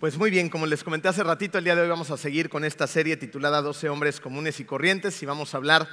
Pues 0.00 0.16
muy 0.16 0.30
bien, 0.30 0.48
como 0.48 0.64
les 0.64 0.82
comenté 0.82 1.08
hace 1.08 1.22
ratito, 1.22 1.58
el 1.58 1.64
día 1.64 1.76
de 1.76 1.82
hoy 1.82 1.88
vamos 1.90 2.10
a 2.10 2.16
seguir 2.16 2.48
con 2.48 2.64
esta 2.64 2.86
serie 2.86 3.18
titulada 3.18 3.60
12 3.60 3.90
hombres 3.90 4.18
comunes 4.18 4.58
y 4.58 4.64
corrientes 4.64 5.22
y 5.22 5.26
vamos 5.26 5.52
a 5.52 5.58
hablar 5.58 5.86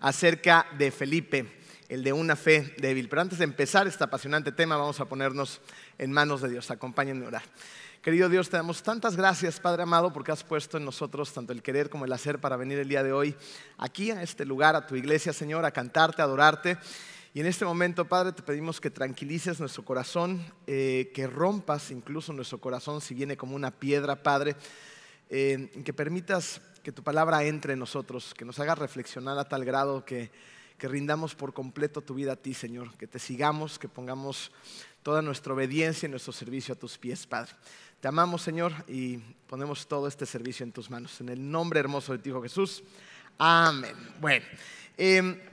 acerca 0.00 0.66
de 0.76 0.90
Felipe, 0.90 1.60
el 1.88 2.02
de 2.02 2.12
una 2.12 2.34
fe 2.34 2.74
débil. 2.78 3.08
Pero 3.08 3.22
antes 3.22 3.38
de 3.38 3.44
empezar 3.44 3.86
este 3.86 4.02
apasionante 4.02 4.50
tema, 4.50 4.76
vamos 4.76 4.98
a 4.98 5.04
ponernos 5.04 5.60
en 5.96 6.10
manos 6.10 6.42
de 6.42 6.48
Dios. 6.48 6.72
Acompáñenme 6.72 7.24
a 7.24 7.28
orar. 7.28 7.42
Querido 8.02 8.28
Dios, 8.28 8.50
te 8.50 8.56
damos 8.56 8.82
tantas 8.82 9.14
gracias, 9.14 9.60
Padre 9.60 9.84
amado, 9.84 10.12
porque 10.12 10.32
has 10.32 10.42
puesto 10.42 10.76
en 10.76 10.84
nosotros 10.84 11.32
tanto 11.32 11.52
el 11.52 11.62
querer 11.62 11.88
como 11.88 12.04
el 12.04 12.12
hacer 12.12 12.40
para 12.40 12.56
venir 12.56 12.80
el 12.80 12.88
día 12.88 13.04
de 13.04 13.12
hoy 13.12 13.36
aquí 13.78 14.10
a 14.10 14.24
este 14.24 14.44
lugar, 14.44 14.74
a 14.74 14.88
tu 14.88 14.96
iglesia, 14.96 15.32
Señor, 15.32 15.64
a 15.64 15.70
cantarte, 15.70 16.20
a 16.20 16.24
adorarte. 16.24 16.78
Y 17.34 17.40
en 17.40 17.46
este 17.46 17.64
momento, 17.64 18.04
Padre, 18.06 18.32
te 18.32 18.42
pedimos 18.42 18.78
que 18.78 18.90
tranquilices 18.90 19.58
nuestro 19.58 19.86
corazón, 19.86 20.44
eh, 20.66 21.10
que 21.14 21.26
rompas 21.26 21.90
incluso 21.90 22.34
nuestro 22.34 22.58
corazón 22.58 23.00
si 23.00 23.14
viene 23.14 23.38
como 23.38 23.56
una 23.56 23.70
piedra, 23.70 24.22
Padre, 24.22 24.54
eh, 25.30 25.70
que 25.82 25.94
permitas 25.94 26.60
que 26.82 26.92
tu 26.92 27.02
palabra 27.02 27.42
entre 27.44 27.72
en 27.72 27.78
nosotros, 27.78 28.34
que 28.34 28.44
nos 28.44 28.58
haga 28.58 28.74
reflexionar 28.74 29.38
a 29.38 29.48
tal 29.48 29.64
grado 29.64 30.04
que, 30.04 30.30
que 30.76 30.88
rindamos 30.88 31.34
por 31.34 31.54
completo 31.54 32.02
tu 32.02 32.12
vida 32.12 32.32
a 32.32 32.36
ti, 32.36 32.52
Señor, 32.52 32.94
que 32.98 33.06
te 33.06 33.18
sigamos, 33.18 33.78
que 33.78 33.88
pongamos 33.88 34.52
toda 35.02 35.22
nuestra 35.22 35.54
obediencia 35.54 36.06
y 36.06 36.10
nuestro 36.10 36.34
servicio 36.34 36.74
a 36.74 36.78
tus 36.78 36.98
pies, 36.98 37.26
Padre. 37.26 37.52
Te 38.02 38.08
amamos, 38.08 38.42
Señor, 38.42 38.74
y 38.86 39.16
ponemos 39.46 39.86
todo 39.86 40.06
este 40.06 40.26
servicio 40.26 40.64
en 40.64 40.72
tus 40.72 40.90
manos. 40.90 41.18
En 41.22 41.30
el 41.30 41.50
nombre 41.50 41.80
hermoso 41.80 42.12
de 42.12 42.18
ti, 42.18 42.28
Hijo 42.28 42.42
Jesús. 42.42 42.82
Amén. 43.38 43.96
Bueno. 44.20 44.44
Eh, 44.98 45.48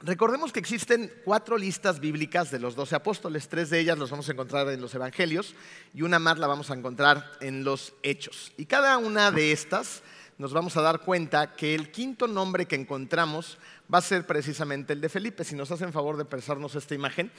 Recordemos 0.00 0.52
que 0.52 0.60
existen 0.60 1.12
cuatro 1.24 1.58
listas 1.58 1.98
bíblicas 1.98 2.52
de 2.52 2.60
los 2.60 2.76
doce 2.76 2.94
apóstoles, 2.94 3.48
tres 3.48 3.68
de 3.68 3.80
ellas 3.80 3.98
los 3.98 4.12
vamos 4.12 4.28
a 4.28 4.32
encontrar 4.32 4.68
en 4.68 4.80
los 4.80 4.94
evangelios 4.94 5.56
y 5.92 6.02
una 6.02 6.20
más 6.20 6.38
la 6.38 6.46
vamos 6.46 6.70
a 6.70 6.74
encontrar 6.74 7.32
en 7.40 7.64
los 7.64 7.94
hechos. 8.04 8.52
Y 8.56 8.66
cada 8.66 8.96
una 8.98 9.32
de 9.32 9.50
estas 9.50 10.04
nos 10.38 10.52
vamos 10.52 10.76
a 10.76 10.82
dar 10.82 11.00
cuenta 11.00 11.56
que 11.56 11.74
el 11.74 11.90
quinto 11.90 12.28
nombre 12.28 12.66
que 12.66 12.76
encontramos 12.76 13.58
va 13.92 13.98
a 13.98 14.02
ser 14.02 14.24
precisamente 14.24 14.92
el 14.92 15.00
de 15.00 15.08
Felipe. 15.08 15.42
Si 15.42 15.56
nos 15.56 15.72
hacen 15.72 15.92
favor 15.92 16.16
de 16.16 16.24
presarnos 16.24 16.76
esta 16.76 16.94
imagen, 16.94 17.32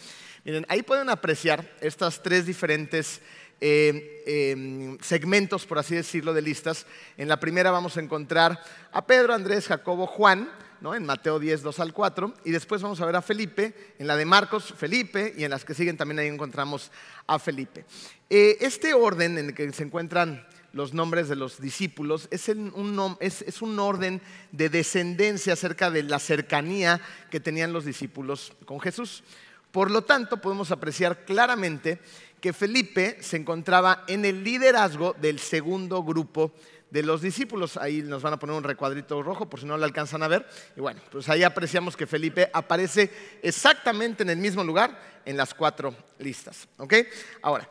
miren, 0.43 0.65
ahí 0.67 0.83
pueden 0.83 1.09
apreciar 1.09 1.65
estas 1.79 2.21
tres 2.21 2.45
diferentes 2.45 3.21
eh, 3.61 4.51
em, 4.51 4.97
segmentos, 4.99 5.65
por 5.65 5.79
así 5.79 5.95
decirlo, 5.95 6.33
de 6.33 6.41
listas. 6.41 6.85
En 7.15 7.29
la 7.29 7.39
primera 7.39 7.71
vamos 7.71 7.95
a 7.95 8.01
encontrar 8.01 8.61
a 8.91 9.05
Pedro, 9.05 9.33
Andrés, 9.33 9.67
Jacobo, 9.67 10.05
Juan 10.05 10.49
en 10.81 11.05
Mateo 11.05 11.39
10, 11.39 11.61
2 11.61 11.79
al 11.81 11.93
4, 11.93 12.33
y 12.45 12.51
después 12.51 12.81
vamos 12.81 13.01
a 13.01 13.05
ver 13.05 13.15
a 13.15 13.21
Felipe, 13.21 13.93
en 13.99 14.07
la 14.07 14.15
de 14.15 14.25
Marcos, 14.25 14.73
Felipe, 14.75 15.33
y 15.37 15.43
en 15.43 15.51
las 15.51 15.65
que 15.65 15.73
siguen 15.73 15.97
también 15.97 16.19
ahí 16.19 16.27
encontramos 16.27 16.89
a 17.27 17.37
Felipe. 17.37 17.85
Eh, 18.29 18.57
este 18.61 18.93
orden 18.93 19.37
en 19.37 19.47
el 19.47 19.53
que 19.53 19.71
se 19.73 19.83
encuentran 19.83 20.47
los 20.71 20.93
nombres 20.93 21.27
de 21.27 21.35
los 21.35 21.59
discípulos 21.59 22.27
es, 22.31 22.47
un, 22.47 23.17
es, 23.19 23.61
un, 23.61 23.79
orden 23.79 24.21
de 24.51 24.69
descendencia 24.69 25.53
acerca 25.53 25.91
de 25.91 26.03
la 26.03 26.19
cercanía 26.19 27.01
que 27.29 27.39
tenían 27.39 27.73
los 27.73 27.85
discípulos 27.85 28.53
con 28.65 28.79
Jesús. 28.79 29.23
Por 29.71 29.91
lo 29.91 30.03
tanto, 30.03 30.41
podemos 30.41 30.71
apreciar 30.71 31.25
claramente 31.25 31.99
que 32.39 32.53
Felipe 32.53 33.17
se 33.21 33.37
encontraba 33.37 34.05
en 34.07 34.25
el 34.25 34.43
liderazgo 34.43 35.13
del 35.19 35.39
segundo 35.39 36.03
grupo 36.03 36.53
de 36.91 37.03
los 37.03 37.21
discípulos. 37.21 37.77
Ahí 37.77 38.01
nos 38.01 38.21
van 38.21 38.33
a 38.33 38.39
poner 38.39 38.55
un 38.55 38.63
recuadrito 38.63 39.21
rojo 39.23 39.49
por 39.49 39.59
si 39.59 39.65
no 39.65 39.77
lo 39.77 39.85
alcanzan 39.85 40.23
a 40.23 40.27
ver. 40.27 40.47
Y 40.75 40.81
bueno, 40.81 41.01
pues 41.11 41.29
ahí 41.29 41.43
apreciamos 41.43 41.95
que 41.95 42.07
Felipe 42.07 42.49
aparece 42.53 43.11
exactamente 43.41 44.23
en 44.23 44.29
el 44.29 44.37
mismo 44.37 44.63
lugar 44.63 45.21
en 45.25 45.37
las 45.37 45.53
cuatro 45.53 45.95
listas. 46.17 46.67
¿Ok? 46.77 46.93
Ahora, 47.41 47.69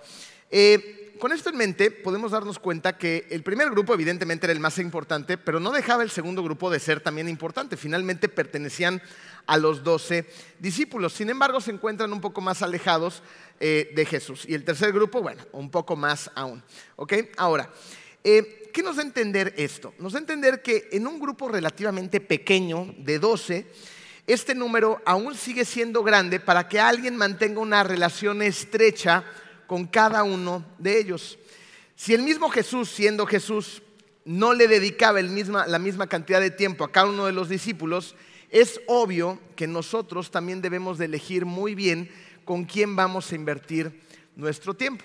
eh, 0.51 1.15
con 1.19 1.33
esto 1.33 1.51
en 1.51 1.57
mente 1.57 1.91
podemos 1.91 2.31
darnos 2.31 2.59
cuenta 2.59 2.97
que 2.97 3.27
el 3.31 3.43
primer 3.43 3.71
grupo 3.71 3.93
evidentemente 3.93 4.47
era 4.47 4.53
el 4.53 4.61
más 4.61 4.79
importante, 4.79 5.37
pero 5.37 5.59
no 5.59 5.73
dejaba 5.73 6.03
el 6.03 6.11
segundo 6.11 6.43
grupo 6.43 6.71
de 6.71 6.79
ser 6.79 7.01
también 7.01 7.29
importante. 7.29 7.77
Finalmente 7.77 8.29
pertenecían 8.29 9.03
a 9.47 9.57
los 9.57 9.83
doce 9.83 10.27
discípulos. 10.61 11.13
Sin 11.13 11.29
embargo, 11.29 11.61
se 11.61 11.73
encuentran 11.73 12.13
un 12.13 12.21
poco 12.21 12.41
más 12.41 12.63
alejados 12.63 13.23
eh, 13.59 13.91
de 13.95 14.07
Jesús. 14.07 14.45
Y 14.47 14.55
el 14.55 14.65
tercer 14.65 14.93
grupo, 14.93 15.21
bueno, 15.21 15.43
un 15.53 15.71
poco 15.71 15.97
más 15.97 16.31
aún. 16.37 16.63
¿Ok? 16.97 17.15
Ahora, 17.37 17.69
eh, 18.23 18.68
¿Qué 18.79 18.85
nos 18.85 18.95
da 18.95 19.03
entender 19.03 19.55
esto? 19.57 19.93
Nos 19.99 20.13
da 20.13 20.21
entender 20.21 20.63
que 20.63 20.89
en 20.93 21.09
un 21.09 21.19
grupo 21.19 21.49
relativamente 21.49 22.21
pequeño 22.21 22.95
de 22.99 23.19
12, 23.19 23.67
este 24.25 24.55
número 24.55 25.03
aún 25.05 25.35
sigue 25.35 25.65
siendo 25.65 26.05
grande 26.05 26.39
para 26.39 26.69
que 26.69 26.79
alguien 26.79 27.17
mantenga 27.17 27.59
una 27.59 27.83
relación 27.83 28.41
estrecha 28.41 29.25
con 29.67 29.89
cada 29.89 30.23
uno 30.23 30.65
de 30.79 30.97
ellos. 30.97 31.41
Si 31.97 32.15
el 32.15 32.23
mismo 32.23 32.51
Jesús, 32.51 32.89
siendo 32.89 33.27
Jesús, 33.27 33.83
no 34.25 34.55
le 34.55 34.69
dedicaba 34.69 35.21
la 35.21 35.79
misma 35.81 36.07
cantidad 36.07 36.41
de 36.41 36.53
tiempo 36.53 36.85
a 36.85 36.93
cada 36.93 37.09
uno 37.09 37.27
de 37.27 37.33
los 37.33 37.49
discípulos, 37.49 38.15
es 38.49 38.81
obvio 38.87 39.41
que 39.57 39.67
nosotros 39.67 40.31
también 40.31 40.63
debemos 40.63 40.99
de 40.99 41.07
elegir 41.07 41.47
muy 41.47 41.75
bien 41.75 42.09
con 42.45 42.65
quién 42.65 42.95
vamos 42.95 43.33
a 43.33 43.35
invertir 43.35 44.03
nuestro 44.37 44.73
tiempo 44.73 45.05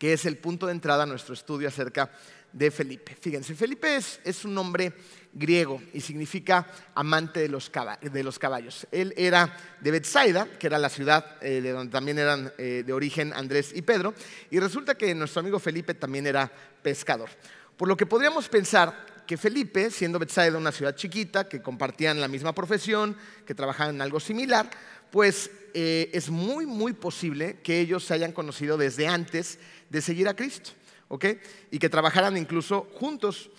que 0.00 0.14
es 0.14 0.24
el 0.24 0.38
punto 0.38 0.64
de 0.64 0.72
entrada 0.72 1.02
a 1.02 1.06
nuestro 1.06 1.34
estudio 1.34 1.68
acerca 1.68 2.06
de 2.06 2.10
Felipe. 2.70 3.16
Fíjense, 3.20 3.54
Felipe 3.54 3.96
es, 3.96 4.44
un 4.44 4.54
nombre 4.54 4.92
griego 5.32 5.80
y 5.92 6.00
significa 6.00 6.66
amante 6.94 7.40
de 7.40 7.48
los, 7.48 7.70
caballos. 7.70 8.86
Él 8.90 9.14
era 9.16 9.56
de 9.80 9.90
Bethsaida, 9.90 10.46
que 10.58 10.66
era 10.66 10.78
la 10.78 10.88
ciudad 10.88 11.36
eh, 11.40 11.60
de 11.60 11.70
donde 11.70 11.92
también 11.92 12.18
eran 12.18 12.52
eh, 12.58 12.82
de 12.84 12.92
origen 12.92 13.32
Andrés 13.32 13.72
y 13.74 13.82
Pedro, 13.82 14.14
y 14.50 14.58
resulta 14.58 14.96
que 14.96 15.14
nuestro 15.14 15.40
amigo 15.40 15.58
Felipe 15.58 15.94
también 15.94 16.26
era 16.26 16.50
pescador. 16.82 17.30
Por 17.76 17.88
lo 17.88 17.96
que 17.96 18.06
podríamos 18.06 18.48
pensar 18.48 19.06
que 19.26 19.36
Felipe, 19.36 19.90
siendo 19.90 20.18
Bethsaida 20.18 20.58
una 20.58 20.72
ciudad 20.72 20.96
chiquita, 20.96 21.48
que 21.48 21.62
compartían 21.62 22.20
la 22.20 22.26
misma 22.26 22.52
profesión, 22.52 23.16
que 23.46 23.54
trabajaban 23.54 23.94
en 23.94 24.02
algo 24.02 24.18
similar, 24.18 24.68
pues 25.10 25.50
eh, 25.74 26.10
es 26.12 26.30
muy, 26.30 26.66
muy 26.66 26.92
posible 26.92 27.58
que 27.62 27.80
ellos 27.80 28.04
se 28.04 28.14
hayan 28.14 28.32
conocido 28.32 28.76
desde 28.76 29.06
antes 29.06 29.58
de 29.88 30.00
seguir 30.00 30.28
a 30.28 30.34
Cristo, 30.34 30.70
¿ok? 31.10 31.26
Y 31.70 31.78
que 31.78 31.90
trabajaran 31.90 32.36
incluso 32.36 32.88
juntos. 32.94 33.50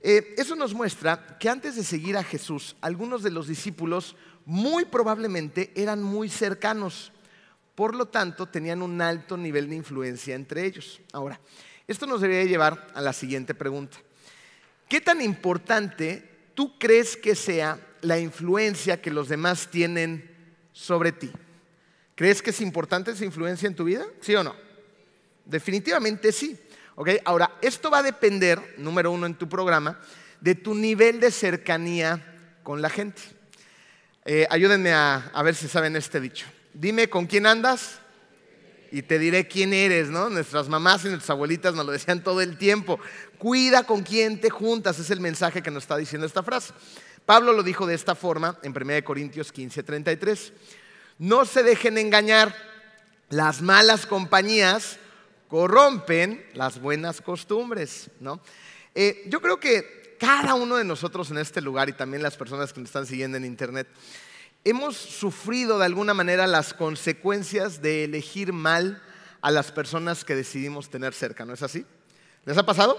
Eh, 0.00 0.34
eso 0.36 0.54
nos 0.54 0.74
muestra 0.74 1.38
que 1.38 1.48
antes 1.48 1.74
de 1.74 1.82
seguir 1.82 2.16
a 2.16 2.22
Jesús, 2.22 2.76
algunos 2.80 3.22
de 3.22 3.30
los 3.30 3.48
discípulos 3.48 4.14
muy 4.44 4.84
probablemente 4.84 5.72
eran 5.74 6.02
muy 6.02 6.28
cercanos. 6.28 7.12
Por 7.74 7.94
lo 7.94 8.06
tanto, 8.06 8.46
tenían 8.46 8.82
un 8.82 9.00
alto 9.00 9.36
nivel 9.36 9.68
de 9.70 9.76
influencia 9.76 10.34
entre 10.34 10.64
ellos. 10.64 11.00
Ahora, 11.12 11.40
esto 11.86 12.06
nos 12.06 12.20
debería 12.20 12.44
llevar 12.44 12.88
a 12.94 13.00
la 13.00 13.12
siguiente 13.12 13.54
pregunta. 13.54 13.98
¿Qué 14.88 15.00
tan 15.00 15.22
importante 15.22 16.50
tú 16.54 16.78
crees 16.78 17.16
que 17.16 17.34
sea 17.34 17.80
la 18.02 18.18
influencia 18.18 19.00
que 19.00 19.10
los 19.10 19.28
demás 19.28 19.68
tienen 19.70 20.30
sobre 20.72 21.12
ti? 21.12 21.30
¿Crees 22.14 22.42
que 22.42 22.50
es 22.50 22.60
importante 22.60 23.12
esa 23.12 23.24
influencia 23.24 23.66
en 23.66 23.74
tu 23.74 23.84
vida? 23.84 24.04
¿Sí 24.20 24.34
o 24.34 24.44
no? 24.44 24.54
Definitivamente 25.44 26.32
sí. 26.32 26.58
Ahora, 27.24 27.52
esto 27.62 27.90
va 27.90 27.98
a 27.98 28.02
depender, 28.02 28.74
número 28.76 29.12
uno 29.12 29.26
en 29.26 29.36
tu 29.36 29.48
programa, 29.48 30.00
de 30.40 30.56
tu 30.56 30.74
nivel 30.74 31.20
de 31.20 31.30
cercanía 31.30 32.58
con 32.64 32.82
la 32.82 32.90
gente. 32.90 33.22
Eh, 34.24 34.48
ayúdenme 34.50 34.92
a, 34.92 35.30
ver 35.44 35.54
si 35.54 35.68
saben 35.68 35.94
este 35.94 36.20
dicho. 36.20 36.46
Dime 36.74 37.08
con 37.08 37.26
quién 37.26 37.46
andas 37.46 38.00
y 38.90 39.02
te 39.02 39.20
diré 39.20 39.46
quién 39.46 39.72
eres, 39.72 40.08
¿no? 40.08 40.28
Nuestras 40.28 40.68
mamás 40.68 41.04
y 41.04 41.08
nuestras 41.08 41.30
abuelitas 41.30 41.72
nos 41.72 41.86
lo 41.86 41.92
decían 41.92 42.24
todo 42.24 42.40
el 42.40 42.58
tiempo. 42.58 42.98
Cuida 43.38 43.84
con 43.84 44.02
quién 44.02 44.40
te 44.40 44.50
juntas, 44.50 44.98
es 44.98 45.10
el 45.10 45.20
mensaje 45.20 45.62
que 45.62 45.70
nos 45.70 45.84
está 45.84 45.96
diciendo 45.96 46.26
esta 46.26 46.42
frase. 46.42 46.72
Pablo 47.24 47.52
lo 47.52 47.62
dijo 47.62 47.86
de 47.86 47.94
esta 47.94 48.16
forma 48.16 48.58
en 48.64 48.74
1 48.76 49.04
Corintios 49.04 49.52
15, 49.52 49.84
33. 49.84 50.52
No 51.18 51.44
se 51.44 51.62
dejen 51.62 51.96
engañar, 51.96 52.54
las 53.30 53.62
malas 53.62 54.04
compañías 54.04 54.98
corrompen 55.48 56.44
las 56.54 56.80
buenas 56.80 57.20
costumbres, 57.20 58.10
¿no? 58.20 58.40
Eh, 58.94 59.24
yo 59.28 59.40
creo 59.40 59.58
que 59.58 60.16
cada 60.18 60.54
uno 60.54 60.76
de 60.76 60.84
nosotros 60.84 61.30
en 61.30 61.38
este 61.38 61.60
lugar 61.60 61.88
y 61.88 61.92
también 61.92 62.22
las 62.22 62.36
personas 62.36 62.72
que 62.72 62.80
nos 62.80 62.88
están 62.88 63.06
siguiendo 63.06 63.36
en 63.36 63.44
internet, 63.44 63.88
hemos 64.64 64.96
sufrido 64.96 65.78
de 65.78 65.86
alguna 65.86 66.14
manera 66.14 66.46
las 66.46 66.74
consecuencias 66.74 67.80
de 67.80 68.04
elegir 68.04 68.52
mal 68.52 69.02
a 69.40 69.50
las 69.50 69.70
personas 69.70 70.24
que 70.24 70.34
decidimos 70.34 70.90
tener 70.90 71.14
cerca, 71.14 71.44
¿no 71.44 71.54
es 71.54 71.62
así? 71.62 71.86
¿Les 72.44 72.58
ha 72.58 72.66
pasado? 72.66 72.98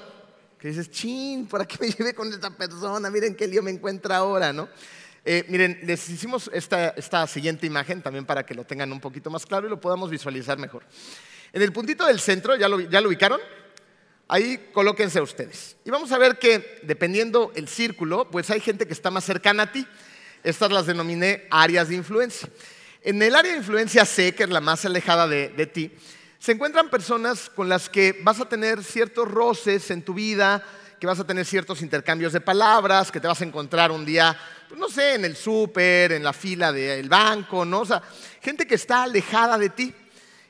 Que 0.57 0.69
dices, 0.69 0.89
chin, 0.89 1.47
¿para 1.47 1.65
qué 1.65 1.77
me 1.79 1.89
llevé 1.91 2.13
con 2.13 2.31
esta 2.33 2.49
persona? 2.49 3.09
Miren 3.09 3.35
qué 3.35 3.47
lío 3.47 3.61
me 3.61 3.71
encuentra 3.71 4.17
ahora, 4.17 4.53
¿no? 4.53 4.69
Eh, 5.25 5.45
miren, 5.49 5.79
les 5.83 6.09
hicimos 6.09 6.49
esta, 6.53 6.89
esta 6.89 7.27
siguiente 7.27 7.67
imagen 7.67 8.01
también 8.01 8.25
para 8.25 8.45
que 8.45 8.55
lo 8.55 8.63
tengan 8.63 8.91
un 8.91 9.01
poquito 9.01 9.29
más 9.29 9.45
claro 9.45 9.67
y 9.67 9.69
lo 9.69 9.79
podamos 9.79 10.09
visualizar 10.09 10.57
mejor. 10.57 10.83
En 11.53 11.61
el 11.61 11.71
puntito 11.71 12.05
del 12.05 12.19
centro, 12.19 12.55
¿ya 12.55 12.69
lo, 12.69 12.79
¿ya 12.79 13.01
lo 13.01 13.09
ubicaron? 13.09 13.39
Ahí 14.27 14.69
colóquense 14.73 15.19
ustedes. 15.21 15.75
Y 15.83 15.89
vamos 15.89 16.11
a 16.11 16.17
ver 16.17 16.37
que 16.37 16.79
dependiendo 16.83 17.51
el 17.55 17.67
círculo, 17.67 18.29
pues 18.29 18.49
hay 18.51 18.59
gente 18.59 18.85
que 18.85 18.93
está 18.93 19.09
más 19.09 19.23
cercana 19.23 19.63
a 19.63 19.71
ti. 19.71 19.87
Estas 20.43 20.71
las 20.71 20.85
denominé 20.85 21.47
áreas 21.49 21.89
de 21.89 21.95
influencia. 21.95 22.47
En 23.01 23.21
el 23.21 23.35
área 23.35 23.53
de 23.53 23.57
influencia 23.57 24.05
C, 24.05 24.35
que 24.35 24.43
es 24.43 24.49
la 24.49 24.61
más 24.61 24.85
alejada 24.85 25.27
de, 25.27 25.49
de 25.49 25.65
ti, 25.65 25.91
Se 26.37 26.53
encuentran 26.53 26.89
personas 26.89 27.49
con 27.49 27.67
las 27.67 27.89
que 27.89 28.17
vas 28.21 28.39
a 28.39 28.47
tener 28.47 28.81
ciertos 28.81 29.27
roces 29.27 29.91
en 29.91 30.03
tu 30.03 30.13
vida, 30.13 30.63
que 30.97 31.05
vas 31.05 31.19
a 31.19 31.27
tener 31.27 31.45
ciertos 31.45 31.81
intercambios 31.81 32.31
de 32.31 32.39
palabras, 32.39 33.11
que 33.11 33.19
te 33.19 33.27
vas 33.27 33.41
a 33.41 33.45
encontrar 33.45 33.91
un 33.91 34.05
día, 34.05 34.37
pues, 34.69 34.79
no 34.79 34.87
sé, 34.87 35.15
en 35.15 35.25
el 35.25 35.35
súper, 35.35 36.13
en 36.13 36.23
la 36.23 36.31
fila 36.31 36.71
del 36.71 37.09
banco, 37.09 37.65
¿no? 37.65 37.81
O 37.81 37.85
sea, 37.85 38.01
gente 38.41 38.65
que 38.65 38.75
está 38.75 39.03
alejada 39.03 39.57
de 39.57 39.69
ti. 39.69 39.93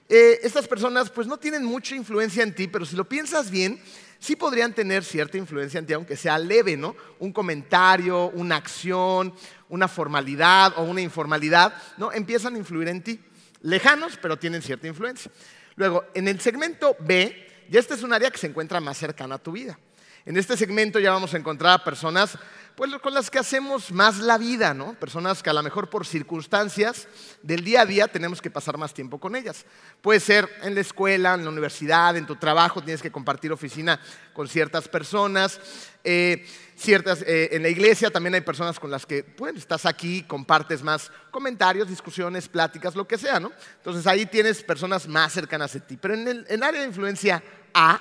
Eh, 0.09 0.39
estas 0.41 0.67
personas 0.67 1.11
pues 1.11 1.27
no 1.27 1.37
tienen 1.37 1.63
mucha 1.63 1.95
influencia 1.95 2.41
en 2.41 2.55
ti, 2.55 2.67
pero 2.67 2.83
si 2.83 2.95
lo 2.95 3.07
piensas 3.07 3.51
bien, 3.51 3.79
sí 4.17 4.35
podrían 4.35 4.73
tener 4.73 5.03
cierta 5.03 5.37
influencia 5.37 5.77
en 5.77 5.85
ti, 5.85 5.93
aunque 5.93 6.17
sea 6.17 6.39
leve, 6.39 6.75
¿no? 6.75 6.95
Un 7.19 7.31
comentario, 7.31 8.31
una 8.31 8.55
acción, 8.55 9.33
una 9.69 9.87
formalidad 9.87 10.73
o 10.77 10.83
una 10.83 11.01
informalidad, 11.01 11.75
¿no? 11.97 12.11
Empiezan 12.11 12.55
a 12.55 12.57
influir 12.57 12.87
en 12.87 13.03
ti. 13.03 13.19
Lejanos, 13.61 14.17
pero 14.19 14.39
tienen 14.39 14.63
cierta 14.63 14.87
influencia. 14.87 15.31
Luego, 15.75 16.03
en 16.15 16.27
el 16.27 16.39
segmento 16.39 16.97
B, 16.99 17.47
ya 17.69 17.79
este 17.79 17.93
es 17.93 18.01
un 18.01 18.11
área 18.11 18.31
que 18.31 18.39
se 18.39 18.47
encuentra 18.47 18.79
más 18.79 18.97
cercana 18.97 19.35
a 19.35 19.39
tu 19.39 19.51
vida. 19.51 19.77
En 20.25 20.37
este 20.37 20.57
segmento 20.57 20.99
ya 20.99 21.11
vamos 21.11 21.33
a 21.33 21.37
encontrar 21.37 21.73
a 21.73 21.83
personas 21.83 22.37
pues, 22.79 22.89
con 23.01 23.13
las 23.13 23.29
que 23.29 23.39
hacemos 23.39 23.91
más 23.91 24.19
la 24.19 24.37
vida, 24.37 24.73
¿no? 24.73 24.93
Personas 24.93 25.43
que 25.43 25.49
a 25.49 25.53
lo 25.53 25.61
mejor 25.61 25.89
por 25.89 26.05
circunstancias 26.05 27.09
del 27.41 27.63
día 27.63 27.81
a 27.81 27.85
día 27.85 28.07
tenemos 28.07 28.41
que 28.41 28.49
pasar 28.49 28.77
más 28.77 28.93
tiempo 28.93 29.19
con 29.19 29.35
ellas. 29.35 29.65
Puede 30.01 30.21
ser 30.21 30.49
en 30.61 30.75
la 30.75 30.81
escuela, 30.81 31.33
en 31.33 31.43
la 31.43 31.49
universidad, 31.49 32.15
en 32.15 32.25
tu 32.25 32.37
trabajo, 32.37 32.81
tienes 32.81 33.01
que 33.01 33.11
compartir 33.11 33.51
oficina 33.51 33.99
con 34.33 34.47
ciertas 34.47 34.87
personas. 34.87 35.59
Eh, 36.05 36.45
ciertas, 36.77 37.21
eh, 37.23 37.49
en 37.51 37.63
la 37.63 37.69
iglesia 37.69 38.09
también 38.11 38.35
hay 38.35 38.41
personas 38.41 38.79
con 38.79 38.89
las 38.89 39.05
que 39.05 39.23
pues, 39.23 39.55
estás 39.55 39.85
aquí, 39.85 40.23
compartes 40.23 40.81
más 40.81 41.11
comentarios, 41.31 41.89
discusiones, 41.89 42.47
pláticas, 42.47 42.95
lo 42.95 43.05
que 43.05 43.17
sea, 43.17 43.41
¿no? 43.41 43.51
Entonces 43.75 44.07
ahí 44.07 44.25
tienes 44.25 44.63
personas 44.63 45.05
más 45.05 45.33
cercanas 45.33 45.75
a 45.75 45.79
ti. 45.79 45.97
Pero 45.97 46.13
en 46.13 46.27
el 46.27 46.45
en 46.47 46.63
área 46.63 46.79
de 46.79 46.87
influencia 46.87 47.43
A, 47.73 47.99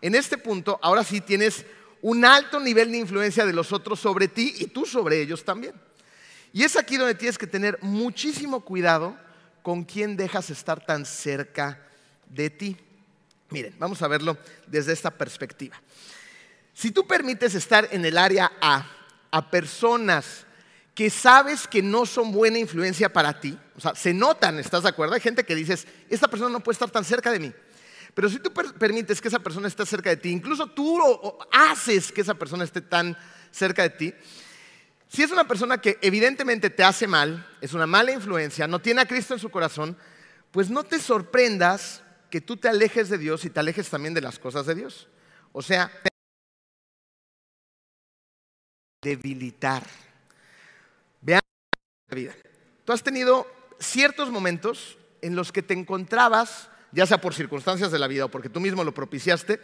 en 0.00 0.14
este 0.14 0.38
punto, 0.38 0.78
ahora 0.82 1.04
sí 1.04 1.20
tienes 1.20 1.64
un 2.02 2.24
alto 2.24 2.58
nivel 2.60 2.92
de 2.92 2.98
influencia 2.98 3.44
de 3.44 3.52
los 3.52 3.72
otros 3.72 4.00
sobre 4.00 4.28
ti 4.28 4.54
y 4.58 4.66
tú 4.66 4.86
sobre 4.86 5.20
ellos 5.20 5.44
también. 5.44 5.74
Y 6.52 6.64
es 6.64 6.76
aquí 6.76 6.96
donde 6.96 7.14
tienes 7.14 7.38
que 7.38 7.46
tener 7.46 7.78
muchísimo 7.82 8.60
cuidado 8.60 9.16
con 9.62 9.84
quién 9.84 10.16
dejas 10.16 10.50
estar 10.50 10.84
tan 10.84 11.04
cerca 11.04 11.86
de 12.28 12.50
ti. 12.50 12.76
Miren, 13.50 13.74
vamos 13.78 14.00
a 14.02 14.08
verlo 14.08 14.38
desde 14.66 14.92
esta 14.92 15.10
perspectiva. 15.10 15.80
Si 16.72 16.90
tú 16.90 17.06
permites 17.06 17.54
estar 17.54 17.88
en 17.90 18.04
el 18.04 18.16
área 18.16 18.52
A 18.60 18.86
a 19.32 19.50
personas 19.50 20.46
que 20.94 21.10
sabes 21.10 21.68
que 21.68 21.82
no 21.82 22.04
son 22.04 22.32
buena 22.32 22.58
influencia 22.58 23.12
para 23.12 23.38
ti, 23.38 23.56
o 23.76 23.80
sea, 23.80 23.94
se 23.94 24.12
notan, 24.12 24.58
¿estás 24.58 24.82
de 24.82 24.88
acuerdo? 24.88 25.14
Hay 25.14 25.20
gente 25.20 25.44
que 25.44 25.54
dices, 25.54 25.86
esta 26.08 26.28
persona 26.28 26.50
no 26.50 26.60
puede 26.60 26.74
estar 26.74 26.90
tan 26.90 27.04
cerca 27.04 27.30
de 27.30 27.38
mí. 27.38 27.52
Pero 28.14 28.28
si 28.28 28.38
tú 28.38 28.52
permites 28.52 29.20
que 29.20 29.28
esa 29.28 29.38
persona 29.38 29.68
esté 29.68 29.86
cerca 29.86 30.10
de 30.10 30.16
ti, 30.16 30.30
incluso 30.30 30.66
tú 30.66 30.98
haces 31.52 32.10
que 32.12 32.20
esa 32.20 32.34
persona 32.34 32.64
esté 32.64 32.80
tan 32.80 33.16
cerca 33.50 33.82
de 33.82 33.90
ti, 33.90 34.14
si 35.08 35.22
es 35.22 35.30
una 35.30 35.46
persona 35.46 35.78
que 35.78 35.98
evidentemente 36.02 36.70
te 36.70 36.84
hace 36.84 37.06
mal, 37.06 37.46
es 37.60 37.72
una 37.72 37.86
mala 37.86 38.12
influencia, 38.12 38.68
no 38.68 38.80
tiene 38.80 39.00
a 39.00 39.06
Cristo 39.06 39.34
en 39.34 39.40
su 39.40 39.50
corazón, 39.50 39.96
pues 40.52 40.70
no 40.70 40.84
te 40.84 41.00
sorprendas 41.00 42.02
que 42.30 42.40
tú 42.40 42.56
te 42.56 42.68
alejes 42.68 43.08
de 43.08 43.18
Dios 43.18 43.44
y 43.44 43.50
te 43.50 43.60
alejes 43.60 43.88
también 43.88 44.14
de 44.14 44.20
las 44.20 44.38
cosas 44.38 44.66
de 44.66 44.76
Dios. 44.76 45.08
O 45.52 45.62
sea, 45.62 45.90
debilitar. 49.02 49.84
Vean 51.20 51.40
la 52.08 52.14
vida. 52.14 52.34
Tú 52.84 52.92
has 52.92 53.02
tenido 53.02 53.46
ciertos 53.78 54.30
momentos 54.30 54.98
en 55.22 55.34
los 55.34 55.52
que 55.52 55.62
te 55.62 55.74
encontrabas 55.74 56.68
ya 56.92 57.06
sea 57.06 57.20
por 57.20 57.34
circunstancias 57.34 57.90
de 57.90 57.98
la 57.98 58.06
vida 58.06 58.24
o 58.24 58.30
porque 58.30 58.48
tú 58.48 58.60
mismo 58.60 58.84
lo 58.84 58.94
propiciaste, 58.94 59.60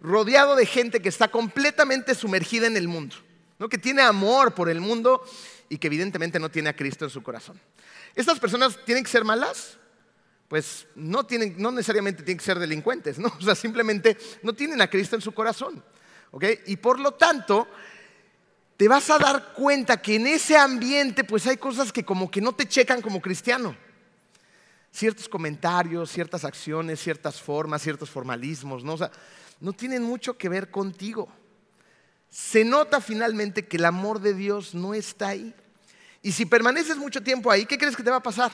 rodeado 0.00 0.56
de 0.56 0.66
gente 0.66 1.00
que 1.00 1.08
está 1.08 1.28
completamente 1.28 2.14
sumergida 2.14 2.66
en 2.66 2.76
el 2.76 2.88
mundo, 2.88 3.16
¿no? 3.58 3.68
que 3.68 3.78
tiene 3.78 4.02
amor 4.02 4.54
por 4.54 4.68
el 4.68 4.80
mundo 4.80 5.22
y 5.68 5.78
que 5.78 5.86
evidentemente 5.86 6.38
no 6.38 6.50
tiene 6.50 6.68
a 6.68 6.76
Cristo 6.76 7.04
en 7.04 7.10
su 7.10 7.22
corazón. 7.22 7.60
¿Estas 8.14 8.38
personas 8.38 8.78
tienen 8.84 9.04
que 9.04 9.10
ser 9.10 9.24
malas? 9.24 9.78
Pues 10.48 10.86
no, 10.94 11.26
tienen, 11.26 11.56
no 11.58 11.72
necesariamente 11.72 12.22
tienen 12.22 12.38
que 12.38 12.44
ser 12.44 12.58
delincuentes, 12.58 13.18
¿no? 13.18 13.28
o 13.38 13.42
sea, 13.42 13.54
simplemente 13.54 14.16
no 14.42 14.52
tienen 14.52 14.80
a 14.80 14.88
Cristo 14.88 15.16
en 15.16 15.22
su 15.22 15.32
corazón. 15.32 15.82
Y 16.66 16.76
por 16.76 17.00
lo 17.00 17.12
tanto, 17.12 17.66
te 18.76 18.88
vas 18.88 19.08
a 19.08 19.18
dar 19.18 19.54
cuenta 19.54 20.02
que 20.02 20.16
en 20.16 20.26
ese 20.26 20.56
ambiente 20.56 21.24
pues 21.24 21.46
hay 21.46 21.56
cosas 21.56 21.92
que 21.92 22.04
como 22.04 22.30
que 22.30 22.42
no 22.42 22.52
te 22.52 22.68
checan 22.68 23.00
como 23.00 23.22
cristiano 23.22 23.74
ciertos 24.96 25.28
comentarios, 25.28 26.10
ciertas 26.10 26.44
acciones, 26.44 27.00
ciertas 27.00 27.40
formas, 27.40 27.82
ciertos 27.82 28.08
formalismos, 28.08 28.82
¿no? 28.82 28.96
No 29.60 29.72
tienen 29.72 30.02
mucho 30.02 30.38
que 30.38 30.48
ver 30.48 30.70
contigo. 30.70 31.28
Se 32.30 32.64
nota 32.64 33.00
finalmente 33.00 33.66
que 33.66 33.76
el 33.76 33.84
amor 33.84 34.20
de 34.20 34.34
Dios 34.34 34.74
no 34.74 34.94
está 34.94 35.28
ahí. 35.28 35.54
Y 36.22 36.32
si 36.32 36.46
permaneces 36.46 36.96
mucho 36.96 37.22
tiempo 37.22 37.50
ahí, 37.50 37.66
¿qué 37.66 37.76
crees 37.78 37.94
que 37.94 38.02
te 38.02 38.10
va 38.10 38.16
a 38.16 38.22
pasar? 38.22 38.52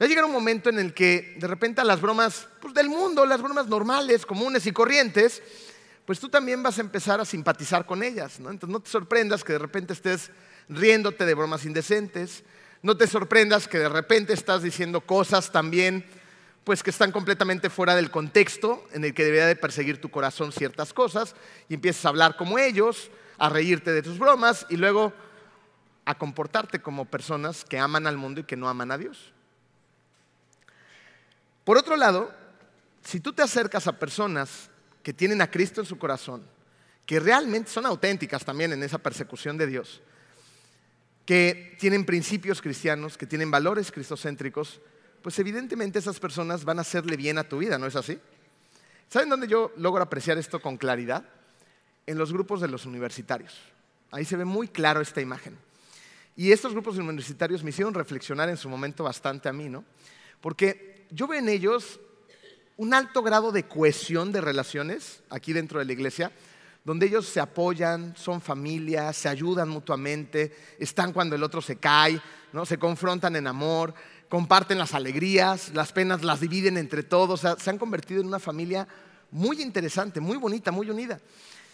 Va 0.00 0.04
a 0.04 0.08
llegar 0.08 0.24
un 0.24 0.32
momento 0.32 0.68
en 0.68 0.78
el 0.78 0.92
que 0.92 1.36
de 1.38 1.46
repente 1.46 1.82
las 1.84 2.00
bromas 2.00 2.48
pues, 2.60 2.74
del 2.74 2.88
mundo, 2.88 3.24
las 3.24 3.40
bromas 3.40 3.68
normales, 3.68 4.26
comunes 4.26 4.66
y 4.66 4.72
corrientes, 4.72 5.42
pues 6.04 6.20
tú 6.20 6.28
también 6.28 6.62
vas 6.62 6.78
a 6.78 6.82
empezar 6.82 7.20
a 7.20 7.24
simpatizar 7.24 7.86
con 7.86 8.02
ellas. 8.02 8.38
¿no? 8.40 8.50
Entonces 8.50 8.72
no 8.72 8.80
te 8.80 8.90
sorprendas 8.90 9.44
que 9.44 9.54
de 9.54 9.58
repente 9.60 9.92
estés 9.92 10.30
riéndote 10.68 11.24
de 11.24 11.34
bromas 11.34 11.64
indecentes, 11.64 12.42
no 12.86 12.96
te 12.96 13.08
sorprendas 13.08 13.66
que 13.66 13.80
de 13.80 13.88
repente 13.88 14.32
estás 14.32 14.62
diciendo 14.62 15.00
cosas 15.00 15.50
también 15.50 16.06
pues 16.62 16.84
que 16.84 16.90
están 16.90 17.10
completamente 17.10 17.68
fuera 17.68 17.96
del 17.96 18.12
contexto 18.12 18.86
en 18.92 19.04
el 19.04 19.12
que 19.12 19.24
debería 19.24 19.48
de 19.48 19.56
perseguir 19.56 20.00
tu 20.00 20.08
corazón 20.08 20.52
ciertas 20.52 20.92
cosas 20.92 21.34
y 21.68 21.74
empiezas 21.74 22.04
a 22.04 22.10
hablar 22.10 22.36
como 22.36 22.60
ellos, 22.60 23.10
a 23.38 23.48
reírte 23.48 23.90
de 23.90 24.02
tus 24.02 24.20
bromas 24.20 24.66
y 24.70 24.76
luego 24.76 25.12
a 26.04 26.16
comportarte 26.16 26.80
como 26.80 27.06
personas 27.06 27.64
que 27.64 27.76
aman 27.76 28.06
al 28.06 28.18
mundo 28.18 28.42
y 28.42 28.44
que 28.44 28.56
no 28.56 28.68
aman 28.68 28.92
a 28.92 28.98
Dios. 28.98 29.32
Por 31.64 31.78
otro 31.78 31.96
lado, 31.96 32.32
si 33.02 33.18
tú 33.18 33.32
te 33.32 33.42
acercas 33.42 33.88
a 33.88 33.98
personas 33.98 34.70
que 35.02 35.12
tienen 35.12 35.42
a 35.42 35.50
Cristo 35.50 35.80
en 35.80 35.88
su 35.88 35.98
corazón, 35.98 36.46
que 37.04 37.18
realmente 37.18 37.68
son 37.68 37.84
auténticas 37.84 38.44
también 38.44 38.72
en 38.72 38.84
esa 38.84 38.98
persecución 38.98 39.58
de 39.58 39.66
Dios, 39.66 40.02
que 41.26 41.76
tienen 41.78 42.06
principios 42.06 42.62
cristianos, 42.62 43.18
que 43.18 43.26
tienen 43.26 43.50
valores 43.50 43.92
cristocéntricos, 43.92 44.80
pues 45.20 45.38
evidentemente 45.40 45.98
esas 45.98 46.20
personas 46.20 46.64
van 46.64 46.78
a 46.78 46.82
hacerle 46.82 47.16
bien 47.16 47.36
a 47.36 47.48
tu 47.48 47.58
vida, 47.58 47.78
¿no 47.78 47.86
es 47.86 47.96
así? 47.96 48.18
¿Saben 49.08 49.28
dónde 49.28 49.48
yo 49.48 49.72
logro 49.76 50.02
apreciar 50.02 50.38
esto 50.38 50.62
con 50.62 50.76
claridad? 50.76 51.24
En 52.06 52.16
los 52.16 52.32
grupos 52.32 52.60
de 52.60 52.68
los 52.68 52.86
universitarios. 52.86 53.54
Ahí 54.12 54.24
se 54.24 54.36
ve 54.36 54.44
muy 54.44 54.68
claro 54.68 55.00
esta 55.00 55.20
imagen. 55.20 55.58
Y 56.36 56.52
estos 56.52 56.72
grupos 56.72 56.96
universitarios 56.96 57.64
me 57.64 57.70
hicieron 57.70 57.92
reflexionar 57.92 58.48
en 58.48 58.56
su 58.56 58.68
momento 58.68 59.02
bastante 59.02 59.48
a 59.48 59.52
mí, 59.52 59.68
¿no? 59.68 59.84
Porque 60.40 61.06
yo 61.10 61.26
veo 61.26 61.40
en 61.40 61.48
ellos 61.48 61.98
un 62.76 62.94
alto 62.94 63.22
grado 63.22 63.50
de 63.50 63.64
cohesión 63.64 64.32
de 64.32 64.40
relaciones 64.40 65.22
aquí 65.30 65.52
dentro 65.52 65.78
de 65.80 65.86
la 65.86 65.92
iglesia, 65.92 66.30
donde 66.86 67.06
ellos 67.06 67.26
se 67.26 67.40
apoyan, 67.40 68.14
son 68.16 68.40
familia, 68.40 69.12
se 69.12 69.28
ayudan 69.28 69.68
mutuamente, 69.68 70.54
están 70.78 71.12
cuando 71.12 71.34
el 71.34 71.42
otro 71.42 71.60
se 71.60 71.76
cae, 71.76 72.22
¿no? 72.52 72.64
se 72.64 72.78
confrontan 72.78 73.34
en 73.34 73.48
amor, 73.48 73.92
comparten 74.28 74.78
las 74.78 74.94
alegrías, 74.94 75.72
las 75.74 75.90
penas 75.90 76.22
las 76.22 76.38
dividen 76.38 76.76
entre 76.78 77.02
todos, 77.02 77.40
se 77.40 77.70
han 77.70 77.78
convertido 77.78 78.20
en 78.20 78.28
una 78.28 78.38
familia 78.38 78.86
muy 79.32 79.60
interesante, 79.62 80.20
muy 80.20 80.36
bonita, 80.36 80.70
muy 80.70 80.88
unida. 80.88 81.20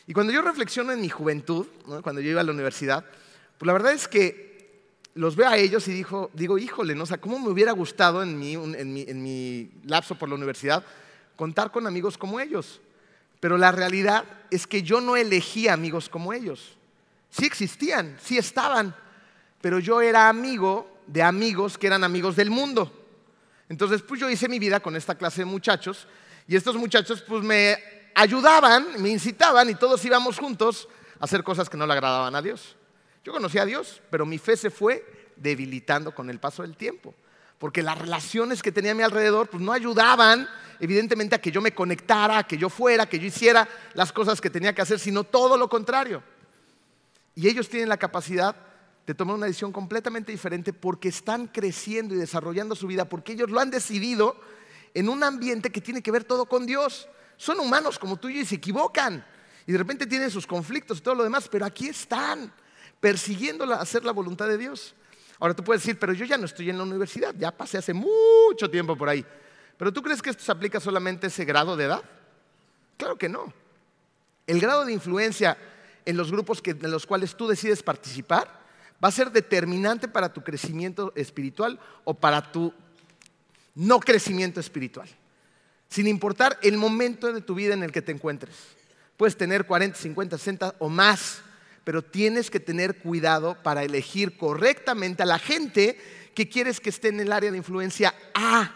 Y 0.07 0.15
cuando 0.15 0.33
yo 0.33 0.41
reflexiono 0.41 0.93
en 0.93 1.03
mi 1.03 1.11
juventud, 1.11 1.67
cuando 2.03 2.23
yo 2.23 2.31
iba 2.31 2.41
a 2.41 2.45
la 2.45 2.53
universidad, 2.53 3.05
pues 3.59 3.67
la 3.67 3.75
verdad 3.75 3.93
es 3.93 4.09
que 4.09 4.81
los 5.13 5.37
veo 5.37 5.51
a 5.51 5.59
ellos 5.59 5.87
y 5.89 5.93
digo, 5.93 6.31
digo 6.33 6.57
híjole, 6.57 6.95
¿no? 6.95 7.05
¿cómo 7.21 7.39
me 7.39 7.51
hubiera 7.51 7.73
gustado 7.73 8.23
en 8.23 8.39
mi, 8.39 8.55
en 8.55 9.23
mi 9.23 9.71
lapso 9.85 10.15
por 10.15 10.31
la 10.31 10.37
universidad 10.37 10.83
contar 11.37 11.71
con 11.71 11.87
amigos 11.87 12.17
como 12.17 12.41
ellos? 12.41 12.81
Pero 13.43 13.59
la 13.59 13.73
realidad 13.73 14.25
es 14.53 14.69
que 14.69 14.85
yo 14.85 15.01
no 15.01 15.17
elegí 15.17 15.67
amigos 15.67 16.09
como 16.09 16.33
ellos. 16.33 16.77
Sí 17.29 17.45
existían, 17.45 18.17
sí 18.23 18.39
estaban, 18.39 18.95
pero 19.61 19.81
yo 19.81 20.01
era 20.01 20.29
amigo 20.29 20.89
de 21.09 21.25
amigos 21.25 21.77
que 21.77 21.89
eran 21.89 22.05
amigos 22.05 22.37
del 22.37 22.51
mundo. 22.51 23.05
Entonces, 23.69 24.01
pues 24.01 24.21
yo 24.21 24.31
hice 24.31 24.49
mi 24.49 24.61
vida 24.61 24.79
con 24.79 24.95
esta 24.95 25.17
clase 25.17 25.41
de 25.41 25.47
muchachos 25.47 26.07
y 26.47 26.55
estos 26.55 26.77
muchachos 26.77 27.21
pues 27.27 27.43
me 27.43 27.77
ayudaban, 28.15 29.03
me 29.03 29.09
incitaban 29.09 29.69
y 29.69 29.75
todos 29.75 30.05
íbamos 30.05 30.39
juntos 30.39 30.89
a 31.19 31.25
hacer 31.25 31.43
cosas 31.43 31.69
que 31.69 31.77
no 31.77 31.85
le 31.85 31.95
agradaban 31.95 32.37
a 32.37 32.43
Dios. 32.43 32.77
Yo 33.25 33.33
conocí 33.33 33.59
a 33.59 33.67
Dios, 33.67 34.01
pero 34.09 34.25
mi 34.25 34.39
fe 34.39 34.57
se 34.57 34.71
fue 34.71 35.33
debilitando 35.35 36.15
con 36.15 36.31
el 36.31 36.39
paso 36.39 36.63
del 36.63 36.77
tiempo 36.77 37.13
porque 37.63 37.81
las 37.81 37.97
relaciones 37.97 38.61
que 38.61 38.73
tenía 38.73 38.91
a 38.91 38.95
mi 38.97 39.05
alrededor 39.05 39.49
pues, 39.49 39.63
no 39.63 39.73
ayudaban, 39.73 40.49
evidentemente, 40.81 41.37
a 41.37 41.41
que 41.41 41.53
yo 41.53 41.61
me 41.61 41.73
conectara, 41.73 42.39
a 42.39 42.43
que 42.43 42.59
yo 42.59 42.69
fuera, 42.69 43.09
que 43.09 43.21
yo 43.21 43.27
hiciera 43.29 43.69
las 43.95 44.13
cosas 44.13 44.41
que 44.41 44.51
tenía 44.51 44.75
que 44.75 44.83
hacer, 44.83 44.99
sino 44.99 45.23
todo 45.23 45.57
lo 45.57 45.69
contrario. 45.69 46.25
Y 47.37 47.47
ellos 47.47 47.69
tienen 47.69 47.89
la 47.89 47.99
capacidad 47.99 48.57
de 49.07 49.15
tomar 49.15 49.37
una 49.37 49.47
decisión 49.47 49.71
completamente 49.71 50.33
diferente 50.33 50.73
porque 50.73 51.09
están 51.09 51.47
creciendo 51.47 52.17
y 52.17 52.19
desarrollando 52.19 52.75
su 52.75 52.89
vida, 52.89 53.09
porque 53.09 53.35
ellos 53.35 53.49
lo 53.49 53.61
han 53.61 53.71
decidido 53.71 54.35
en 54.93 55.09
un 55.09 55.23
ambiente 55.23 55.71
que 55.71 55.81
tiene 55.81 56.03
que 56.03 56.11
ver 56.11 56.25
todo 56.25 56.47
con 56.47 56.67
Dios. 56.67 57.07
Son 57.37 57.61
humanos 57.61 57.97
como 57.97 58.17
tú 58.17 58.29
y 58.29 58.35
yo 58.35 58.41
y 58.41 58.45
se 58.45 58.57
equivocan. 58.57 59.25
Y 59.69 59.71
de 59.71 59.79
repente 59.79 60.09
tienen 60.09 60.33
sus 60.33 60.49
conflictos 60.49 60.99
y 60.99 61.03
todo 61.03 61.15
lo 61.15 61.23
demás, 61.23 61.49
pero 61.49 61.65
aquí 61.65 61.87
están, 61.87 62.53
persiguiendo 62.99 63.73
hacer 63.73 64.05
la 64.05 64.11
voluntad 64.11 64.49
de 64.49 64.59
Dios. 64.59 64.97
Ahora 65.43 65.55
tú 65.55 65.65
puedes 65.65 65.83
decir, 65.83 65.99
pero 65.99 66.13
yo 66.13 66.25
ya 66.25 66.39
no 66.39 66.45
estoy 66.45 66.71
en 66.71 66.79
la 66.79 66.85
universidad, 66.85 67.35
ya 67.37 67.51
pasé 67.51 67.77
hace 67.77 67.93
mucho 67.93 68.71
tiempo 68.71 68.97
por 68.97 69.09
ahí. 69.09 69.27
Pero 69.77 69.93
tú 69.93 70.01
crees 70.01 70.23
que 70.23 70.31
esto 70.31 70.45
se 70.45 70.53
aplica 70.53 70.79
solamente 70.79 71.27
a 71.27 71.31
ese 71.31 71.45
grado 71.45 71.77
de 71.77 71.87
edad? 71.87 72.01
Claro 72.97 73.19
que 73.19 73.29
no. 73.29 73.53
El 74.47 74.61
grado 74.61 74.85
de 74.85 74.93
influencia 74.93 75.59
en 76.05 76.17
los 76.17 76.31
grupos 76.31 76.63
en 76.65 76.89
los 76.93 77.07
cuales 77.07 77.35
tú 77.35 77.49
decides 77.49 77.83
participar 77.83 78.47
va 79.03 79.09
a 79.09 79.11
ser 79.11 79.33
determinante 79.33 80.07
para 80.07 80.33
tu 80.33 80.45
crecimiento 80.45 81.13
espiritual 81.17 81.81
o 82.05 82.15
para 82.15 82.53
tu 82.53 82.73
no 83.75 83.99
crecimiento 83.99 84.61
espiritual. 84.61 85.09
Sin 85.89 86.07
importar 86.07 86.57
el 86.63 86.77
momento 86.77 87.33
de 87.33 87.41
tu 87.41 87.57
vida 87.57 87.75
en 87.75 87.83
el 87.83 87.91
que 87.91 88.03
te 88.03 88.13
encuentres. 88.13 88.55
Puedes 89.17 89.37
tener 89.37 89.67
40, 89.67 89.99
50, 89.99 90.39
60 90.39 90.77
o 90.79 90.89
más, 90.89 91.43
pero 91.85 92.03
tienes 92.03 92.51
que 92.51 92.61
tener 92.61 92.99
cuidado 92.99 93.57
para 93.63 93.83
elegir 93.83 94.37
correctamente 94.37 95.23
a 95.23 95.27
la 95.27 95.39
gente 95.39 95.99
que 96.35 96.49
quieres 96.49 96.81
que 96.81 96.91
esté 96.91 97.09
en 97.09 97.21
el 97.21 97.33
área 97.33 97.51
de 97.51 97.59
influencia 97.59 98.15
A. 98.35 98.75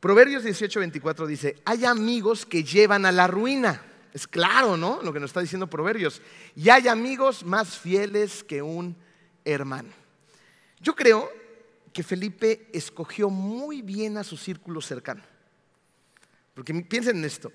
Proverbios 0.00 0.42
18, 0.42 0.80
24 0.80 1.26
dice, 1.26 1.62
hay 1.64 1.84
amigos 1.84 2.44
que 2.44 2.64
llevan 2.64 3.06
a 3.06 3.12
la 3.12 3.26
ruina. 3.26 3.82
Es 4.12 4.26
claro, 4.26 4.76
¿no? 4.76 5.00
Lo 5.02 5.12
que 5.12 5.20
nos 5.20 5.30
está 5.30 5.40
diciendo 5.40 5.68
Proverbios. 5.68 6.20
Y 6.54 6.68
hay 6.68 6.88
amigos 6.88 7.44
más 7.44 7.78
fieles 7.78 8.44
que 8.44 8.60
un 8.60 8.96
hermano. 9.44 9.88
Yo 10.80 10.94
creo 10.94 11.30
que 11.92 12.02
Felipe 12.02 12.68
escogió 12.72 13.30
muy 13.30 13.80
bien 13.80 14.18
a 14.18 14.24
su 14.24 14.36
círculo 14.36 14.80
cercano. 14.80 15.22
Porque 16.54 16.74
piensen 16.74 17.18
en 17.18 17.24
esto. 17.24 17.52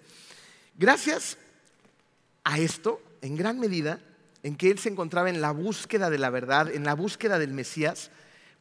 Gracias 0.76 1.38
a 2.48 2.60
esto, 2.60 3.02
en 3.22 3.36
gran 3.36 3.60
medida, 3.60 4.00
en 4.42 4.56
que 4.56 4.72
él 4.72 4.80
se 4.80 4.88
encontraba 4.88 5.30
en 5.30 5.42
la 5.42 5.52
búsqueda 5.52 6.10
de 6.10 6.18
la 6.18 6.30
verdad, 6.30 6.74
en 6.74 6.86
la 6.86 6.96
búsqueda 6.96 7.40
del 7.40 7.52
Mesías, 7.52 8.10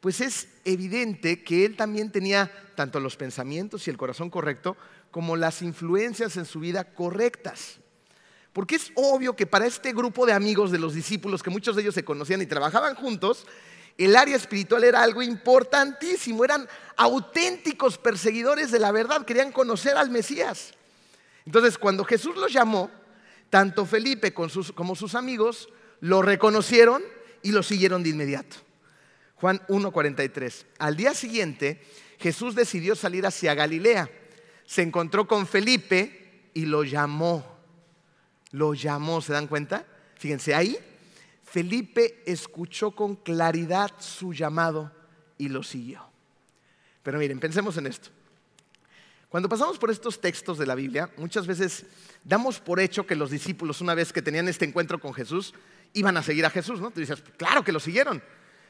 pues 0.01 0.21
es 0.21 0.49
evidente 0.65 1.45
que 1.45 1.65
él 1.65 1.77
también 1.77 2.11
tenía 2.11 2.51
tanto 2.75 2.99
los 2.99 3.17
pensamientos 3.17 3.87
y 3.87 3.91
el 3.91 3.97
corazón 3.97 4.29
correcto 4.29 4.77
como 5.13 5.37
las 5.37 5.63
influencias 5.63 6.37
en 6.37 6.47
su 6.47 6.59
vida 6.59 6.83
correctas. 6.83 7.79
Porque 8.53 8.75
es 8.75 8.91
obvio 8.97 9.37
que 9.37 9.47
para 9.47 9.67
este 9.67 9.93
grupo 9.93 10.27
de 10.27 10.33
amigos 10.33 10.73
de 10.73 10.81
los 10.81 10.93
discípulos, 10.93 11.45
que 11.45 11.51
muchos 11.51 11.77
de 11.77 11.83
ellos 11.83 11.95
se 11.95 12.05
conocían 12.05 12.43
y 12.43 12.47
trabajaban 12.47 12.97
juntos, 12.97 13.47
el 13.99 14.17
área 14.17 14.35
espiritual 14.35 14.83
era 14.83 15.01
algo 15.01 15.23
importantísimo, 15.23 16.45
eran 16.45 16.69
auténticos 16.97 17.99
perseguidores 17.99 18.73
de 18.73 18.81
la 18.81 18.91
verdad, 18.91 19.25
querían 19.25 19.53
conocer 19.53 19.97
al 19.97 20.11
Mesías. 20.11 20.73
Entonces, 21.45 21.79
cuando 21.79 22.05
Jesús 22.05 22.35
los 22.35 22.53
llamó, 22.53 22.91
tanto 23.51 23.87
Felipe 23.87 24.33
como 24.33 24.95
sus 24.97 25.15
amigos 25.15 25.69
lo 26.01 26.23
reconocieron 26.23 27.03
y 27.43 27.53
lo 27.53 27.63
siguieron 27.63 28.03
de 28.03 28.11
inmediato. 28.11 28.57
Juan 29.37 29.61
1:43. 29.69 30.67
Al 30.79 30.97
día 30.97 31.15
siguiente, 31.15 31.83
Jesús 32.19 32.55
decidió 32.55 32.95
salir 32.97 33.27
hacia 33.27 33.55
Galilea. 33.55 34.11
Se 34.65 34.83
encontró 34.83 35.29
con 35.29 35.47
Felipe 35.47 36.51
y 36.55 36.67
lo 36.67 36.85
llamó 36.85 37.57
lo 38.57 38.75
llamó, 38.75 39.21
¿se 39.21 39.35
dan 39.35 39.47
cuenta? 39.49 39.87
Fíjense, 40.17 40.55
ahí 40.55 40.79
Felipe 41.45 42.23
escuchó 42.27 42.93
con 42.93 43.17
claridad 43.17 43.91
su 43.99 44.33
llamado 44.33 44.91
y 45.37 45.49
lo 45.49 45.63
siguió. 45.63 46.03
Pero 47.03 47.19
miren, 47.19 47.39
pensemos 47.39 47.77
en 47.77 47.87
esto. 47.87 48.09
Cuando 49.29 49.49
pasamos 49.49 49.79
por 49.79 49.91
estos 49.91 50.21
textos 50.21 50.57
de 50.57 50.67
la 50.67 50.75
Biblia, 50.75 51.11
muchas 51.17 51.47
veces 51.47 51.85
damos 52.23 52.61
por 52.61 52.79
hecho 52.79 53.07
que 53.07 53.17
los 53.17 53.31
discípulos, 53.31 53.81
una 53.81 53.95
vez 53.95 54.13
que 54.13 54.23
tenían 54.23 54.49
este 54.49 54.65
encuentro 54.65 55.01
con 55.01 55.13
Jesús, 55.13 55.53
iban 55.95 56.17
a 56.17 56.23
seguir 56.23 56.47
a 56.47 56.51
Jesús, 56.51 56.81
¿no? 56.81 56.91
Tú 56.91 57.01
dices, 57.01 57.23
claro 57.37 57.65
que 57.65 57.73
lo 57.73 57.81
siguieron, 57.81 58.23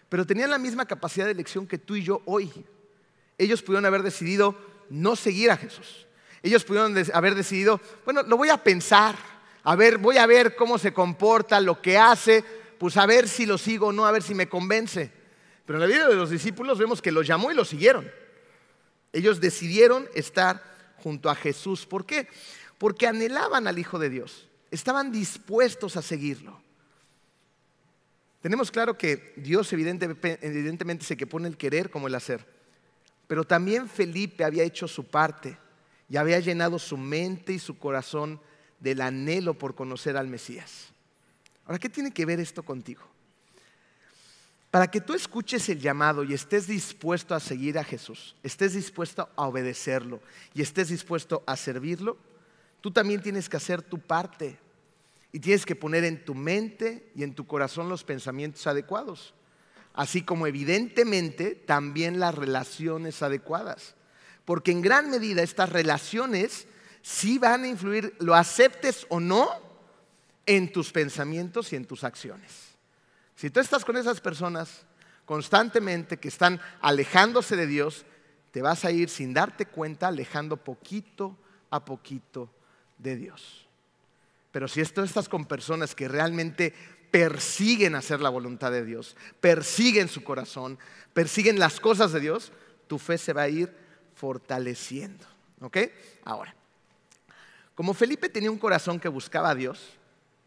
pero 0.08 0.26
tenían 0.26 0.50
la 0.50 0.58
misma 0.58 0.86
capacidad 0.86 1.26
de 1.26 1.32
elección 1.32 1.66
que 1.66 1.78
tú 1.78 1.94
y 1.94 2.02
yo 2.02 2.22
hoy. 2.24 2.50
Ellos 3.36 3.62
pudieron 3.62 3.84
haber 3.84 4.02
decidido 4.02 4.56
no 4.88 5.14
seguir 5.14 5.50
a 5.50 5.58
Jesús. 5.58 6.06
Ellos 6.42 6.64
pudieron 6.64 6.96
haber 7.12 7.34
decidido, 7.34 7.80
bueno, 8.04 8.22
lo 8.22 8.36
voy 8.38 8.48
a 8.48 8.62
pensar, 8.62 9.14
a 9.62 9.76
ver, 9.76 9.98
voy 9.98 10.16
a 10.16 10.26
ver 10.26 10.56
cómo 10.56 10.78
se 10.78 10.92
comporta, 10.92 11.60
lo 11.60 11.82
que 11.82 11.98
hace, 11.98 12.42
pues 12.78 12.96
a 12.96 13.04
ver 13.04 13.28
si 13.28 13.44
lo 13.44 13.58
sigo 13.58 13.88
o 13.88 13.92
no, 13.92 14.06
a 14.06 14.12
ver 14.12 14.22
si 14.22 14.34
me 14.34 14.48
convence. 14.48 15.12
Pero 15.66 15.78
en 15.78 15.88
la 15.88 15.94
vida 15.94 16.08
de 16.08 16.14
los 16.14 16.30
discípulos 16.30 16.78
vemos 16.78 17.02
que 17.02 17.12
los 17.12 17.26
llamó 17.26 17.50
y 17.50 17.54
los 17.54 17.68
siguieron. 17.68 18.08
Ellos 19.16 19.40
decidieron 19.40 20.06
estar 20.14 20.62
junto 20.98 21.30
a 21.30 21.34
Jesús. 21.34 21.86
¿Por 21.86 22.04
qué? 22.04 22.28
Porque 22.76 23.06
anhelaban 23.06 23.66
al 23.66 23.78
Hijo 23.78 23.98
de 23.98 24.10
Dios. 24.10 24.46
Estaban 24.70 25.10
dispuestos 25.10 25.96
a 25.96 26.02
seguirlo. 26.02 26.60
Tenemos 28.42 28.70
claro 28.70 28.98
que 28.98 29.32
Dios 29.38 29.72
evidentemente 29.72 31.06
se 31.06 31.16
que 31.16 31.26
pone 31.26 31.48
el 31.48 31.56
querer 31.56 31.88
como 31.88 32.08
el 32.08 32.14
hacer. 32.14 32.46
Pero 33.26 33.44
también 33.44 33.88
Felipe 33.88 34.44
había 34.44 34.64
hecho 34.64 34.86
su 34.86 35.04
parte 35.04 35.56
y 36.10 36.18
había 36.18 36.38
llenado 36.38 36.78
su 36.78 36.98
mente 36.98 37.54
y 37.54 37.58
su 37.58 37.78
corazón 37.78 38.38
del 38.80 39.00
anhelo 39.00 39.54
por 39.54 39.74
conocer 39.74 40.18
al 40.18 40.28
Mesías. 40.28 40.88
Ahora, 41.64 41.78
¿qué 41.78 41.88
tiene 41.88 42.12
que 42.12 42.26
ver 42.26 42.38
esto 42.38 42.62
contigo? 42.62 43.02
Para 44.76 44.90
que 44.90 45.00
tú 45.00 45.14
escuches 45.14 45.70
el 45.70 45.80
llamado 45.80 46.22
y 46.22 46.34
estés 46.34 46.66
dispuesto 46.66 47.34
a 47.34 47.40
seguir 47.40 47.78
a 47.78 47.82
Jesús, 47.82 48.36
estés 48.42 48.74
dispuesto 48.74 49.26
a 49.34 49.46
obedecerlo 49.46 50.20
y 50.52 50.60
estés 50.60 50.90
dispuesto 50.90 51.42
a 51.46 51.56
servirlo, 51.56 52.18
tú 52.82 52.90
también 52.90 53.22
tienes 53.22 53.48
que 53.48 53.56
hacer 53.56 53.80
tu 53.80 53.98
parte 53.98 54.58
y 55.32 55.40
tienes 55.40 55.64
que 55.64 55.76
poner 55.76 56.04
en 56.04 56.22
tu 56.22 56.34
mente 56.34 57.10
y 57.14 57.22
en 57.22 57.34
tu 57.34 57.46
corazón 57.46 57.88
los 57.88 58.04
pensamientos 58.04 58.66
adecuados, 58.66 59.32
así 59.94 60.20
como 60.20 60.46
evidentemente 60.46 61.54
también 61.54 62.20
las 62.20 62.34
relaciones 62.34 63.22
adecuadas, 63.22 63.94
porque 64.44 64.72
en 64.72 64.82
gran 64.82 65.08
medida 65.08 65.42
estas 65.42 65.70
relaciones 65.70 66.66
sí 67.00 67.38
van 67.38 67.64
a 67.64 67.68
influir, 67.68 68.14
lo 68.18 68.34
aceptes 68.34 69.06
o 69.08 69.20
no, 69.20 69.48
en 70.44 70.70
tus 70.70 70.92
pensamientos 70.92 71.72
y 71.72 71.76
en 71.76 71.86
tus 71.86 72.04
acciones. 72.04 72.65
Si 73.36 73.50
tú 73.50 73.60
estás 73.60 73.84
con 73.84 73.96
esas 73.96 74.20
personas 74.20 74.84
constantemente 75.26 76.16
que 76.16 76.28
están 76.28 76.60
alejándose 76.80 77.54
de 77.54 77.66
Dios, 77.66 78.06
te 78.50 78.62
vas 78.62 78.84
a 78.84 78.90
ir 78.90 79.10
sin 79.10 79.34
darte 79.34 79.66
cuenta 79.66 80.08
alejando 80.08 80.56
poquito 80.56 81.36
a 81.70 81.84
poquito 81.84 82.50
de 82.96 83.16
Dios. 83.16 83.66
Pero 84.52 84.68
si 84.68 84.82
tú 84.84 85.02
estás 85.02 85.28
con 85.28 85.44
personas 85.44 85.94
que 85.94 86.08
realmente 86.08 86.72
persiguen 87.10 87.94
hacer 87.94 88.20
la 88.20 88.30
voluntad 88.30 88.72
de 88.72 88.84
Dios, 88.84 89.16
persiguen 89.40 90.08
su 90.08 90.24
corazón, 90.24 90.78
persiguen 91.12 91.58
las 91.58 91.78
cosas 91.78 92.12
de 92.12 92.20
Dios, 92.20 92.52
tu 92.86 92.98
fe 92.98 93.18
se 93.18 93.34
va 93.34 93.42
a 93.42 93.48
ir 93.48 93.70
fortaleciendo. 94.14 95.26
¿Ok? 95.60 95.78
Ahora, 96.24 96.54
como 97.74 97.92
Felipe 97.92 98.30
tenía 98.30 98.50
un 98.50 98.58
corazón 98.58 98.98
que 98.98 99.08
buscaba 99.08 99.50
a 99.50 99.54
Dios, 99.54 99.98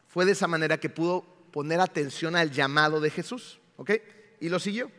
fue 0.08 0.26
de 0.26 0.32
esa 0.32 0.48
manera 0.48 0.80
que 0.80 0.90
pudo 0.90 1.39
poner 1.52 1.80
atención 1.80 2.36
al 2.36 2.52
llamado 2.52 3.00
de 3.00 3.10
Jesús, 3.10 3.60
¿ok? 3.78 3.92
Y 4.40 4.50
lo 4.50 4.60
siguió. 4.60 4.92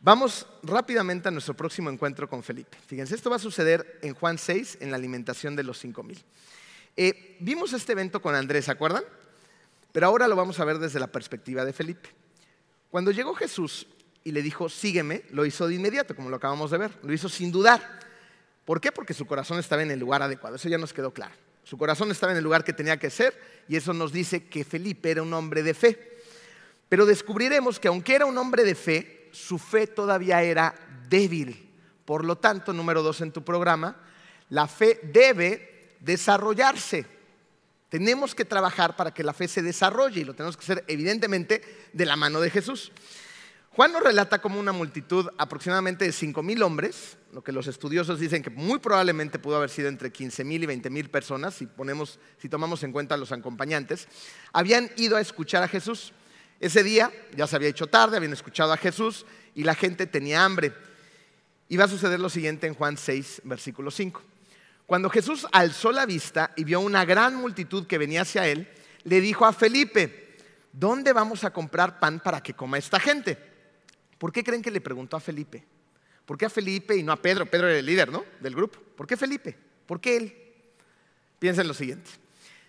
Vamos 0.00 0.46
rápidamente 0.62 1.28
a 1.28 1.30
nuestro 1.30 1.54
próximo 1.54 1.90
encuentro 1.90 2.28
con 2.28 2.42
Felipe. 2.42 2.78
Fíjense, 2.86 3.14
esto 3.14 3.30
va 3.30 3.36
a 3.36 3.40
suceder 3.40 3.98
en 4.02 4.14
Juan 4.14 4.38
6, 4.38 4.78
en 4.80 4.90
la 4.90 4.96
alimentación 4.96 5.56
de 5.56 5.64
los 5.64 5.78
5000. 5.78 6.22
Eh, 6.96 7.36
vimos 7.40 7.72
este 7.72 7.92
evento 7.92 8.22
con 8.22 8.34
Andrés, 8.34 8.66
¿se 8.66 8.70
acuerdan? 8.70 9.02
Pero 9.92 10.06
ahora 10.06 10.28
lo 10.28 10.36
vamos 10.36 10.60
a 10.60 10.64
ver 10.64 10.78
desde 10.78 11.00
la 11.00 11.08
perspectiva 11.08 11.64
de 11.64 11.72
Felipe. 11.72 12.10
Cuando 12.90 13.10
llegó 13.10 13.34
Jesús 13.34 13.86
y 14.22 14.32
le 14.32 14.42
dijo, 14.42 14.68
sígueme, 14.68 15.24
lo 15.30 15.44
hizo 15.44 15.66
de 15.66 15.74
inmediato, 15.74 16.14
como 16.14 16.30
lo 16.30 16.36
acabamos 16.36 16.70
de 16.70 16.78
ver, 16.78 16.90
lo 17.02 17.12
hizo 17.12 17.28
sin 17.28 17.50
dudar. 17.50 18.00
¿Por 18.64 18.80
qué? 18.80 18.92
Porque 18.92 19.14
su 19.14 19.26
corazón 19.26 19.58
estaba 19.58 19.82
en 19.82 19.90
el 19.90 19.98
lugar 19.98 20.22
adecuado. 20.22 20.56
Eso 20.56 20.68
ya 20.68 20.78
nos 20.78 20.92
quedó 20.92 21.12
claro. 21.12 21.34
Su 21.66 21.76
corazón 21.76 22.12
estaba 22.12 22.30
en 22.30 22.38
el 22.38 22.44
lugar 22.44 22.62
que 22.62 22.72
tenía 22.72 22.96
que 22.96 23.10
ser 23.10 23.64
y 23.66 23.74
eso 23.74 23.92
nos 23.92 24.12
dice 24.12 24.44
que 24.44 24.62
Felipe 24.62 25.10
era 25.10 25.22
un 25.22 25.34
hombre 25.34 25.64
de 25.64 25.74
fe. 25.74 26.20
Pero 26.88 27.04
descubriremos 27.04 27.80
que 27.80 27.88
aunque 27.88 28.14
era 28.14 28.24
un 28.24 28.38
hombre 28.38 28.62
de 28.62 28.76
fe, 28.76 29.28
su 29.32 29.58
fe 29.58 29.88
todavía 29.88 30.44
era 30.44 30.76
débil. 31.08 31.68
Por 32.04 32.24
lo 32.24 32.38
tanto, 32.38 32.72
número 32.72 33.02
dos 33.02 33.20
en 33.20 33.32
tu 33.32 33.42
programa, 33.42 33.96
la 34.50 34.68
fe 34.68 35.00
debe 35.02 35.96
desarrollarse. 35.98 37.04
Tenemos 37.88 38.36
que 38.36 38.44
trabajar 38.44 38.94
para 38.94 39.12
que 39.12 39.24
la 39.24 39.34
fe 39.34 39.48
se 39.48 39.60
desarrolle 39.60 40.20
y 40.20 40.24
lo 40.24 40.34
tenemos 40.34 40.56
que 40.56 40.62
hacer 40.62 40.84
evidentemente 40.86 41.88
de 41.92 42.06
la 42.06 42.14
mano 42.14 42.40
de 42.40 42.50
Jesús. 42.50 42.92
Juan 43.76 43.92
nos 43.92 44.02
relata 44.02 44.40
como 44.40 44.58
una 44.58 44.72
multitud 44.72 45.28
aproximadamente 45.36 46.06
de 46.06 46.10
5.000 46.10 46.62
hombres, 46.62 47.18
lo 47.30 47.44
que 47.44 47.52
los 47.52 47.66
estudiosos 47.66 48.18
dicen 48.18 48.42
que 48.42 48.48
muy 48.48 48.78
probablemente 48.78 49.38
pudo 49.38 49.56
haber 49.56 49.68
sido 49.68 49.90
entre 49.90 50.10
15.000 50.10 50.62
y 50.62 50.66
20.000 50.66 51.10
personas, 51.10 51.56
si, 51.56 51.66
ponemos, 51.66 52.18
si 52.38 52.48
tomamos 52.48 52.82
en 52.84 52.92
cuenta 52.92 53.18
los 53.18 53.32
acompañantes, 53.32 54.08
habían 54.54 54.90
ido 54.96 55.18
a 55.18 55.20
escuchar 55.20 55.62
a 55.62 55.68
Jesús. 55.68 56.14
Ese 56.58 56.82
día 56.82 57.12
ya 57.36 57.46
se 57.46 57.54
había 57.54 57.68
hecho 57.68 57.86
tarde, 57.86 58.16
habían 58.16 58.32
escuchado 58.32 58.72
a 58.72 58.78
Jesús 58.78 59.26
y 59.54 59.64
la 59.64 59.74
gente 59.74 60.06
tenía 60.06 60.42
hambre. 60.42 60.72
Y 61.68 61.76
va 61.76 61.84
a 61.84 61.88
suceder 61.88 62.18
lo 62.18 62.30
siguiente 62.30 62.66
en 62.66 62.72
Juan 62.72 62.96
6, 62.96 63.42
versículo 63.44 63.90
5. 63.90 64.22
Cuando 64.86 65.10
Jesús 65.10 65.46
alzó 65.52 65.92
la 65.92 66.06
vista 66.06 66.50
y 66.56 66.64
vio 66.64 66.80
una 66.80 67.04
gran 67.04 67.34
multitud 67.34 67.86
que 67.86 67.98
venía 67.98 68.22
hacia 68.22 68.48
él, 68.48 68.70
le 69.04 69.20
dijo 69.20 69.44
a 69.44 69.52
Felipe, 69.52 70.38
¿dónde 70.72 71.12
vamos 71.12 71.44
a 71.44 71.52
comprar 71.52 72.00
pan 72.00 72.20
para 72.20 72.42
que 72.42 72.54
coma 72.54 72.78
esta 72.78 72.98
gente? 72.98 73.55
¿Por 74.18 74.32
qué 74.32 74.42
creen 74.42 74.62
que 74.62 74.70
le 74.70 74.80
preguntó 74.80 75.16
a 75.16 75.20
Felipe? 75.20 75.64
¿Por 76.24 76.36
qué 76.36 76.46
a 76.46 76.50
Felipe 76.50 76.96
y 76.96 77.02
no 77.02 77.12
a 77.12 77.16
Pedro? 77.16 77.46
Pedro 77.46 77.68
era 77.68 77.78
el 77.78 77.86
líder, 77.86 78.10
¿no? 78.10 78.24
Del 78.40 78.54
grupo. 78.54 78.80
¿Por 78.96 79.06
qué 79.06 79.16
Felipe? 79.16 79.56
¿Por 79.86 80.00
qué 80.00 80.16
él? 80.16 80.36
Piensa 81.38 81.62
en 81.62 81.68
lo 81.68 81.74
siguiente. 81.74 82.10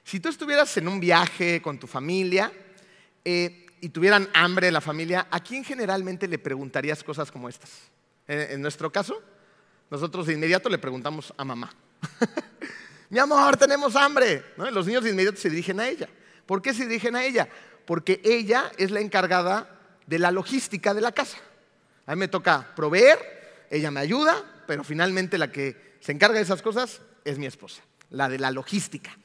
Si 0.03 0.19
tú 0.19 0.29
estuvieras 0.29 0.75
en 0.77 0.87
un 0.87 0.99
viaje 0.99 1.61
con 1.61 1.79
tu 1.79 1.87
familia 1.87 2.51
eh, 3.25 3.65
y 3.81 3.89
tuvieran 3.89 4.29
hambre 4.33 4.71
la 4.71 4.79
familia, 4.79 5.27
¿a 5.31 5.39
quién 5.39 5.63
generalmente 5.63 6.27
le 6.27 6.37
preguntarías 6.37 7.03
cosas 7.03 7.31
como 7.31 7.49
estas? 7.49 7.71
En, 8.27 8.61
nuestro 8.61 8.91
caso, 8.91 9.21
nosotros 9.89 10.27
de 10.27 10.33
inmediato 10.33 10.69
le 10.69 10.77
preguntamos 10.77 11.33
a 11.37 11.43
mamá. 11.45 11.73
Mi 13.09 13.19
amor, 13.19 13.57
tenemos 13.57 13.95
hambre. 13.95 14.43
Los 14.71 14.85
niños 14.85 15.03
de 15.03 15.11
inmediato 15.11 15.37
se 15.37 15.49
dirigen 15.49 15.79
a 15.79 15.87
ella. 15.87 16.09
¿Por 16.45 16.61
qué 16.61 16.73
se 16.73 16.85
dirigen 16.85 17.15
a 17.15 17.23
ella? 17.23 17.47
Porque 17.85 18.21
ella 18.23 18.71
es 18.77 18.91
la 18.91 18.99
encargada 18.99 19.76
de 20.07 20.17
la 20.17 20.31
logística 20.31 20.95
de 20.95 21.01
la 21.01 21.11
casa. 21.11 21.37
A 22.07 22.15
mí 22.15 22.19
me 22.21 22.27
toca 22.27 22.73
proveer, 22.75 23.67
ella 23.69 23.91
me 23.91 23.99
ayuda, 23.99 24.63
pero 24.65 24.83
finalmente 24.83 25.37
la 25.37 25.51
que 25.51 25.97
se 25.99 26.13
encarga 26.13 26.37
de 26.37 26.43
esas 26.43 26.61
cosas 26.61 27.01
es 27.23 27.37
mi 27.37 27.45
esposa, 27.45 27.83
la 28.09 28.29
de 28.29 28.39
la 28.39 28.49
logística. 28.49 29.15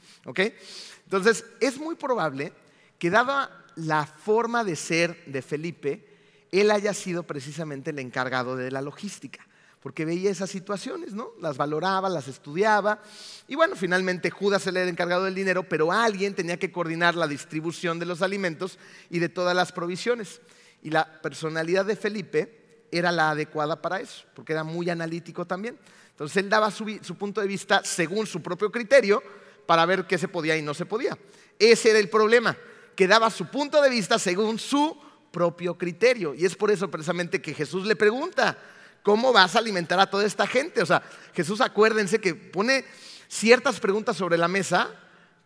Entonces, 1.04 1.44
es 1.60 1.78
muy 1.78 1.94
probable 1.94 2.52
que 2.98 3.10
dada 3.10 3.64
la 3.76 4.06
forma 4.06 4.64
de 4.64 4.76
ser 4.76 5.24
de 5.26 5.42
Felipe, 5.42 6.08
él 6.50 6.70
haya 6.70 6.92
sido 6.92 7.22
precisamente 7.22 7.90
el 7.90 7.98
encargado 7.98 8.56
de 8.56 8.70
la 8.70 8.82
logística, 8.82 9.46
porque 9.80 10.04
veía 10.04 10.30
esas 10.30 10.50
situaciones, 10.50 11.12
¿no? 11.12 11.32
Las 11.40 11.56
valoraba, 11.56 12.08
las 12.08 12.28
estudiaba, 12.28 13.00
y 13.48 13.54
bueno, 13.54 13.74
finalmente 13.74 14.30
Judas 14.30 14.66
era 14.66 14.82
el 14.82 14.88
encargado 14.88 15.24
del 15.24 15.34
dinero, 15.34 15.62
pero 15.68 15.90
alguien 15.90 16.34
tenía 16.34 16.58
que 16.58 16.70
coordinar 16.70 17.14
la 17.14 17.26
distribución 17.26 17.98
de 17.98 18.06
los 18.06 18.22
alimentos 18.22 18.78
y 19.10 19.18
de 19.18 19.28
todas 19.28 19.56
las 19.56 19.72
provisiones. 19.72 20.40
Y 20.82 20.90
la 20.90 21.20
personalidad 21.22 21.84
de 21.84 21.96
Felipe 21.96 22.86
era 22.90 23.10
la 23.10 23.30
adecuada 23.30 23.80
para 23.80 24.00
eso, 24.00 24.24
porque 24.34 24.52
era 24.52 24.64
muy 24.64 24.90
analítico 24.90 25.46
también. 25.46 25.78
Entonces 26.10 26.36
él 26.36 26.50
daba 26.50 26.70
su, 26.70 26.84
punto 27.16 27.40
de 27.40 27.46
vista 27.46 27.82
según 27.84 28.26
su 28.26 28.42
propio 28.42 28.70
criterio 28.70 29.22
para 29.66 29.86
ver 29.86 30.06
qué 30.06 30.18
se 30.18 30.28
podía 30.28 30.56
y 30.56 30.62
no 30.62 30.74
se 30.74 30.84
podía. 30.84 31.16
Ese 31.58 31.90
era 31.90 31.98
el 31.98 32.10
problema, 32.10 32.56
que 32.94 33.08
daba 33.08 33.30
su 33.30 33.46
punto 33.46 33.80
de 33.80 33.88
vista 33.88 34.18
según 34.18 34.58
su 34.58 34.96
propio 35.30 35.78
criterio. 35.78 36.34
Y 36.34 36.44
es 36.44 36.54
por 36.54 36.70
eso 36.70 36.90
precisamente 36.90 37.40
que 37.40 37.54
Jesús 37.54 37.86
le 37.86 37.96
pregunta, 37.96 38.58
¿cómo 39.02 39.32
vas 39.32 39.56
a 39.56 39.60
alimentar 39.60 39.98
a 39.98 40.10
toda 40.10 40.26
esta 40.26 40.46
gente? 40.46 40.82
O 40.82 40.86
sea, 40.86 41.02
Jesús 41.32 41.60
acuérdense 41.60 42.20
que 42.20 42.34
pone 42.34 42.84
ciertas 43.28 43.80
preguntas 43.80 44.16
sobre 44.16 44.36
la 44.36 44.48
mesa 44.48 44.90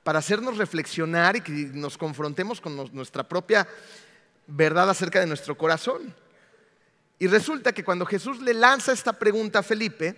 para 0.02 0.19
hacernos 0.19 0.57
reflexionar 0.57 1.37
y 1.37 1.40
que 1.40 1.52
nos 1.52 1.97
confrontemos 1.97 2.61
con 2.61 2.93
nuestra 2.93 3.28
propia 3.28 3.66
verdad 4.47 4.91
acerca 4.91 5.21
de 5.21 5.26
nuestro 5.26 5.57
corazón. 5.57 6.15
Y 7.19 7.26
resulta 7.26 7.73
que 7.73 7.85
cuando 7.85 8.07
Jesús 8.07 8.41
le 8.41 8.55
lanza 8.55 8.93
esta 8.93 9.12
pregunta 9.12 9.61
a 9.61 9.62
Felipe, 9.62 10.15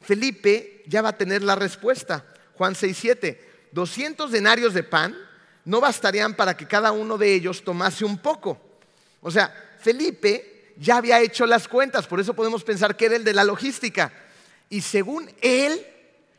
Felipe 0.00 0.84
ya 0.86 1.02
va 1.02 1.10
a 1.10 1.18
tener 1.18 1.42
la 1.42 1.56
respuesta. 1.56 2.24
Juan 2.54 2.74
6:7, 2.74 3.38
200 3.72 4.30
denarios 4.30 4.72
de 4.74 4.82
pan 4.82 5.16
no 5.64 5.80
bastarían 5.80 6.34
para 6.34 6.56
que 6.56 6.66
cada 6.66 6.92
uno 6.92 7.18
de 7.18 7.34
ellos 7.34 7.64
tomase 7.64 8.04
un 8.04 8.18
poco. 8.18 8.60
O 9.20 9.30
sea, 9.30 9.52
Felipe 9.80 10.74
ya 10.78 10.98
había 10.98 11.20
hecho 11.20 11.46
las 11.46 11.66
cuentas, 11.66 12.06
por 12.06 12.20
eso 12.20 12.34
podemos 12.34 12.62
pensar 12.62 12.96
que 12.96 13.06
era 13.06 13.16
el 13.16 13.24
de 13.24 13.34
la 13.34 13.44
logística. 13.44 14.12
Y 14.68 14.80
según 14.80 15.30
él, 15.40 15.84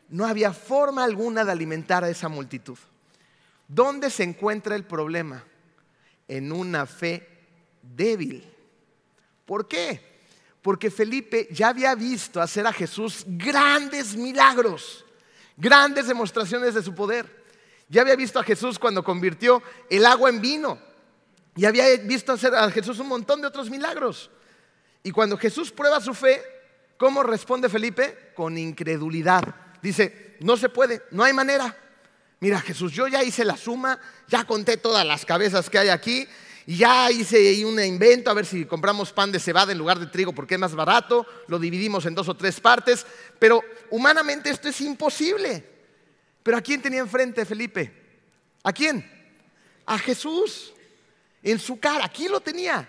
no 0.08 0.26
había 0.26 0.52
forma 0.52 1.04
alguna 1.04 1.44
de 1.44 1.52
alimentar 1.52 2.04
a 2.04 2.08
esa 2.08 2.28
multitud. 2.28 2.78
¿Dónde 3.66 4.08
se 4.08 4.22
encuentra 4.22 4.74
el 4.74 4.84
problema? 4.84 5.44
En 6.26 6.52
una 6.52 6.86
fe 6.86 7.37
débil. 7.82 8.44
¿Por 9.44 9.66
qué? 9.66 10.00
Porque 10.62 10.90
Felipe 10.90 11.48
ya 11.50 11.68
había 11.68 11.94
visto 11.94 12.40
hacer 12.40 12.66
a 12.66 12.72
Jesús 12.72 13.24
grandes 13.26 14.16
milagros, 14.16 15.04
grandes 15.56 16.08
demostraciones 16.08 16.74
de 16.74 16.82
su 16.82 16.94
poder. 16.94 17.44
Ya 17.88 18.02
había 18.02 18.16
visto 18.16 18.38
a 18.38 18.44
Jesús 18.44 18.78
cuando 18.78 19.02
convirtió 19.02 19.62
el 19.88 20.04
agua 20.04 20.28
en 20.28 20.40
vino. 20.40 20.78
Y 21.56 21.64
había 21.64 21.84
visto 21.96 22.32
hacer 22.32 22.54
a 22.54 22.70
Jesús 22.70 22.98
un 22.98 23.08
montón 23.08 23.40
de 23.40 23.46
otros 23.46 23.70
milagros. 23.70 24.30
Y 25.02 25.10
cuando 25.10 25.38
Jesús 25.38 25.72
prueba 25.72 26.00
su 26.00 26.14
fe, 26.14 26.42
¿cómo 26.96 27.22
responde 27.22 27.68
Felipe? 27.68 28.32
Con 28.34 28.58
incredulidad. 28.58 29.42
Dice, 29.80 30.36
no 30.40 30.56
se 30.56 30.68
puede, 30.68 31.02
no 31.10 31.24
hay 31.24 31.32
manera. 31.32 31.76
Mira 32.40 32.60
Jesús, 32.60 32.92
yo 32.92 33.08
ya 33.08 33.24
hice 33.24 33.44
la 33.44 33.56
suma, 33.56 33.98
ya 34.28 34.44
conté 34.44 34.76
todas 34.76 35.04
las 35.04 35.24
cabezas 35.24 35.68
que 35.68 35.78
hay 35.78 35.88
aquí, 35.88 36.28
y 36.68 36.76
ya 36.76 37.10
hice 37.10 37.64
un 37.64 37.82
invento 37.82 38.30
a 38.30 38.34
ver 38.34 38.44
si 38.44 38.66
compramos 38.66 39.10
pan 39.10 39.32
de 39.32 39.40
cebada 39.40 39.72
en 39.72 39.78
lugar 39.78 39.98
de 39.98 40.04
trigo 40.04 40.34
porque 40.34 40.56
es 40.56 40.60
más 40.60 40.74
barato, 40.74 41.26
lo 41.46 41.58
dividimos 41.58 42.04
en 42.04 42.14
dos 42.14 42.28
o 42.28 42.34
tres 42.34 42.60
partes, 42.60 43.06
pero 43.38 43.62
humanamente 43.88 44.50
esto 44.50 44.68
es 44.68 44.78
imposible. 44.82 45.64
Pero 46.42 46.58
¿a 46.58 46.60
quién 46.60 46.82
tenía 46.82 47.00
enfrente 47.00 47.46
Felipe? 47.46 47.90
¿A 48.62 48.70
quién? 48.70 49.02
A 49.86 49.98
Jesús 49.98 50.74
en 51.42 51.58
su 51.58 51.80
cara, 51.80 52.04
aquí 52.04 52.28
lo 52.28 52.40
tenía. 52.40 52.86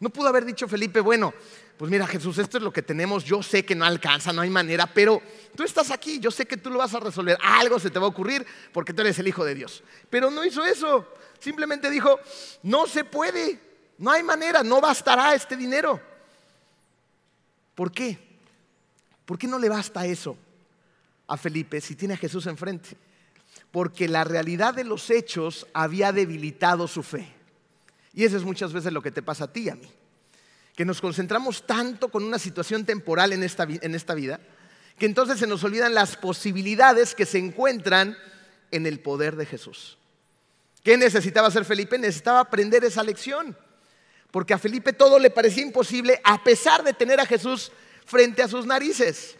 No 0.00 0.10
pudo 0.10 0.26
haber 0.26 0.44
dicho 0.44 0.66
Felipe, 0.66 0.98
bueno, 0.98 1.32
pues 1.78 1.88
mira 1.92 2.08
Jesús, 2.08 2.38
esto 2.38 2.58
es 2.58 2.64
lo 2.64 2.72
que 2.72 2.82
tenemos, 2.82 3.22
yo 3.22 3.40
sé 3.40 3.64
que 3.64 3.76
no 3.76 3.84
alcanza, 3.84 4.32
no 4.32 4.42
hay 4.42 4.50
manera, 4.50 4.92
pero 4.92 5.22
tú 5.54 5.62
estás 5.62 5.92
aquí, 5.92 6.18
yo 6.18 6.32
sé 6.32 6.44
que 6.44 6.56
tú 6.56 6.70
lo 6.70 6.78
vas 6.78 6.92
a 6.92 6.98
resolver, 6.98 7.38
algo 7.40 7.78
se 7.78 7.90
te 7.90 8.00
va 8.00 8.06
a 8.06 8.08
ocurrir 8.08 8.44
porque 8.72 8.92
tú 8.92 9.02
eres 9.02 9.16
el 9.20 9.28
Hijo 9.28 9.44
de 9.44 9.54
Dios. 9.54 9.84
Pero 10.10 10.28
no 10.28 10.44
hizo 10.44 10.64
eso, 10.64 11.06
simplemente 11.42 11.90
dijo, 11.90 12.20
no 12.62 12.86
se 12.86 13.04
puede, 13.04 13.58
no 13.98 14.10
hay 14.10 14.22
manera, 14.22 14.62
no 14.62 14.80
bastará 14.80 15.34
este 15.34 15.56
dinero. 15.56 16.00
¿Por 17.74 17.90
qué? 17.90 18.18
¿Por 19.26 19.38
qué 19.38 19.48
no 19.48 19.58
le 19.58 19.68
basta 19.68 20.06
eso 20.06 20.36
a 21.26 21.36
Felipe 21.36 21.80
si 21.80 21.96
tiene 21.96 22.14
a 22.14 22.18
Jesús 22.18 22.46
enfrente? 22.46 22.96
Porque 23.72 24.08
la 24.08 24.22
realidad 24.22 24.74
de 24.74 24.84
los 24.84 25.10
hechos 25.10 25.66
había 25.72 26.12
debilitado 26.12 26.86
su 26.86 27.02
fe. 27.02 27.32
Y 28.12 28.24
eso 28.24 28.36
es 28.36 28.44
muchas 28.44 28.72
veces 28.72 28.92
lo 28.92 29.02
que 29.02 29.10
te 29.10 29.22
pasa 29.22 29.44
a 29.44 29.52
ti 29.52 29.62
y 29.62 29.70
a 29.70 29.74
mí. 29.74 29.90
Que 30.76 30.84
nos 30.84 31.00
concentramos 31.00 31.66
tanto 31.66 32.08
con 32.08 32.22
una 32.22 32.38
situación 32.38 32.84
temporal 32.84 33.32
en 33.32 33.42
esta, 33.42 33.64
en 33.64 33.94
esta 33.94 34.14
vida, 34.14 34.38
que 34.98 35.06
entonces 35.06 35.38
se 35.38 35.46
nos 35.46 35.64
olvidan 35.64 35.94
las 35.94 36.16
posibilidades 36.16 37.14
que 37.14 37.26
se 37.26 37.38
encuentran 37.38 38.16
en 38.70 38.86
el 38.86 39.00
poder 39.00 39.36
de 39.36 39.46
Jesús. 39.46 39.98
¿Qué 40.82 40.96
necesitaba 40.96 41.48
hacer 41.48 41.64
Felipe? 41.64 41.98
Necesitaba 41.98 42.40
aprender 42.40 42.84
esa 42.84 43.02
lección. 43.02 43.56
Porque 44.30 44.54
a 44.54 44.58
Felipe 44.58 44.92
todo 44.92 45.18
le 45.18 45.30
parecía 45.30 45.62
imposible 45.62 46.20
a 46.24 46.42
pesar 46.42 46.82
de 46.82 46.92
tener 46.92 47.20
a 47.20 47.26
Jesús 47.26 47.70
frente 48.04 48.42
a 48.42 48.48
sus 48.48 48.66
narices. 48.66 49.36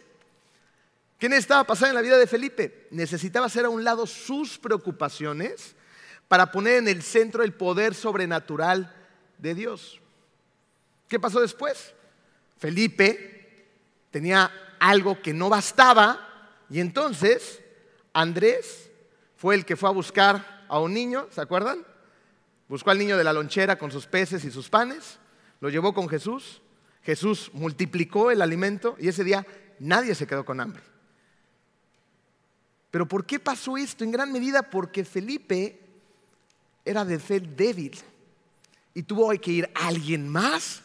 ¿Qué 1.17 1.29
necesitaba 1.29 1.63
pasar 1.63 1.89
en 1.89 1.95
la 1.95 2.01
vida 2.01 2.17
de 2.17 2.27
Felipe? 2.27 2.87
Necesitaba 2.91 3.47
hacer 3.47 3.65
a 3.65 3.69
un 3.69 3.83
lado 3.83 4.05
sus 4.05 4.57
preocupaciones 4.57 5.75
para 6.27 6.51
poner 6.51 6.77
en 6.77 6.87
el 6.87 7.01
centro 7.01 7.43
el 7.43 7.53
poder 7.53 7.93
sobrenatural 7.93 8.93
de 9.37 9.55
Dios. 9.55 10.01
¿Qué 11.07 11.19
pasó 11.19 11.41
después? 11.41 11.93
Felipe 12.57 13.67
tenía 14.11 14.51
algo 14.79 15.21
que 15.21 15.33
no 15.33 15.49
bastaba 15.49 16.55
y 16.69 16.79
entonces 16.79 17.61
Andrés 18.13 18.89
fue 19.35 19.55
el 19.55 19.65
que 19.65 19.75
fue 19.75 19.89
a 19.89 19.93
buscar 19.93 20.62
a 20.73 20.79
un 20.79 20.91
niño, 20.91 21.27
¿se 21.29 21.39
acuerdan? 21.39 21.85
Buscó 22.67 22.89
al 22.89 22.97
niño 22.97 23.15
de 23.15 23.23
la 23.23 23.31
lonchera 23.31 23.77
con 23.77 23.91
sus 23.91 24.07
peces 24.07 24.43
y 24.43 24.49
sus 24.49 24.69
panes, 24.69 25.19
lo 25.59 25.69
llevó 25.69 25.93
con 25.93 26.09
Jesús, 26.09 26.63
Jesús 27.03 27.51
multiplicó 27.53 28.31
el 28.31 28.41
alimento 28.41 28.95
y 28.97 29.07
ese 29.07 29.23
día 29.23 29.45
nadie 29.77 30.15
se 30.15 30.25
quedó 30.25 30.43
con 30.43 30.59
hambre. 30.59 30.81
Pero 32.89 33.07
¿por 33.07 33.23
qué 33.23 33.39
pasó 33.39 33.77
esto? 33.77 34.03
En 34.03 34.11
gran 34.11 34.31
medida 34.31 34.63
porque 34.63 35.05
Felipe 35.05 35.79
era 36.83 37.05
de 37.05 37.19
fe 37.19 37.39
débil 37.39 37.95
y 38.95 39.03
tuvo 39.03 39.29
que 39.39 39.51
ir 39.51 39.69
alguien 39.75 40.27
más 40.27 40.81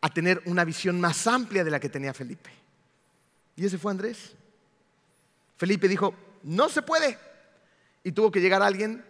a 0.00 0.08
tener 0.08 0.40
una 0.46 0.64
visión 0.64 1.00
más 1.00 1.26
amplia 1.26 1.64
de 1.64 1.70
la 1.72 1.80
que 1.80 1.88
tenía 1.88 2.14
Felipe. 2.14 2.50
Y 3.56 3.66
ese 3.66 3.76
fue 3.76 3.90
Andrés. 3.90 4.34
Felipe 5.56 5.88
dijo, 5.88 6.14
no 6.44 6.68
se 6.68 6.82
puede. 6.82 7.31
Y 8.04 8.12
tuvo 8.12 8.30
que 8.30 8.40
llegar 8.40 8.62
alguien 8.62 9.04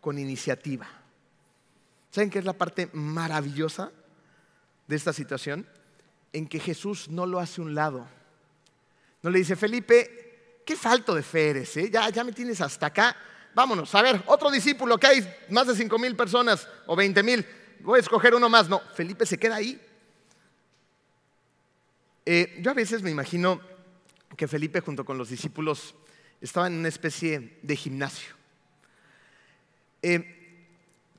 con 0.00 0.18
iniciativa. 0.18 0.88
¿Saben 2.10 2.30
qué 2.30 2.38
es 2.38 2.44
la 2.44 2.54
parte 2.54 2.88
maravillosa 2.92 3.92
de 4.86 4.96
esta 4.96 5.12
situación? 5.12 5.66
En 6.32 6.46
que 6.46 6.60
Jesús 6.60 7.08
no 7.08 7.26
lo 7.26 7.40
hace 7.40 7.60
un 7.60 7.74
lado. 7.74 8.06
No 9.22 9.30
le 9.30 9.38
dice, 9.38 9.56
Felipe, 9.56 10.62
qué 10.64 10.76
falto 10.76 11.14
de 11.14 11.22
fe 11.22 11.50
eres, 11.50 11.76
¿eh? 11.76 11.90
ya, 11.90 12.08
ya 12.10 12.24
me 12.24 12.32
tienes 12.32 12.60
hasta 12.60 12.86
acá 12.86 13.16
vámonos, 13.58 13.92
a 13.96 14.02
ver, 14.02 14.22
otro 14.26 14.52
discípulo 14.52 14.98
que 14.98 15.08
hay 15.08 15.34
más 15.50 15.66
de 15.66 15.74
cinco 15.74 15.98
mil 15.98 16.14
personas 16.14 16.68
o 16.86 16.94
veinte 16.94 17.24
mil, 17.24 17.44
voy 17.80 17.96
a 17.96 18.00
escoger 18.00 18.32
uno 18.32 18.48
más. 18.48 18.68
No, 18.68 18.80
Felipe 18.94 19.26
se 19.26 19.36
queda 19.36 19.56
ahí. 19.56 19.80
Eh, 22.24 22.58
yo 22.60 22.70
a 22.70 22.74
veces 22.74 23.02
me 23.02 23.10
imagino 23.10 23.60
que 24.36 24.46
Felipe 24.46 24.80
junto 24.80 25.04
con 25.04 25.18
los 25.18 25.30
discípulos 25.30 25.96
estaban 26.40 26.72
en 26.72 26.78
una 26.78 26.88
especie 26.88 27.58
de 27.62 27.74
gimnasio. 27.74 28.37
Eh, 30.02 30.34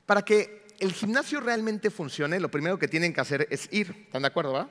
para 0.06 0.22
que 0.22 0.66
el 0.80 0.92
gimnasio 0.92 1.40
realmente 1.40 1.90
funcione, 1.90 2.40
lo 2.40 2.50
primero 2.50 2.78
que 2.78 2.88
tienen 2.88 3.12
que 3.12 3.20
hacer 3.20 3.46
es 3.50 3.68
ir. 3.70 3.94
¿Están 4.06 4.22
de 4.22 4.28
acuerdo, 4.28 4.52
va? 4.52 4.68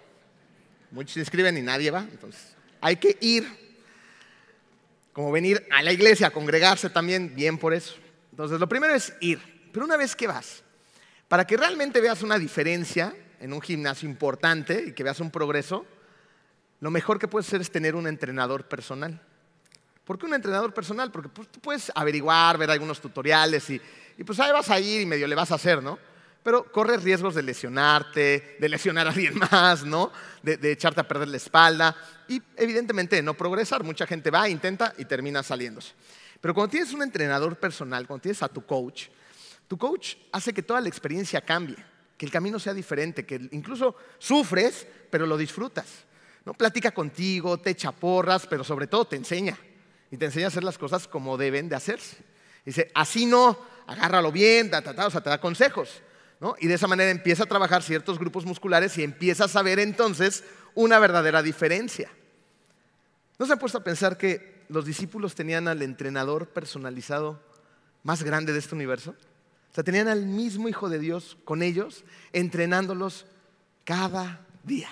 Muchos 0.91 1.13
se 1.13 1.19
inscriben 1.19 1.57
y 1.57 1.61
nadie 1.61 1.91
va. 1.91 2.01
Entonces, 2.01 2.55
hay 2.81 2.95
que 2.95 3.17
ir. 3.21 3.69
Como 5.13 5.31
venir 5.31 5.67
a 5.71 5.81
la 5.81 5.91
iglesia, 5.91 6.31
congregarse 6.31 6.89
también, 6.89 7.35
bien 7.35 7.57
por 7.57 7.73
eso. 7.73 7.95
Entonces, 8.31 8.59
lo 8.59 8.67
primero 8.67 8.93
es 8.93 9.13
ir. 9.21 9.39
Pero 9.71 9.85
una 9.85 9.97
vez 9.97 10.15
que 10.15 10.27
vas, 10.27 10.63
para 11.27 11.45
que 11.45 11.57
realmente 11.57 12.01
veas 12.01 12.23
una 12.23 12.39
diferencia 12.39 13.15
en 13.39 13.53
un 13.53 13.61
gimnasio 13.61 14.09
importante 14.09 14.85
y 14.87 14.93
que 14.93 15.03
veas 15.03 15.19
un 15.19 15.29
progreso, 15.29 15.85
lo 16.79 16.91
mejor 16.91 17.19
que 17.19 17.27
puedes 17.27 17.47
hacer 17.47 17.61
es 17.61 17.71
tener 17.71 17.95
un 17.95 18.07
entrenador 18.07 18.67
personal. 18.67 19.21
¿Por 20.09 20.17
qué 20.17 20.25
un 20.25 20.33
entrenador 20.33 20.73
personal? 20.73 21.11
Porque 21.11 21.29
pues, 21.29 21.49
tú 21.49 21.59
puedes 21.59 21.91
averiguar, 21.93 22.57
ver 22.57 22.71
algunos 22.71 22.99
tutoriales 22.99 23.69
y, 23.69 23.79
pues 24.25 24.39
ahí 24.39 24.51
vas 24.51 24.67
a 24.71 24.79
ir 24.79 25.01
y 25.01 25.05
medio 25.05 25.27
le 25.27 25.35
vas 25.35 25.51
a 25.51 25.53
hacer, 25.53 25.83
¿no? 25.83 25.99
Pero 26.41 26.63
corres 26.71 27.03
riesgos 27.03 27.35
de 27.35 27.43
lesionarte, 27.43 28.57
de 28.59 28.69
lesionar 28.69 29.05
a 29.05 29.11
alguien 29.11 29.37
más, 29.51 29.85
¿no? 29.85 30.11
De, 30.41 30.71
echarte 30.71 31.01
a 31.01 31.07
perder 31.07 31.27
la 31.27 31.37
espalda 31.37 31.95
y 32.27 32.41
evidentemente 32.57 33.17
de 33.17 33.21
no 33.21 33.35
progresar. 33.35 33.83
Mucha 33.83 34.07
gente 34.07 34.31
va, 34.31 34.49
intenta 34.49 34.95
y 34.97 35.05
termina 35.05 35.43
saliéndose. 35.43 35.93
Pero 36.41 36.55
cuando 36.55 36.71
tienes 36.71 36.91
un 36.91 37.03
entrenador 37.03 37.57
personal, 37.57 38.07
cuando 38.07 38.23
tienes 38.23 38.41
a 38.41 38.47
tu 38.47 38.65
coach, 38.65 39.09
tu 39.67 39.77
coach 39.77 40.15
hace 40.31 40.53
que 40.53 40.63
toda 40.63 40.81
la 40.81 40.89
experiencia 40.89 41.39
cambie, 41.41 41.77
que 42.17 42.25
el 42.25 42.31
camino 42.31 42.57
sea 42.57 42.73
diferente, 42.73 43.27
que 43.27 43.47
incluso 43.51 43.95
sufres, 44.17 44.87
pero 45.11 45.27
lo 45.27 45.37
disfrutas. 45.37 45.85
¿no? 46.45 46.55
Platica 46.55 46.89
contigo, 46.93 47.59
te 47.59 47.69
echa 47.69 47.91
porras, 47.91 48.47
pero 48.47 48.63
sobre 48.63 48.87
todo 48.87 49.05
te 49.05 49.15
enseña. 49.15 49.55
Y 50.11 50.17
te 50.17 50.25
enseña 50.25 50.45
a 50.45 50.49
hacer 50.49 50.63
las 50.63 50.77
cosas 50.77 51.07
como 51.07 51.37
deben 51.37 51.69
de 51.69 51.75
hacerse. 51.75 52.17
Dice, 52.65 52.91
así 52.93 53.25
no, 53.25 53.57
agárralo 53.87 54.31
bien, 54.31 54.71
o 54.73 55.11
sea, 55.11 55.21
te 55.21 55.29
da 55.29 55.39
consejos. 55.39 56.01
¿no? 56.39 56.55
Y 56.59 56.67
de 56.67 56.75
esa 56.75 56.87
manera 56.87 57.11
empieza 57.11 57.43
a 57.43 57.47
trabajar 57.47 57.83
ciertos 57.83 58.17
grupos 58.17 58.45
musculares 58.45 58.97
y 58.97 59.03
empiezas 59.03 59.55
a 59.55 59.61
ver 59.61 59.79
entonces 59.79 60.43
una 60.73 60.99
verdadera 60.99 61.43
diferencia. 61.43 62.09
¿No 63.37 63.45
se 63.45 63.53
han 63.53 63.59
puesto 63.59 63.77
a 63.77 63.83
pensar 63.83 64.17
que 64.17 64.63
los 64.69 64.85
discípulos 64.85 65.35
tenían 65.35 65.67
al 65.67 65.81
entrenador 65.81 66.47
personalizado 66.47 67.41
más 68.03 68.23
grande 68.23 68.53
de 68.53 68.59
este 68.59 68.75
universo? 68.75 69.15
O 69.71 69.75
sea, 69.75 69.83
tenían 69.83 70.07
al 70.07 70.25
mismo 70.25 70.67
Hijo 70.67 70.89
de 70.89 70.99
Dios 70.99 71.37
con 71.45 71.61
ellos, 71.61 72.03
entrenándolos 72.33 73.25
cada 73.83 74.45
día, 74.63 74.89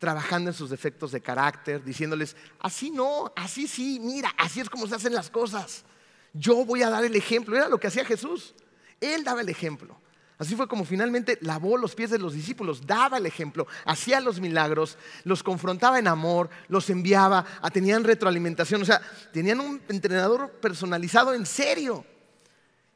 trabajando 0.00 0.50
en 0.50 0.54
sus 0.54 0.70
defectos 0.70 1.12
de 1.12 1.20
carácter, 1.20 1.84
diciéndoles, 1.84 2.34
así 2.58 2.90
no, 2.90 3.32
así 3.36 3.68
sí, 3.68 4.00
mira, 4.00 4.34
así 4.36 4.58
es 4.58 4.68
como 4.68 4.88
se 4.88 4.96
hacen 4.96 5.14
las 5.14 5.30
cosas. 5.30 5.84
Yo 6.32 6.64
voy 6.64 6.82
a 6.82 6.90
dar 6.90 7.04
el 7.04 7.14
ejemplo. 7.14 7.56
Era 7.56 7.68
lo 7.68 7.78
que 7.78 7.86
hacía 7.86 8.04
Jesús. 8.04 8.54
Él 9.00 9.22
daba 9.22 9.42
el 9.42 9.48
ejemplo. 9.48 9.96
Así 10.38 10.56
fue 10.56 10.66
como 10.66 10.86
finalmente 10.86 11.38
lavó 11.42 11.76
los 11.76 11.94
pies 11.94 12.08
de 12.08 12.18
los 12.18 12.32
discípulos, 12.32 12.86
daba 12.86 13.18
el 13.18 13.26
ejemplo, 13.26 13.66
hacía 13.84 14.22
los 14.22 14.40
milagros, 14.40 14.96
los 15.24 15.42
confrontaba 15.42 15.98
en 15.98 16.08
amor, 16.08 16.48
los 16.68 16.88
enviaba, 16.88 17.44
tenían 17.74 18.04
retroalimentación, 18.04 18.80
o 18.80 18.86
sea, 18.86 19.02
tenían 19.34 19.60
un 19.60 19.82
entrenador 19.90 20.50
personalizado 20.52 21.34
en 21.34 21.44
serio. 21.44 22.06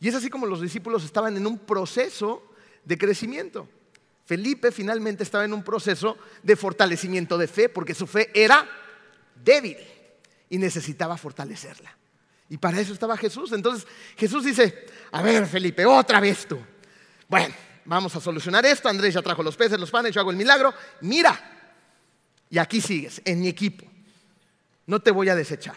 Y 0.01 0.09
es 0.09 0.15
así 0.15 0.31
como 0.31 0.47
los 0.47 0.63
discípulos 0.63 1.05
estaban 1.05 1.37
en 1.37 1.47
un 1.47 1.59
proceso 1.59 2.43
de 2.83 2.97
crecimiento. 2.97 3.69
Felipe 4.25 4.73
finalmente 4.73 5.23
estaba 5.23 5.45
en 5.45 5.53
un 5.53 5.63
proceso 5.63 6.17
de 6.43 6.57
fortalecimiento 6.57 7.37
de 7.37 7.47
fe, 7.47 7.69
porque 7.69 7.95
su 7.95 8.07
fe 8.07 8.31
era 8.35 8.67
débil 9.43 9.77
y 10.49 10.59
necesitaba 10.59 11.17
fortalecerla. 11.17 11.95
Y 12.49 12.59
para 12.59 12.81
eso 12.81 12.93
estaba 12.93 13.17
Jesús. 13.17 13.53
Entonces 13.53 13.87
Jesús 14.17 14.45
dice, 14.45 14.87
a 15.13 15.23
ver 15.23 15.47
Felipe, 15.47 15.85
otra 15.85 16.21
vez 16.21 16.47
tú. 16.47 16.59
Bueno, 17.29 17.55
vamos 17.85 18.15
a 18.17 18.21
solucionar 18.21 18.65
esto. 18.65 18.89
Andrés 18.89 19.15
ya 19.15 19.23
trajo 19.23 19.43
los 19.43 19.57
peces, 19.57 19.79
los 19.79 19.91
panes, 19.91 20.15
yo 20.15 20.21
hago 20.21 20.31
el 20.31 20.37
milagro. 20.37 20.73
Mira, 21.01 21.39
y 22.49 22.59
aquí 22.59 22.81
sigues, 22.81 23.21
en 23.25 23.41
mi 23.41 23.49
equipo. 23.49 23.85
No 24.87 25.01
te 25.01 25.11
voy 25.11 25.29
a 25.29 25.35
desechar. 25.35 25.77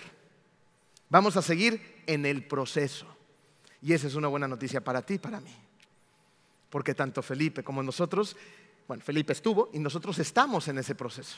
Vamos 1.09 1.37
a 1.37 1.41
seguir 1.41 2.03
en 2.05 2.25
el 2.25 2.45
proceso. 2.45 3.07
Y 3.81 3.93
esa 3.93 4.07
es 4.07 4.15
una 4.15 4.27
buena 4.27 4.47
noticia 4.47 4.81
para 4.81 5.01
ti 5.01 5.15
y 5.15 5.19
para 5.19 5.39
mí. 5.39 5.55
Porque 6.69 6.93
tanto 6.93 7.21
Felipe 7.21 7.63
como 7.63 7.83
nosotros, 7.83 8.35
bueno, 8.87 9.03
Felipe 9.03 9.33
estuvo 9.33 9.69
y 9.73 9.79
nosotros 9.79 10.19
estamos 10.19 10.67
en 10.67 10.77
ese 10.77 10.95
proceso. 10.95 11.37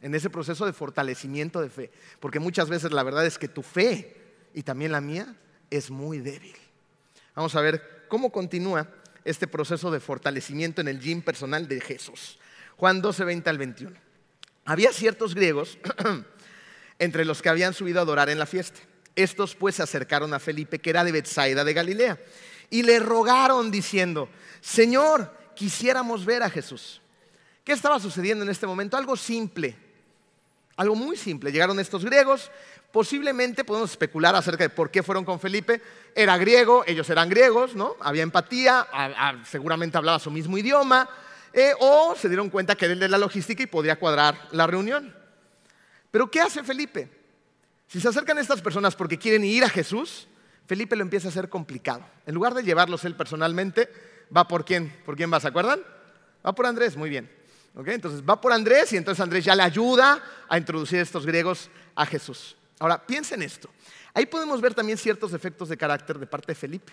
En 0.00 0.14
ese 0.14 0.30
proceso 0.30 0.64
de 0.64 0.72
fortalecimiento 0.72 1.60
de 1.60 1.70
fe. 1.70 1.90
Porque 2.20 2.38
muchas 2.38 2.68
veces 2.68 2.92
la 2.92 3.02
verdad 3.02 3.26
es 3.26 3.38
que 3.38 3.48
tu 3.48 3.62
fe 3.62 4.16
y 4.54 4.62
también 4.62 4.92
la 4.92 5.00
mía 5.00 5.34
es 5.70 5.90
muy 5.90 6.18
débil. 6.18 6.54
Vamos 7.34 7.54
a 7.54 7.60
ver 7.60 8.04
cómo 8.08 8.30
continúa 8.30 8.88
este 9.24 9.46
proceso 9.46 9.90
de 9.90 10.00
fortalecimiento 10.00 10.80
en 10.80 10.88
el 10.88 11.00
gym 11.00 11.22
personal 11.22 11.68
de 11.68 11.80
Jesús. 11.80 12.38
Juan 12.76 13.02
12, 13.02 13.24
20 13.24 13.50
al 13.50 13.58
21. 13.58 13.96
Había 14.64 14.92
ciertos 14.92 15.34
griegos 15.34 15.78
entre 16.98 17.24
los 17.24 17.42
que 17.42 17.48
habían 17.48 17.74
subido 17.74 17.98
a 17.98 18.02
adorar 18.02 18.30
en 18.30 18.38
la 18.38 18.46
fiesta. 18.46 18.80
Estos 19.16 19.54
pues 19.54 19.76
se 19.76 19.82
acercaron 19.82 20.32
a 20.32 20.38
Felipe, 20.38 20.78
que 20.78 20.90
era 20.90 21.04
de 21.04 21.12
Bethsaida 21.12 21.64
de 21.64 21.74
Galilea, 21.74 22.20
y 22.70 22.82
le 22.82 22.98
rogaron 22.98 23.70
diciendo, 23.70 24.28
Señor, 24.60 25.32
quisiéramos 25.54 26.24
ver 26.24 26.42
a 26.42 26.50
Jesús. 26.50 27.00
¿Qué 27.64 27.72
estaba 27.72 28.00
sucediendo 28.00 28.44
en 28.44 28.50
este 28.50 28.66
momento? 28.66 28.96
Algo 28.96 29.16
simple, 29.16 29.76
algo 30.76 30.94
muy 30.94 31.16
simple. 31.16 31.52
Llegaron 31.52 31.78
estos 31.80 32.04
griegos, 32.04 32.50
posiblemente 32.92 33.64
podemos 33.64 33.90
especular 33.90 34.34
acerca 34.34 34.64
de 34.64 34.70
por 34.70 34.90
qué 34.90 35.02
fueron 35.02 35.24
con 35.24 35.40
Felipe. 35.40 35.82
Era 36.14 36.36
griego, 36.38 36.84
ellos 36.86 37.08
eran 37.10 37.28
griegos, 37.28 37.74
¿no? 37.74 37.96
Había 38.00 38.22
empatía, 38.22 38.86
seguramente 39.44 39.98
hablaba 39.98 40.18
su 40.18 40.30
mismo 40.30 40.56
idioma, 40.56 41.08
eh, 41.52 41.72
o 41.80 42.14
se 42.16 42.28
dieron 42.28 42.50
cuenta 42.50 42.74
que 42.74 42.86
era 42.86 42.94
de 42.94 43.08
la 43.08 43.18
logística 43.18 43.62
y 43.62 43.66
podía 43.66 43.98
cuadrar 43.98 44.48
la 44.52 44.66
reunión. 44.66 45.14
Pero 46.10 46.30
¿qué 46.30 46.40
hace 46.40 46.62
Felipe? 46.62 47.10
Si 47.86 48.00
se 48.00 48.08
acercan 48.08 48.38
estas 48.38 48.60
personas 48.60 48.94
porque 48.94 49.18
quieren 49.18 49.44
ir 49.44 49.64
a 49.64 49.68
Jesús, 49.68 50.28
Felipe 50.68 50.96
lo 50.96 51.02
empieza 51.02 51.28
a 51.28 51.30
hacer 51.30 51.48
complicado. 51.48 52.04
En 52.26 52.34
lugar 52.34 52.52
de 52.52 52.62
llevarlos 52.62 53.02
él 53.06 53.16
personalmente, 53.16 53.88
va 54.36 54.46
por 54.46 54.66
quién? 54.66 54.94
¿Por 55.06 55.16
quién 55.16 55.32
va? 55.32 55.40
¿Se 55.40 55.48
acuerdan? 55.48 55.80
Va 56.46 56.54
por 56.54 56.66
Andrés, 56.66 56.94
muy 56.94 57.08
bien. 57.08 57.30
Entonces 57.74 58.22
va 58.22 58.38
por 58.38 58.52
Andrés 58.52 58.92
y 58.92 58.98
entonces 58.98 59.22
Andrés 59.22 59.46
ya 59.46 59.54
le 59.54 59.62
ayuda 59.62 60.22
a 60.46 60.58
introducir 60.58 60.98
a 60.98 61.02
estos 61.02 61.24
griegos 61.24 61.70
a 61.94 62.04
Jesús. 62.04 62.54
Ahora, 62.80 63.06
piensen 63.06 63.40
esto. 63.40 63.70
Ahí 64.12 64.26
podemos 64.26 64.60
ver 64.60 64.74
también 64.74 64.98
ciertos 64.98 65.32
efectos 65.32 65.70
de 65.70 65.78
carácter 65.78 66.18
de 66.18 66.26
parte 66.26 66.48
de 66.48 66.54
Felipe. 66.54 66.92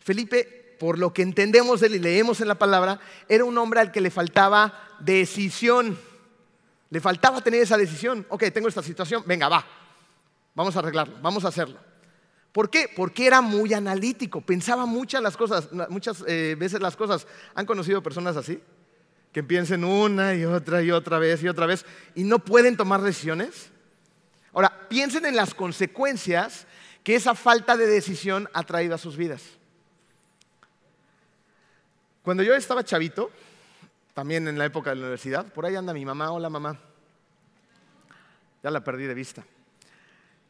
Felipe, 0.00 0.76
por 0.80 0.98
lo 0.98 1.12
que 1.12 1.22
entendemos 1.22 1.82
de 1.82 1.86
él 1.86 1.94
y 1.94 1.98
leemos 2.00 2.40
en 2.40 2.48
la 2.48 2.56
palabra, 2.56 2.98
era 3.28 3.44
un 3.44 3.56
hombre 3.56 3.78
al 3.78 3.92
que 3.92 4.00
le 4.00 4.10
faltaba 4.10 4.96
decisión. 4.98 5.96
Le 6.90 7.00
faltaba 7.00 7.40
tener 7.40 7.62
esa 7.62 7.76
decisión. 7.76 8.26
Ok, 8.30 8.46
tengo 8.52 8.66
esta 8.66 8.82
situación, 8.82 9.22
venga, 9.26 9.48
va, 9.48 9.64
Vamos 10.56 10.74
a 10.74 10.80
arreglarlo, 10.80 11.18
vamos 11.22 11.44
a 11.44 11.48
hacerlo. 11.48 11.78
¿Por 12.56 12.70
qué? 12.70 12.88
Porque 12.96 13.26
era 13.26 13.42
muy 13.42 13.74
analítico, 13.74 14.40
pensaba 14.40 14.86
muchas, 14.86 15.20
las 15.20 15.36
cosas, 15.36 15.68
muchas 15.90 16.24
eh, 16.26 16.56
veces 16.58 16.80
las 16.80 16.96
cosas. 16.96 17.26
¿Han 17.54 17.66
conocido 17.66 18.02
personas 18.02 18.34
así? 18.34 18.62
Que 19.30 19.42
piensen 19.42 19.84
una 19.84 20.34
y 20.34 20.46
otra 20.46 20.80
y 20.80 20.90
otra 20.90 21.18
vez 21.18 21.42
y 21.42 21.48
otra 21.48 21.66
vez 21.66 21.84
y 22.14 22.24
no 22.24 22.38
pueden 22.38 22.78
tomar 22.78 23.02
decisiones. 23.02 23.68
Ahora, 24.54 24.88
piensen 24.88 25.26
en 25.26 25.36
las 25.36 25.52
consecuencias 25.52 26.66
que 27.04 27.14
esa 27.14 27.34
falta 27.34 27.76
de 27.76 27.86
decisión 27.86 28.48
ha 28.54 28.62
traído 28.62 28.94
a 28.94 28.98
sus 28.98 29.18
vidas. 29.18 29.42
Cuando 32.22 32.42
yo 32.42 32.54
estaba 32.54 32.84
chavito, 32.84 33.30
también 34.14 34.48
en 34.48 34.56
la 34.56 34.64
época 34.64 34.88
de 34.88 34.96
la 34.96 35.02
universidad, 35.02 35.44
por 35.52 35.66
ahí 35.66 35.76
anda 35.76 35.92
mi 35.92 36.06
mamá, 36.06 36.32
hola 36.32 36.48
mamá, 36.48 36.80
ya 38.62 38.70
la 38.70 38.82
perdí 38.82 39.04
de 39.04 39.12
vista. 39.12 39.44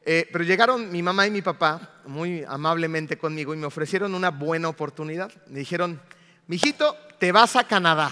Eh, 0.08 0.28
pero 0.30 0.44
llegaron 0.44 0.92
mi 0.92 1.02
mamá 1.02 1.26
y 1.26 1.32
mi 1.32 1.42
papá 1.42 2.00
muy 2.06 2.44
amablemente 2.46 3.18
conmigo 3.18 3.52
y 3.52 3.56
me 3.56 3.66
ofrecieron 3.66 4.14
una 4.14 4.30
buena 4.30 4.68
oportunidad. 4.68 5.32
Me 5.48 5.58
dijeron, 5.58 6.00
mijito, 6.46 6.96
te 7.18 7.32
vas 7.32 7.56
a 7.56 7.66
Canadá. 7.66 8.08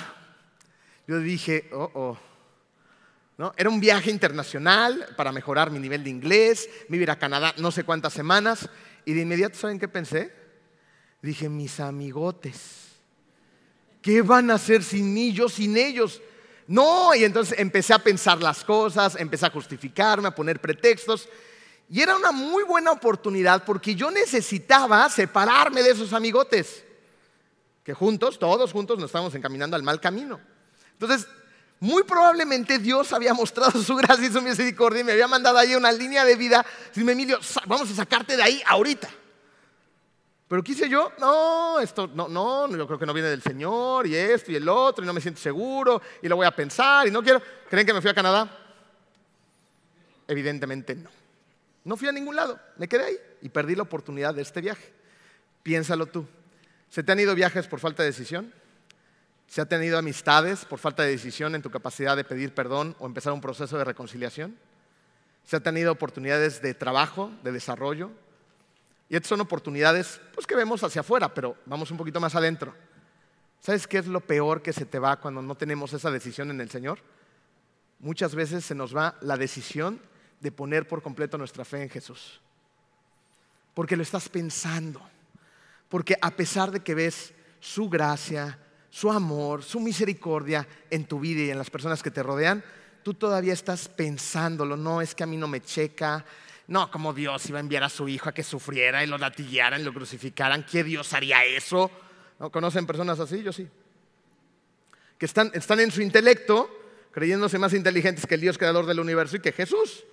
Yo 1.07 1.21
dije, 1.21 1.71
oh, 1.73 1.89
oh. 1.95 2.19
¿No? 3.39 3.55
Era 3.57 3.71
un 3.71 3.79
viaje 3.79 4.11
internacional 4.11 5.15
para 5.17 5.31
mejorar 5.31 5.71
mi 5.71 5.79
nivel 5.79 6.03
de 6.03 6.11
inglés, 6.11 6.69
me 6.89 6.97
iba 6.97 7.13
a 7.13 7.19
Canadá 7.19 7.55
no 7.59 7.71
sé 7.71 7.85
cuántas 7.85 8.13
semanas. 8.13 8.69
Y 9.05 9.13
de 9.13 9.23
inmediato, 9.23 9.57
¿saben 9.57 9.79
qué 9.79 9.87
pensé? 9.87 10.33
Dije, 11.23 11.49
mis 11.49 11.79
amigotes, 11.79 12.89
¿qué 14.03 14.21
van 14.21 14.51
a 14.51 14.55
hacer 14.55 14.83
sin 14.83 15.15
mí, 15.15 15.33
yo 15.33 15.49
sin 15.49 15.77
ellos? 15.77 16.21
No, 16.67 17.15
y 17.15 17.23
entonces 17.23 17.57
empecé 17.57 17.95
a 17.95 18.01
pensar 18.01 18.43
las 18.43 18.65
cosas, 18.65 19.15
empecé 19.17 19.47
a 19.47 19.51
justificarme, 19.51 20.27
a 20.27 20.35
poner 20.35 20.61
pretextos. 20.61 21.29
Y 21.89 22.01
era 22.01 22.17
una 22.17 22.33
muy 22.33 22.65
buena 22.65 22.93
oportunidad 22.93 23.65
porque 23.65 23.95
yo 23.95 24.11
necesitaba 24.11 25.09
separarme 25.11 25.83
de 25.83 25.91
esos 25.91 26.13
amigotes, 26.13 26.85
que 27.83 27.93
juntos, 27.93 28.39
todos 28.39 28.73
juntos, 28.73 28.99
nos 28.99 29.07
estábamos 29.07 29.35
encaminando 29.35 29.77
al 29.77 29.83
mal 29.83 30.01
camino. 30.01 30.41
Entonces, 30.93 31.29
muy 31.81 32.03
probablemente 32.03 32.79
Dios 32.79 33.13
había 33.13 33.35
mostrado 33.35 33.83
su 33.83 33.95
gracia 33.97 34.27
y 34.27 34.33
su 34.33 34.41
misericordia 34.41 35.03
y 35.03 35.05
me 35.05 35.13
había 35.13 35.29
mandado 35.29 35.59
ahí 35.59 35.75
una 35.75 35.93
línea 35.93 36.25
de 36.25 36.37
vida. 36.37 36.65
Dime, 36.95 37.13
Emilio, 37.13 37.39
vamos 37.67 37.91
a 37.91 37.95
sacarte 37.95 38.37
de 38.37 38.43
ahí 38.43 38.63
ahorita. 38.67 39.09
Pero 40.49 40.63
¿qué 40.63 40.73
hice 40.73 40.89
yo? 40.89 41.13
No, 41.19 41.81
esto 41.81 42.07
no, 42.07 42.29
no, 42.29 42.69
yo 42.75 42.87
creo 42.87 42.99
que 42.99 43.07
no 43.07 43.13
viene 43.13 43.29
del 43.29 43.43
Señor 43.43 44.07
y 44.07 44.15
esto 44.15 44.53
y 44.53 44.57
el 44.57 44.69
otro 44.69 45.05
y 45.05 45.07
no 45.07 45.13
me 45.13 45.21
siento 45.21 45.41
seguro 45.41 46.01
y 46.23 46.29
lo 46.29 46.37
voy 46.37 46.47
a 46.47 46.55
pensar 46.55 47.07
y 47.07 47.11
no 47.11 47.23
quiero. 47.23 47.43
¿Creen 47.69 47.87
que 47.87 47.93
me 47.93 48.01
fui 48.01 48.11
a 48.11 48.15
Canadá? 48.15 48.51
Evidentemente 50.29 50.95
no. 50.95 51.24
No 51.85 51.97
fui 51.97 52.09
a 52.09 52.13
ningún 52.13 52.35
lado, 52.35 52.59
me 52.77 52.89
quedé 52.89 53.05
ahí 53.05 53.17
y 53.43 53.51
perdí 53.51 53.77
la 53.77 53.83
oportunidad 53.83 54.35
de 54.35 54.43
este 54.43 54.61
viaje. 54.61 54.93
Piénsalo 55.63 56.07
tú. 56.07 56.27
¿Se 56.89 57.03
te 57.03 57.13
han 57.13 57.21
ido 57.21 57.35
viajes 57.35 57.67
por 57.67 57.81
falta 57.81 58.03
de 58.03 58.11
decisión? 58.11 58.53
¿Se 59.47 59.61
ha 59.61 59.67
tenido 59.67 59.99
amistades 59.99 60.65
por 60.65 60.79
falta 60.79 61.03
de 61.03 61.11
decisión 61.11 61.55
en 61.55 61.63
tu 61.63 61.71
capacidad 61.71 62.17
de 62.17 62.25
pedir 62.25 62.55
perdón 62.55 62.97
o 62.99 63.07
empezar 63.07 63.33
un 63.33 63.41
proceso 63.41 63.77
de 63.77 63.85
reconciliación? 63.85 64.57
¿Se 65.45 65.57
ha 65.57 65.61
tenido 65.61 65.93
oportunidades 65.93 66.63
de 66.63 66.73
trabajo, 66.73 67.31
de 67.43 67.53
desarrollo? 67.53 68.11
Y 69.09 69.17
estas 69.17 69.29
son 69.29 69.43
oportunidades 69.43 70.21
pues, 70.35 70.47
que 70.47 70.57
vemos 70.57 70.83
hacia 70.83 71.03
afuera, 71.03 71.33
pero 71.35 71.57
vamos 71.67 71.91
un 71.91 71.99
poquito 71.99 72.21
más 72.21 72.35
adentro. 72.35 72.75
¿Sabes 73.61 73.87
qué 73.87 73.99
es 73.99 74.07
lo 74.07 74.21
peor 74.21 74.63
que 74.63 74.73
se 74.73 74.87
te 74.87 74.99
va 74.99 75.21
cuando 75.21 75.43
no 75.43 75.55
tenemos 75.55 75.93
esa 75.93 76.11
decisión 76.11 76.51
en 76.51 76.61
el 76.61 76.71
Señor? 76.71 76.99
Muchas 77.99 78.35
veces 78.35 78.65
se 78.65 78.75
nos 78.75 78.97
va 78.97 79.17
la 79.21 79.37
decisión 79.37 80.01
de 80.41 80.53
poner 80.53 80.87
por 80.87 81.03
completo 81.03 81.39
nuestra 81.39 81.65
fe 81.65 81.83
en 81.83 81.91
Jesús. 81.91 82.41
Porque 83.75 83.97
lo 83.97 84.03
estás 84.03 84.29
pensando. 84.29 85.01
Porque 85.89 86.17
a 86.21 86.31
pesar 86.31 86.71
de 86.71 86.81
que 86.81 86.95
ves 86.95 87.33
su 87.61 87.89
gracia, 87.89 88.59
su 88.91 89.11
amor, 89.11 89.63
su 89.63 89.81
misericordia 89.81 90.67
en 90.91 91.07
tu 91.07 91.19
vida 91.19 91.43
y 91.43 91.51
en 91.51 91.59
las 91.59 91.71
personas 91.71 92.03
que 92.03 92.11
te 92.11 92.23
rodean, 92.23 92.63
tú 93.03 93.15
todavía 93.15 93.53
estás 93.53 93.89
pensándolo, 93.89 94.77
no 94.77 95.01
es 95.01 95.15
que 95.15 95.25
a 95.25 95.27
mí 95.27 95.37
no 95.37 95.49
me 95.49 95.61
checa, 95.61 96.25
no, 96.67 96.91
como 96.91 97.13
Dios 97.13 97.49
iba 97.49 97.59
a 97.59 97.61
enviar 97.61 97.83
a 97.83 97.89
su 97.89 98.09
hijo 98.09 98.29
a 98.29 98.33
que 98.33 98.43
sufriera 98.43 99.05
y 99.05 99.07
lo 99.07 99.19
latillaran 99.19 99.81
y 99.81 99.85
lo 99.85 99.93
crucificaran, 99.93 100.65
¿qué 100.65 100.83
Dios 100.83 101.13
haría 101.13 101.45
eso? 101.45 101.91
¿No 102.39 102.51
conocen 102.51 102.87
personas 102.87 103.21
así? 103.21 103.43
Yo 103.43 103.53
sí. 103.53 103.69
Que 105.19 105.27
están 105.27 105.81
en 105.81 105.91
su 105.91 106.01
intelecto, 106.01 106.69
creyéndose 107.13 107.59
más 107.59 107.75
inteligentes 107.75 108.27
que 108.27 108.35
el 108.35 108.41
Dios 108.41 108.59
creador 108.59 108.87
del 108.87 109.01
universo 109.01 109.37
y 109.37 109.41
que 109.41 109.53
Jesús. 109.53 110.05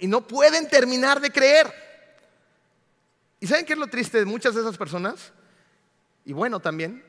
Y 0.00 0.06
no 0.06 0.26
pueden 0.26 0.68
terminar 0.68 1.20
de 1.20 1.30
creer. 1.30 1.72
¿Y 3.40 3.46
saben 3.46 3.64
qué 3.64 3.74
es 3.74 3.78
lo 3.78 3.86
triste 3.86 4.18
de 4.18 4.24
muchas 4.24 4.54
de 4.54 4.62
esas 4.62 4.76
personas? 4.76 5.32
Y 6.24 6.32
bueno 6.32 6.58
también, 6.58 7.04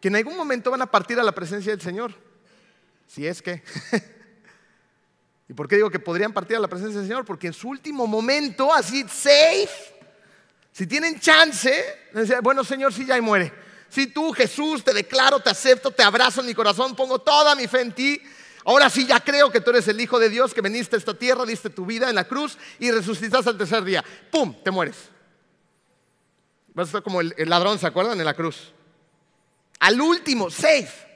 que 0.00 0.08
en 0.08 0.16
algún 0.16 0.36
momento 0.36 0.70
van 0.70 0.82
a 0.82 0.90
partir 0.90 1.18
a 1.18 1.24
la 1.24 1.32
presencia 1.32 1.72
del 1.72 1.80
Señor. 1.80 2.14
Si 3.06 3.26
es 3.26 3.42
que. 3.42 3.62
¿Y 5.48 5.54
por 5.54 5.68
qué 5.68 5.76
digo 5.76 5.90
que 5.90 5.98
podrían 5.98 6.32
partir 6.32 6.56
a 6.56 6.60
la 6.60 6.68
presencia 6.68 6.98
del 6.98 7.08
Señor? 7.08 7.24
Porque 7.24 7.48
en 7.48 7.52
su 7.52 7.68
último 7.68 8.06
momento, 8.06 8.72
así, 8.72 9.02
safe, 9.02 9.96
si 10.72 10.86
tienen 10.86 11.18
chance, 11.18 11.72
bueno 12.42 12.62
Señor, 12.62 12.92
si 12.92 13.06
ya 13.06 13.16
y 13.16 13.20
muere. 13.20 13.52
Si 13.88 14.08
tú, 14.08 14.32
Jesús, 14.32 14.84
te 14.84 14.92
declaro, 14.92 15.40
te 15.40 15.50
acepto, 15.50 15.90
te 15.90 16.02
abrazo 16.02 16.40
en 16.40 16.48
mi 16.48 16.54
corazón, 16.54 16.94
pongo 16.94 17.20
toda 17.20 17.54
mi 17.54 17.66
fe 17.66 17.80
en 17.80 17.92
ti. 17.92 18.20
Ahora 18.66 18.90
sí 18.90 19.06
ya 19.06 19.20
creo 19.20 19.50
que 19.50 19.62
tú 19.62 19.70
eres 19.70 19.88
el 19.88 20.00
Hijo 20.00 20.18
de 20.18 20.28
Dios, 20.28 20.52
que 20.52 20.60
veniste 20.60 20.96
a 20.96 20.98
esta 20.98 21.14
tierra, 21.14 21.46
diste 21.46 21.70
tu 21.70 21.86
vida 21.86 22.10
en 22.10 22.14
la 22.14 22.28
cruz 22.28 22.58
y 22.78 22.90
resucitaste 22.90 23.48
al 23.48 23.56
tercer 23.56 23.82
día. 23.82 24.04
¡Pum! 24.30 24.54
Te 24.62 24.70
mueres. 24.70 24.96
Vas 26.74 26.84
a 26.84 26.88
estar 26.88 27.02
como 27.02 27.22
el 27.22 27.34
ladrón, 27.48 27.78
¿se 27.78 27.86
acuerdan? 27.86 28.18
En 28.18 28.26
la 28.26 28.34
cruz. 28.34 28.74
Al 29.80 30.00
último, 30.00 30.50
safe. 30.50 31.06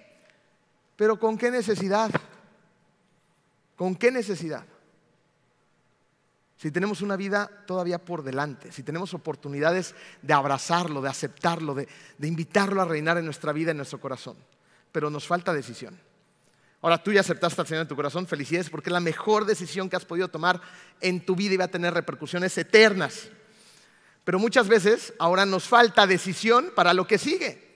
Pero 0.96 1.18
¿con 1.18 1.36
qué 1.36 1.50
necesidad? 1.50 2.10
¿Con 3.74 3.96
qué 3.96 4.10
necesidad? 4.10 4.64
Si 6.56 6.70
tenemos 6.70 7.00
una 7.00 7.16
vida 7.16 7.50
todavía 7.66 7.98
por 7.98 8.22
delante, 8.22 8.70
si 8.70 8.82
tenemos 8.82 9.14
oportunidades 9.14 9.94
de 10.20 10.34
abrazarlo, 10.34 11.00
de 11.00 11.08
aceptarlo, 11.08 11.74
de, 11.74 11.88
invitarlo 12.20 12.82
a 12.82 12.84
reinar 12.84 13.16
en 13.16 13.24
nuestra 13.24 13.54
vida, 13.54 13.70
en 13.70 13.78
nuestro 13.78 13.98
corazón. 13.98 14.36
Pero 14.92 15.08
nos 15.08 15.26
falta 15.26 15.54
decisión. 15.54 15.98
Ahora 16.82 17.02
tú 17.02 17.12
ya 17.12 17.20
aceptaste 17.20 17.60
al 17.60 17.66
Señor 17.66 17.82
en 17.82 17.88
tu 17.88 17.96
corazón, 17.96 18.26
felicidades 18.26 18.70
porque 18.70 18.88
es 18.88 18.92
la 18.92 19.00
mejor 19.00 19.44
decisión 19.44 19.90
que 19.90 19.96
has 19.96 20.04
podido 20.04 20.28
tomar 20.28 20.60
en 21.00 21.24
tu 21.24 21.36
vida 21.36 21.54
y 21.54 21.56
va 21.58 21.64
a 21.64 21.68
tener 21.68 21.92
repercusiones 21.92 22.56
eternas. 22.56 23.28
Pero 24.24 24.38
muchas 24.38 24.68
veces 24.68 25.12
ahora 25.18 25.44
nos 25.44 25.64
falta 25.64 26.06
decisión 26.06 26.72
para 26.74 26.94
lo 26.94 27.06
que 27.06 27.18
sigue 27.18 27.70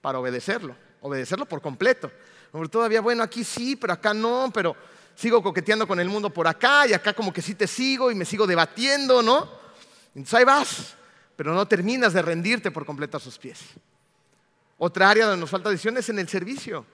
para 0.00 0.18
obedecerlo, 0.18 0.76
obedecerlo 1.00 1.46
por 1.46 1.60
completo. 1.60 2.10
Todavía, 2.70 3.00
bueno, 3.00 3.22
aquí 3.22 3.44
sí, 3.44 3.76
pero 3.76 3.92
acá 3.92 4.12
no, 4.12 4.50
pero 4.52 4.74
sigo 5.14 5.42
coqueteando 5.42 5.86
con 5.86 6.00
el 6.00 6.08
mundo 6.08 6.30
por 6.30 6.48
acá 6.48 6.86
y 6.86 6.92
acá 6.92 7.12
como 7.12 7.32
que 7.32 7.42
sí 7.42 7.54
te 7.54 7.66
sigo 7.66 8.10
y 8.10 8.14
me 8.14 8.24
sigo 8.24 8.46
debatiendo, 8.46 9.22
¿no? 9.22 9.48
Entonces 10.14 10.34
ahí 10.34 10.44
vas, 10.44 10.94
pero 11.36 11.54
no 11.54 11.66
terminas 11.66 12.12
de 12.12 12.22
rendirte 12.22 12.70
por 12.70 12.84
completo 12.84 13.16
a 13.16 13.20
sus 13.20 13.38
pies. 13.38 13.60
Otra 14.78 15.10
área 15.10 15.26
donde 15.26 15.40
nos 15.40 15.50
falta 15.50 15.70
decisión 15.70 15.96
es 15.98 16.08
en 16.08 16.18
el 16.18 16.28
servicio. 16.28 16.84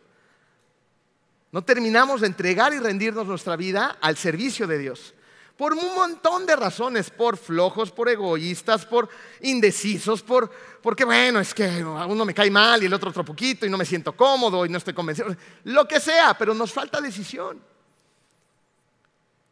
No 1.52 1.62
terminamos 1.62 2.20
de 2.20 2.26
entregar 2.26 2.72
y 2.74 2.78
rendirnos 2.78 3.26
nuestra 3.26 3.56
vida 3.56 3.96
al 4.00 4.16
servicio 4.16 4.66
de 4.66 4.78
Dios 4.78 5.14
por 5.56 5.72
un 5.72 5.94
montón 5.94 6.44
de 6.44 6.54
razones, 6.54 7.10
por 7.10 7.36
flojos, 7.36 7.90
por 7.90 8.08
egoístas, 8.08 8.84
por 8.84 9.08
indecisos, 9.40 10.22
por, 10.22 10.50
porque 10.82 11.04
bueno, 11.04 11.40
es 11.40 11.54
que 11.54 11.82
uno 11.82 12.24
me 12.24 12.34
cae 12.34 12.50
mal 12.50 12.82
y 12.82 12.86
el 12.86 12.92
otro 12.92 13.08
otro 13.08 13.24
poquito 13.24 13.64
y 13.64 13.70
no 13.70 13.78
me 13.78 13.86
siento 13.86 14.14
cómodo 14.14 14.66
y 14.66 14.68
no 14.68 14.78
estoy 14.78 14.92
convencido, 14.92 15.34
lo 15.64 15.88
que 15.88 15.98
sea, 15.98 16.36
pero 16.36 16.52
nos 16.52 16.72
falta 16.72 17.00
decisión. 17.00 17.62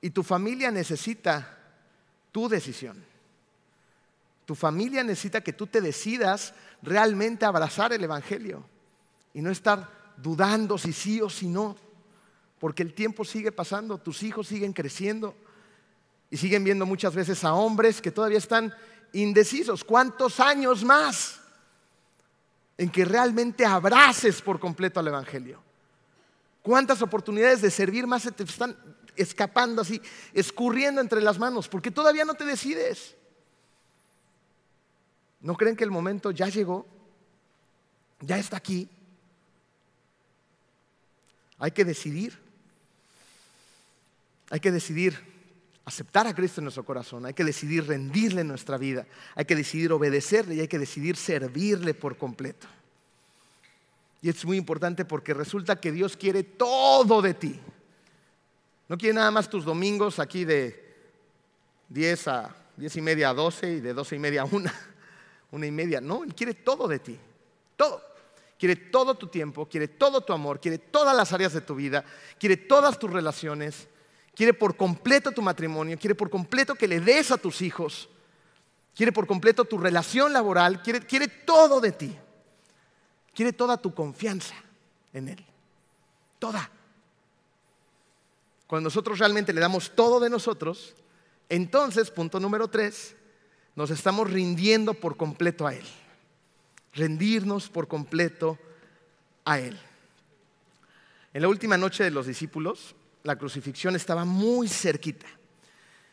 Y 0.02 0.10
tu 0.10 0.22
familia 0.22 0.70
necesita 0.70 1.58
tu 2.30 2.48
decisión. 2.48 3.02
Tu 4.44 4.54
familia 4.54 5.02
necesita 5.02 5.40
que 5.40 5.54
tú 5.54 5.66
te 5.66 5.80
decidas 5.80 6.52
realmente 6.82 7.46
abrazar 7.46 7.94
el 7.94 8.04
Evangelio 8.04 8.62
y 9.32 9.40
no 9.40 9.50
estar 9.50 10.12
dudando 10.18 10.76
si 10.76 10.92
sí 10.92 11.22
o 11.22 11.30
si 11.30 11.46
no, 11.46 11.76
porque 12.64 12.82
el 12.82 12.94
tiempo 12.94 13.26
sigue 13.26 13.52
pasando, 13.52 13.98
tus 13.98 14.22
hijos 14.22 14.48
siguen 14.48 14.72
creciendo 14.72 15.34
y 16.30 16.38
siguen 16.38 16.64
viendo 16.64 16.86
muchas 16.86 17.14
veces 17.14 17.44
a 17.44 17.52
hombres 17.52 18.00
que 18.00 18.10
todavía 18.10 18.38
están 18.38 18.74
indecisos. 19.12 19.84
¿Cuántos 19.84 20.40
años 20.40 20.82
más 20.82 21.42
en 22.78 22.88
que 22.88 23.04
realmente 23.04 23.66
abraces 23.66 24.40
por 24.40 24.58
completo 24.58 24.98
al 24.98 25.08
Evangelio? 25.08 25.62
¿Cuántas 26.62 27.02
oportunidades 27.02 27.60
de 27.60 27.70
servir 27.70 28.06
más 28.06 28.22
se 28.22 28.32
te 28.32 28.44
están 28.44 28.74
escapando 29.14 29.82
así, 29.82 30.00
escurriendo 30.32 31.02
entre 31.02 31.20
las 31.20 31.38
manos? 31.38 31.68
Porque 31.68 31.90
todavía 31.90 32.24
no 32.24 32.32
te 32.32 32.46
decides. 32.46 33.14
¿No 35.42 35.54
creen 35.54 35.76
que 35.76 35.84
el 35.84 35.90
momento 35.90 36.30
ya 36.30 36.48
llegó? 36.48 36.86
Ya 38.20 38.38
está 38.38 38.56
aquí. 38.56 38.88
Hay 41.58 41.72
que 41.72 41.84
decidir. 41.84 42.42
Hay 44.50 44.60
que 44.60 44.72
decidir 44.72 45.34
aceptar 45.84 46.26
a 46.26 46.34
Cristo 46.34 46.60
en 46.60 46.64
nuestro 46.64 46.84
corazón, 46.84 47.26
hay 47.26 47.34
que 47.34 47.44
decidir 47.44 47.86
rendirle 47.86 48.42
nuestra 48.44 48.78
vida, 48.78 49.06
hay 49.34 49.44
que 49.44 49.54
decidir 49.54 49.92
obedecerle 49.92 50.54
y 50.54 50.60
hay 50.60 50.68
que 50.68 50.78
decidir 50.78 51.16
servirle 51.16 51.94
por 51.94 52.16
completo. 52.16 52.66
Y 54.22 54.30
es 54.30 54.44
muy 54.46 54.56
importante 54.56 55.04
porque 55.04 55.34
resulta 55.34 55.76
que 55.76 55.92
Dios 55.92 56.16
quiere 56.16 56.42
todo 56.42 57.20
de 57.20 57.34
ti. 57.34 57.60
No 58.88 58.96
quiere 58.96 59.14
nada 59.14 59.30
más 59.30 59.50
tus 59.50 59.64
domingos 59.64 60.18
aquí 60.18 60.46
de 60.46 60.82
10 61.90 62.28
a 62.28 62.56
10 62.76 62.96
y 62.96 63.00
media 63.02 63.30
a 63.30 63.34
12 63.34 63.72
y 63.72 63.80
de 63.80 63.92
12 63.92 64.16
y 64.16 64.18
media 64.18 64.42
a 64.42 64.44
1, 64.46 64.70
una 65.52 65.66
y 65.66 65.70
media. 65.70 66.00
No, 66.00 66.24
Él 66.24 66.34
quiere 66.34 66.54
todo 66.54 66.88
de 66.88 66.98
ti. 66.98 67.18
Todo. 67.76 68.02
Quiere 68.58 68.76
todo 68.76 69.14
tu 69.16 69.26
tiempo, 69.26 69.68
quiere 69.68 69.88
todo 69.88 70.22
tu 70.22 70.32
amor, 70.32 70.60
quiere 70.60 70.78
todas 70.78 71.14
las 71.14 71.32
áreas 71.32 71.52
de 71.52 71.60
tu 71.60 71.74
vida, 71.74 72.04
quiere 72.38 72.56
todas 72.56 72.98
tus 72.98 73.10
relaciones, 73.12 73.88
quiere 74.34 74.52
por 74.52 74.76
completo 74.76 75.32
tu 75.32 75.42
matrimonio, 75.42 75.98
quiere 75.98 76.14
por 76.14 76.30
completo 76.30 76.74
que 76.74 76.88
le 76.88 77.00
des 77.00 77.30
a 77.30 77.38
tus 77.38 77.62
hijos, 77.62 78.08
quiere 78.94 79.12
por 79.12 79.26
completo 79.26 79.64
tu 79.64 79.78
relación 79.78 80.32
laboral, 80.32 80.82
quiere, 80.82 81.28
todo 81.28 81.80
de 81.80 81.92
ti, 81.92 82.16
quiere 83.34 83.52
toda 83.52 83.76
tu 83.76 83.94
confianza 83.94 84.54
en 85.12 85.28
Él, 85.28 85.44
toda. 86.38 86.70
Cuando 88.66 88.88
nosotros 88.88 89.18
realmente 89.18 89.52
le 89.52 89.60
damos 89.60 89.94
todo 89.94 90.18
de 90.20 90.30
nosotros, 90.30 90.94
entonces, 91.48 92.10
punto 92.10 92.40
número 92.40 92.68
tres, 92.68 93.14
nos 93.76 93.90
estamos 93.90 94.30
rindiendo 94.30 94.94
por 94.94 95.16
completo 95.16 95.66
a 95.66 95.74
Él. 95.74 95.84
Rendirnos 96.94 97.68
por 97.68 97.88
completo 97.88 98.58
a 99.44 99.58
Él. 99.58 99.78
En 101.34 101.42
la 101.42 101.48
última 101.48 101.76
noche 101.76 102.04
de 102.04 102.10
los 102.10 102.26
discípulos, 102.26 102.94
la 103.24 103.36
crucifixión 103.36 103.96
estaba 103.96 104.24
muy 104.24 104.68
cerquita. 104.68 105.26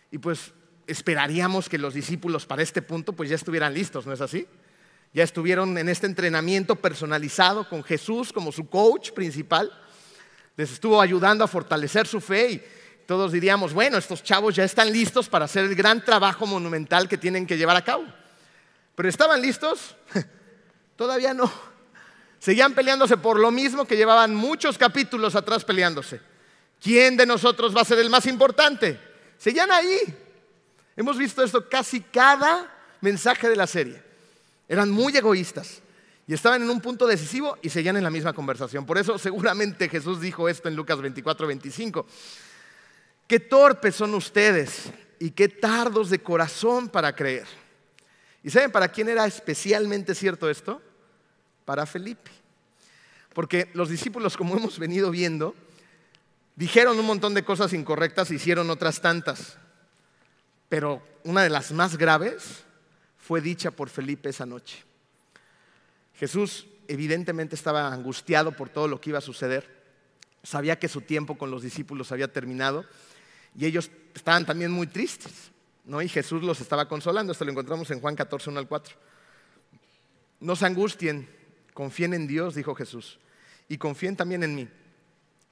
Y 0.09 0.17
pues 0.17 0.53
esperaríamos 0.87 1.69
que 1.69 1.77
los 1.77 1.93
discípulos 1.93 2.45
para 2.45 2.63
este 2.63 2.81
punto 2.81 3.13
pues 3.13 3.29
ya 3.29 3.35
estuvieran 3.35 3.73
listos, 3.73 4.07
¿no 4.07 4.13
es 4.13 4.21
así? 4.21 4.47
Ya 5.13 5.23
estuvieron 5.23 5.77
en 5.77 5.89
este 5.89 6.07
entrenamiento 6.07 6.77
personalizado 6.77 7.67
con 7.67 7.83
Jesús 7.83 8.31
como 8.31 8.51
su 8.51 8.69
coach 8.69 9.11
principal. 9.11 9.71
les 10.55 10.71
estuvo 10.71 11.01
ayudando 11.01 11.43
a 11.43 11.47
fortalecer 11.47 12.07
su 12.07 12.21
fe 12.21 12.51
y 12.51 12.63
todos 13.05 13.33
diríamos, 13.33 13.73
bueno, 13.73 13.97
estos 13.97 14.23
chavos 14.23 14.55
ya 14.55 14.63
están 14.63 14.91
listos 14.91 15.27
para 15.27 15.45
hacer 15.45 15.65
el 15.65 15.75
gran 15.75 16.03
trabajo 16.05 16.45
monumental 16.45 17.09
que 17.09 17.17
tienen 17.17 17.45
que 17.45 17.57
llevar 17.57 17.75
a 17.75 17.83
cabo. 17.83 18.05
Pero 18.95 19.09
¿estaban 19.09 19.41
listos? 19.41 19.95
Todavía 20.95 21.33
no. 21.33 21.51
Seguían 22.39 22.73
peleándose 22.73 23.17
por 23.17 23.37
lo 23.37 23.51
mismo 23.51 23.85
que 23.85 23.97
llevaban 23.97 24.33
muchos 24.33 24.77
capítulos 24.77 25.35
atrás 25.35 25.65
peleándose. 25.65 26.30
¿Quién 26.81 27.15
de 27.15 27.27
nosotros 27.27 27.75
va 27.75 27.81
a 27.81 27.85
ser 27.85 27.99
el 27.99 28.09
más 28.09 28.25
importante? 28.25 28.99
Seguían 29.37 29.71
ahí. 29.71 29.99
Hemos 30.95 31.17
visto 31.17 31.43
esto 31.43 31.69
casi 31.69 32.01
cada 32.01 32.75
mensaje 33.01 33.47
de 33.47 33.55
la 33.55 33.67
serie. 33.67 34.01
Eran 34.67 34.89
muy 34.89 35.15
egoístas 35.15 35.81
y 36.27 36.33
estaban 36.33 36.63
en 36.63 36.69
un 36.69 36.81
punto 36.81 37.05
decisivo 37.05 37.57
y 37.61 37.69
seguían 37.69 37.97
en 37.97 38.03
la 38.03 38.09
misma 38.09 38.33
conversación. 38.33 38.85
Por 38.85 38.97
eso 38.97 39.19
seguramente 39.19 39.89
Jesús 39.89 40.19
dijo 40.21 40.49
esto 40.49 40.67
en 40.69 40.75
Lucas 40.75 40.99
24, 40.99 41.45
25. 41.45 42.07
Qué 43.27 43.39
torpes 43.39 43.95
son 43.95 44.15
ustedes 44.15 44.91
y 45.19 45.31
qué 45.31 45.49
tardos 45.49 46.09
de 46.09 46.19
corazón 46.19 46.89
para 46.89 47.15
creer. 47.15 47.45
¿Y 48.43 48.49
saben 48.49 48.71
para 48.71 48.87
quién 48.87 49.07
era 49.07 49.27
especialmente 49.27 50.15
cierto 50.15 50.49
esto? 50.49 50.81
Para 51.63 51.85
Felipe. 51.85 52.31
Porque 53.33 53.69
los 53.73 53.89
discípulos, 53.89 54.35
como 54.35 54.57
hemos 54.57 54.79
venido 54.79 55.11
viendo, 55.11 55.53
dijeron 56.55 56.99
un 56.99 57.05
montón 57.05 57.33
de 57.33 57.43
cosas 57.43 57.73
incorrectas, 57.73 58.31
hicieron 58.31 58.69
otras 58.69 59.01
tantas. 59.01 59.57
Pero 60.69 61.01
una 61.23 61.43
de 61.43 61.49
las 61.49 61.71
más 61.71 61.97
graves 61.97 62.63
fue 63.17 63.41
dicha 63.41 63.71
por 63.71 63.89
Felipe 63.89 64.29
esa 64.29 64.45
noche. 64.45 64.83
Jesús 66.15 66.67
evidentemente 66.87 67.55
estaba 67.55 67.91
angustiado 67.93 68.51
por 68.51 68.69
todo 68.69 68.87
lo 68.87 69.01
que 69.01 69.09
iba 69.09 69.19
a 69.19 69.21
suceder. 69.21 69.81
Sabía 70.43 70.79
que 70.79 70.87
su 70.87 71.01
tiempo 71.01 71.37
con 71.37 71.51
los 71.51 71.61
discípulos 71.61 72.11
había 72.11 72.31
terminado 72.31 72.85
y 73.57 73.65
ellos 73.65 73.91
estaban 74.15 74.45
también 74.45 74.71
muy 74.71 74.87
tristes. 74.87 75.51
¿no? 75.85 76.01
Y 76.01 76.09
Jesús 76.09 76.43
los 76.43 76.61
estaba 76.61 76.87
consolando. 76.87 77.31
Esto 77.31 77.45
lo 77.45 77.51
encontramos 77.51 77.89
en 77.91 77.99
Juan 77.99 78.15
14, 78.15 78.49
1 78.49 78.59
al 78.59 78.67
4. 78.67 78.95
No 80.39 80.55
se 80.55 80.65
angustien, 80.65 81.29
confíen 81.73 82.13
en 82.13 82.27
Dios, 82.27 82.55
dijo 82.55 82.73
Jesús, 82.75 83.19
y 83.67 83.77
confíen 83.77 84.15
también 84.15 84.43
en 84.43 84.55
mí. 84.55 84.67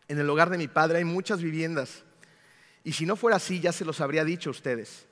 En 0.09 0.19
el 0.19 0.29
hogar 0.29 0.49
de 0.49 0.57
mi 0.57 0.67
Padre 0.67 0.97
hay 0.97 1.05
muchas 1.05 1.41
viviendas. 1.41 2.03
Y 2.83 2.91
si 2.93 3.05
no 3.05 3.15
fuera 3.15 3.37
así, 3.37 3.59
ya 3.59 3.71
se 3.71 3.85
los 3.85 4.01
habría 4.01 4.25
dicho 4.25 4.49
a 4.49 4.51
ustedes. 4.51 5.05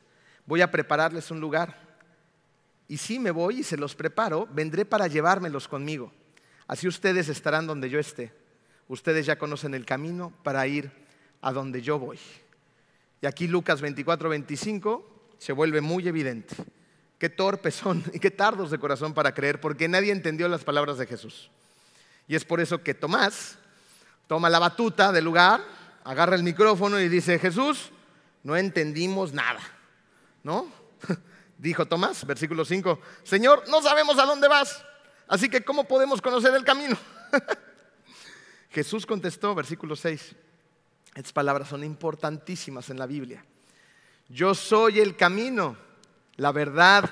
Voy 0.46 0.62
a 0.62 0.72
prepararles 0.72 1.32
un 1.32 1.40
lugar. 1.40 1.88
Y 2.88 2.98
si 2.98 3.20
me 3.20 3.32
voy 3.32 3.60
y 3.60 3.64
se 3.64 3.78
los 3.78 3.96
preparo, 3.96 4.48
vendré 4.52 4.86
para 4.86 5.08
llevármelos 5.08 5.68
conmigo. 5.68 6.12
Así 6.68 6.88
ustedes 6.88 7.30
estarán 7.30 7.68
donde 7.68 7.90
yo 7.90 8.00
esté. 8.00 8.34
Ustedes 8.88 9.26
ya 9.26 9.38
conocen 9.38 9.74
el 9.74 9.86
camino 9.86 10.34
para 10.44 10.66
ir 10.66 10.92
a 11.42 11.52
donde 11.52 11.82
yo 11.82 12.00
voy. 12.00 12.20
Y 13.22 13.28
aquí 13.28 13.48
Lucas 13.48 13.82
24, 13.82 14.30
25 14.30 15.34
se 15.38 15.54
vuelve 15.54 15.82
muy 15.82 16.08
evidente. 16.08 16.56
Qué 17.20 17.30
torpes 17.30 17.76
son 17.76 18.04
y 18.14 18.20
qué 18.20 18.32
tardos 18.32 18.72
de 18.72 18.80
corazón 18.80 19.14
para 19.14 19.34
creer, 19.34 19.60
porque 19.60 19.88
nadie 19.88 20.12
entendió 20.12 20.48
las 20.48 20.64
palabras 20.64 20.98
de 20.98 21.06
Jesús. 21.06 21.52
Y 22.28 22.36
es 22.36 22.46
por 22.46 22.60
eso 22.62 22.82
que 22.82 22.94
Tomás 22.94 23.60
toma 24.28 24.50
la 24.50 24.60
batuta 24.60 25.12
del 25.12 25.26
lugar, 25.26 25.62
agarra 26.04 26.36
el 26.36 26.44
micrófono 26.44 27.00
y 27.00 27.10
dice, 27.10 27.40
Jesús, 27.40 27.92
no 28.44 28.56
entendimos 28.56 29.34
nada. 29.34 29.62
¿No? 30.44 30.72
Dijo 31.58 31.86
Tomás, 31.86 32.26
versículo 32.26 32.64
5, 32.64 33.00
Señor, 33.24 33.64
no 33.70 33.82
sabemos 33.82 34.20
a 34.20 34.26
dónde 34.26 34.48
vas, 34.48 34.86
así 35.28 35.50
que 35.50 35.64
¿cómo 35.64 35.86
podemos 35.86 36.22
conocer 36.22 36.54
el 36.54 36.64
camino? 36.64 36.98
Jesús 38.70 39.06
contestó, 39.06 39.56
versículo 39.56 39.96
6, 39.96 40.36
estas 41.16 41.34
palabras 41.34 41.70
son 41.70 41.84
importantísimas 41.84 42.90
en 42.92 43.00
la 43.00 43.08
Biblia. 43.08 43.44
Yo 44.30 44.54
soy 44.54 45.00
el 45.00 45.16
camino, 45.16 45.78
la 46.36 46.52
verdad 46.52 47.10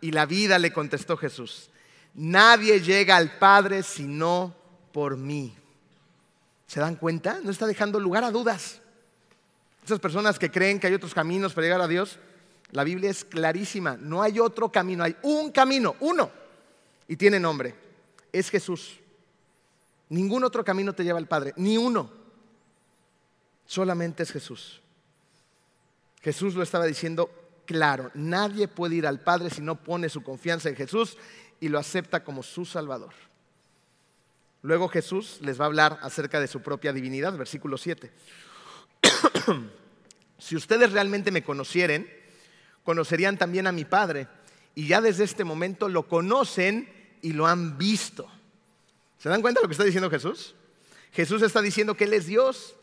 y 0.00 0.12
la 0.12 0.26
vida, 0.26 0.58
le 0.58 0.72
contestó 0.72 1.16
Jesús. 1.16 1.70
Nadie 2.14 2.80
llega 2.80 3.16
al 3.16 3.38
Padre 3.38 3.82
sino 3.82 4.54
por 4.92 5.16
mí. 5.16 5.56
¿Se 6.68 6.80
dan 6.80 6.96
cuenta? 6.96 7.40
No 7.42 7.50
está 7.50 7.66
dejando 7.66 7.98
lugar 7.98 8.22
a 8.22 8.30
dudas. 8.30 8.80
Esas 9.84 9.98
personas 9.98 10.38
que 10.38 10.50
creen 10.50 10.78
que 10.78 10.86
hay 10.86 10.94
otros 10.94 11.14
caminos 11.14 11.54
para 11.54 11.66
llegar 11.66 11.80
a 11.80 11.88
Dios, 11.88 12.18
la 12.72 12.84
Biblia 12.84 13.10
es 13.10 13.24
clarísima, 13.24 13.96
no 13.98 14.22
hay 14.22 14.38
otro 14.38 14.70
camino, 14.70 15.02
hay 15.02 15.16
un 15.22 15.50
camino, 15.50 15.96
uno, 16.00 16.30
y 17.08 17.16
tiene 17.16 17.40
nombre, 17.40 17.74
es 18.30 18.50
Jesús. 18.50 19.00
Ningún 20.10 20.44
otro 20.44 20.62
camino 20.62 20.92
te 20.92 21.04
lleva 21.04 21.18
al 21.18 21.26
Padre, 21.26 21.54
ni 21.56 21.78
uno, 21.78 22.10
solamente 23.64 24.22
es 24.22 24.30
Jesús. 24.30 24.82
Jesús 26.20 26.54
lo 26.54 26.62
estaba 26.62 26.84
diciendo 26.84 27.30
claro, 27.64 28.10
nadie 28.12 28.68
puede 28.68 28.96
ir 28.96 29.06
al 29.06 29.20
Padre 29.20 29.48
si 29.48 29.62
no 29.62 29.76
pone 29.76 30.10
su 30.10 30.22
confianza 30.22 30.68
en 30.68 30.76
Jesús 30.76 31.16
y 31.60 31.68
lo 31.70 31.78
acepta 31.78 32.24
como 32.24 32.42
su 32.42 32.66
Salvador. 32.66 33.14
Luego 34.62 34.88
Jesús 34.88 35.38
les 35.42 35.60
va 35.60 35.64
a 35.64 35.66
hablar 35.66 35.98
acerca 36.02 36.40
de 36.40 36.48
su 36.48 36.62
propia 36.62 36.92
divinidad, 36.92 37.36
versículo 37.36 37.78
7. 37.78 38.10
si 40.38 40.56
ustedes 40.56 40.92
realmente 40.92 41.30
me 41.30 41.44
conocieren, 41.44 42.10
conocerían 42.82 43.38
también 43.38 43.66
a 43.66 43.72
mi 43.72 43.84
Padre. 43.84 44.28
Y 44.74 44.88
ya 44.88 45.00
desde 45.00 45.24
este 45.24 45.44
momento 45.44 45.88
lo 45.88 46.08
conocen 46.08 46.88
y 47.22 47.32
lo 47.32 47.46
han 47.46 47.78
visto. 47.78 48.28
¿Se 49.18 49.28
dan 49.28 49.42
cuenta 49.42 49.60
de 49.60 49.64
lo 49.64 49.68
que 49.68 49.74
está 49.74 49.84
diciendo 49.84 50.10
Jesús? 50.10 50.54
Jesús 51.12 51.42
está 51.42 51.60
diciendo 51.60 51.96
que 51.96 52.04
Él 52.04 52.14
es 52.14 52.26
Dios, 52.26 52.76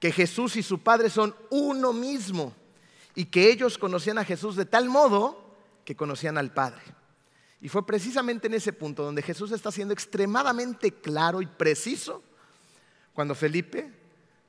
que 0.00 0.12
Jesús 0.12 0.56
y 0.56 0.62
su 0.62 0.80
Padre 0.80 1.10
son 1.10 1.34
uno 1.50 1.92
mismo 1.92 2.54
y 3.14 3.26
que 3.26 3.50
ellos 3.50 3.78
conocían 3.78 4.18
a 4.18 4.24
Jesús 4.24 4.56
de 4.56 4.64
tal 4.64 4.88
modo 4.88 5.54
que 5.84 5.96
conocían 5.96 6.38
al 6.38 6.52
Padre. 6.52 6.82
Y 7.60 7.68
fue 7.68 7.84
precisamente 7.84 8.46
en 8.46 8.54
ese 8.54 8.72
punto 8.72 9.02
donde 9.02 9.22
Jesús 9.22 9.50
está 9.52 9.72
siendo 9.72 9.92
extremadamente 9.92 10.92
claro 10.92 11.42
y 11.42 11.46
preciso 11.46 12.22
cuando 13.12 13.34
Felipe 13.34 13.92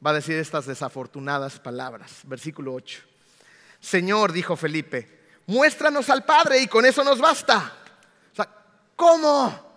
va 0.05 0.11
a 0.11 0.13
decir 0.13 0.35
estas 0.37 0.65
desafortunadas 0.65 1.59
palabras. 1.59 2.21
Versículo 2.23 2.73
8. 2.73 3.01
Señor, 3.79 4.31
dijo 4.31 4.55
Felipe, 4.55 5.21
muéstranos 5.47 6.09
al 6.09 6.23
Padre 6.23 6.59
y 6.59 6.67
con 6.67 6.85
eso 6.85 7.03
nos 7.03 7.19
basta. 7.19 7.73
O 8.31 8.35
sea, 8.35 8.47
¿cómo? 8.95 9.67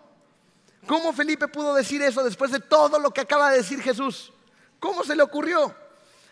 ¿Cómo 0.87 1.13
Felipe 1.13 1.49
pudo 1.49 1.75
decir 1.75 2.03
eso 2.03 2.23
después 2.23 2.51
de 2.51 2.61
todo 2.61 2.99
lo 2.99 3.13
que 3.13 3.23
acaba 3.23 3.51
de 3.51 3.59
decir 3.59 3.81
Jesús? 3.81 4.33
¿Cómo 4.79 5.05
se 5.05 5.17
le 5.17 5.23
ocurrió? 5.23 5.75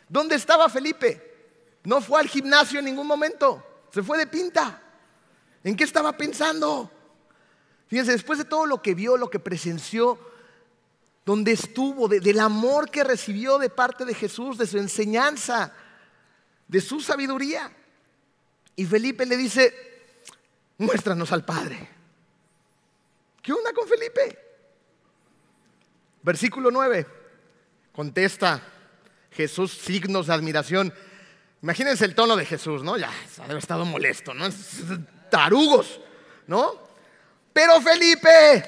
¿Dónde 0.09 0.35
estaba 0.35 0.69
Felipe? 0.69 1.31
No 1.85 2.01
fue 2.01 2.21
al 2.21 2.29
gimnasio 2.29 2.81
en 2.81 2.85
ningún 2.85 3.07
momento, 3.07 3.65
se 3.93 4.03
fue 4.03 4.19
de 4.19 4.27
pinta. 4.27 4.83
¿En 5.65 5.77
qué 5.77 5.85
estaba 5.85 6.17
pensando? 6.17 6.91
Fíjense, 7.89 8.13
después 8.13 8.39
de 8.39 8.45
todo 8.45 8.67
lo 8.67 8.81
que 8.81 8.95
vio, 8.95 9.17
lo 9.17 9.29
que 9.29 9.39
presenció, 9.39 10.19
donde 11.27 11.53
estuvo, 11.53 12.09
del 12.09 12.41
amor 12.41 12.91
que 12.91 13.05
recibió 13.05 13.59
de 13.59 13.69
parte 13.69 14.05
de 14.05 14.15
Jesús, 14.15 14.57
de 14.59 14.67
su 14.67 14.79
enseñanza, 14.79 15.73
de 16.67 16.81
su 16.81 17.01
sabiduría. 17.01 17.71
Y 18.77 18.87
Felipe 18.87 19.27
le 19.27 19.37
dice, 19.37 19.75
muéstranos 20.79 21.33
al 21.33 21.45
Padre. 21.45 21.89
¿Qué 23.43 23.53
onda 23.53 23.73
con 23.73 23.87
Felipe? 23.89 24.39
Versículo 26.23 26.71
9, 26.71 27.07
contesta 27.93 28.63
Jesús 29.33 29.73
signos 29.73 30.27
de 30.27 30.35
admiración. 30.35 30.93
Imagínense 31.63 32.05
el 32.05 32.15
tono 32.15 32.37
de 32.37 32.45
Jesús, 32.45 32.83
¿no? 32.83 32.97
Ya, 32.97 33.11
ha 33.39 33.53
estado 33.59 33.85
molesto, 33.85 34.33
¿no? 34.35 34.47
Tarugos, 35.31 36.01
¿no? 36.47 36.75
Pero 37.53 37.81
Felipe, 37.81 38.65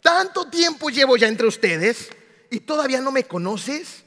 tanto 0.00 0.48
tiempo 0.48 0.90
llevo 0.90 1.16
ya 1.16 1.28
entre 1.28 1.46
ustedes 1.46 2.10
y 2.50 2.60
todavía 2.60 3.00
no 3.00 3.10
me 3.10 3.24
conoces. 3.24 4.02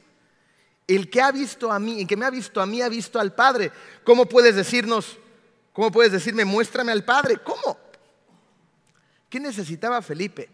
El 0.88 1.09
que 1.09 1.21
ha 1.21 1.32
visto 1.32 1.71
a 1.71 1.80
mí, 1.80 2.01
el 2.01 2.07
que 2.07 2.15
me 2.15 2.25
ha 2.25 2.30
visto 2.30 2.61
a 2.61 2.65
mí, 2.65 2.82
ha 2.82 2.89
visto 2.89 3.19
al 3.19 3.34
Padre. 3.34 3.71
¿Cómo 4.03 4.25
puedes 4.25 4.55
decirnos, 4.55 5.17
cómo 5.73 5.91
puedes 5.91 6.11
decirme, 6.11 6.45
muéstrame 6.45 6.91
al 6.91 7.03
Padre? 7.03 7.38
¿Cómo? 7.43 7.78
¿Qué 9.30 9.39
necesitaba 9.39 10.01
Felipe? 10.01 10.49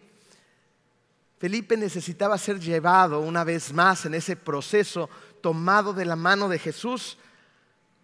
Felipe 1.37 1.77
necesitaba 1.77 2.37
ser 2.37 2.59
llevado 2.59 3.19
una 3.19 3.43
vez 3.43 3.73
más 3.73 4.05
en 4.05 4.13
ese 4.13 4.35
proceso 4.35 5.09
tomado 5.41 5.93
de 5.93 6.05
la 6.05 6.15
mano 6.15 6.47
de 6.47 6.57
Jesús 6.57 7.17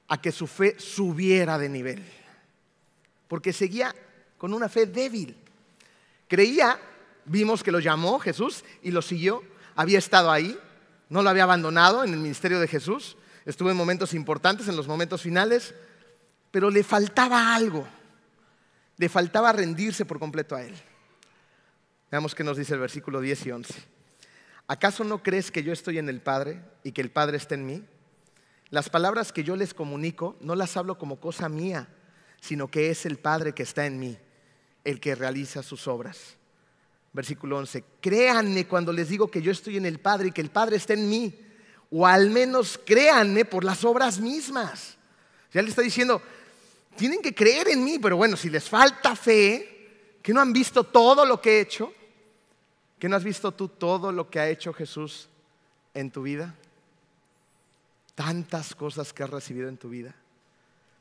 a 0.09 0.21
que 0.21 0.31
su 0.31 0.45
fe 0.45 0.75
subiera 0.77 1.57
de 1.57 1.69
nivel. 1.69 2.18
Porque 3.29 3.53
seguía 3.53 3.95
con 4.37 4.53
una 4.53 4.67
fe 4.67 4.85
débil. 4.85 5.37
Creía, 6.27 6.77
vimos 7.23 7.63
que 7.63 7.71
lo 7.71 7.79
llamó 7.79 8.19
Jesús 8.19 8.65
y 8.83 8.91
lo 8.91 9.01
siguió, 9.01 9.41
había 9.75 9.99
estado 9.99 10.29
ahí, 10.29 10.59
no 11.07 11.23
lo 11.23 11.29
había 11.29 11.43
abandonado 11.43 12.03
en 12.03 12.13
el 12.13 12.19
ministerio 12.19 12.59
de 12.59 12.67
Jesús, 12.67 13.15
estuvo 13.45 13.71
en 13.71 13.77
momentos 13.77 14.13
importantes, 14.13 14.67
en 14.67 14.75
los 14.75 14.89
momentos 14.89 15.21
finales, 15.21 15.73
pero 16.51 16.69
le 16.69 16.83
faltaba 16.83 17.55
algo, 17.55 17.87
le 18.97 19.07
faltaba 19.07 19.53
rendirse 19.53 20.03
por 20.03 20.19
completo 20.19 20.57
a 20.57 20.63
Él. 20.63 20.75
Veamos 22.11 22.35
qué 22.35 22.43
nos 22.43 22.57
dice 22.57 22.73
el 22.73 22.81
versículo 22.81 23.21
10 23.21 23.45
y 23.45 23.51
11. 23.51 23.73
¿acaso 24.69 25.03
no 25.03 25.23
crees 25.23 25.49
que 25.49 25.63
yo 25.63 25.73
estoy 25.73 25.97
en 25.97 26.09
el 26.09 26.21
Padre 26.21 26.61
y 26.83 26.91
que 26.91 27.01
el 27.01 27.09
Padre 27.09 27.37
está 27.37 27.55
en 27.55 27.65
mí? 27.65 27.83
Las 28.69 28.89
palabras 28.89 29.31
que 29.33 29.43
yo 29.43 29.55
les 29.55 29.73
comunico 29.73 30.37
no 30.41 30.55
las 30.55 30.77
hablo 30.77 30.99
como 30.99 31.19
cosa 31.19 31.49
mía, 31.49 31.89
sino 32.39 32.67
que 32.67 32.89
es 32.89 33.05
el 33.05 33.17
Padre 33.17 33.53
que 33.53 33.63
está 33.63 33.85
en 33.85 33.99
mí, 33.99 34.17
el 34.83 34.99
que 34.99 35.15
realiza 35.15 35.63
sus 35.63 35.87
obras. 35.87 36.35
Versículo 37.11 37.57
11, 37.57 37.83
créanme 38.01 38.67
cuando 38.67 38.93
les 38.93 39.09
digo 39.09 39.29
que 39.29 39.41
yo 39.41 39.51
estoy 39.51 39.77
en 39.77 39.85
el 39.85 39.99
Padre 39.99 40.29
y 40.29 40.31
que 40.31 40.41
el 40.41 40.51
Padre 40.51 40.77
está 40.77 40.93
en 40.93 41.09
mí, 41.09 41.33
o 41.91 42.05
al 42.05 42.29
menos 42.29 42.79
créanme 42.85 43.45
por 43.45 43.63
las 43.63 43.83
obras 43.83 44.19
mismas. 44.19 44.97
Ya 45.51 45.61
le 45.61 45.69
está 45.69 45.81
diciendo, 45.81 46.21
tienen 46.95 47.21
que 47.21 47.33
creer 47.33 47.69
en 47.69 47.83
mí, 47.83 47.97
pero 47.97 48.17
bueno, 48.17 48.37
si 48.37 48.49
les 48.49 48.69
falta 48.69 49.15
fe, 49.15 50.19
que 50.21 50.33
no 50.33 50.41
han 50.41 50.53
visto 50.53 50.83
todo 50.83 51.25
lo 51.25 51.41
que 51.41 51.57
he 51.57 51.61
hecho, 51.61 51.93
que 52.99 53.09
no 53.09 53.15
has 53.15 53.23
visto 53.23 53.51
tú 53.53 53.69
todo 53.69 54.11
lo 54.11 54.29
que 54.29 54.39
ha 54.39 54.49
hecho 54.49 54.73
Jesús 54.73 55.29
en 55.93 56.11
tu 56.11 56.21
vida, 56.21 56.53
tantas 58.13 58.75
cosas 58.75 59.13
que 59.13 59.23
has 59.23 59.29
recibido 59.29 59.69
en 59.69 59.77
tu 59.77 59.89
vida. 59.89 60.13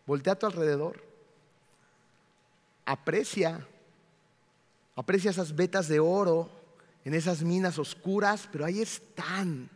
Voltea 0.06 0.34
a 0.34 0.38
tu 0.38 0.46
alrededor, 0.46 1.02
aprecia 2.92 3.66
Aprecia 4.98 5.30
esas 5.30 5.54
vetas 5.54 5.86
de 5.86 6.00
oro 6.00 6.50
en 7.04 7.14
esas 7.14 7.42
minas 7.42 7.78
oscuras, 7.78 8.48
pero 8.50 8.64
ahí 8.64 8.80
están. 8.80 9.70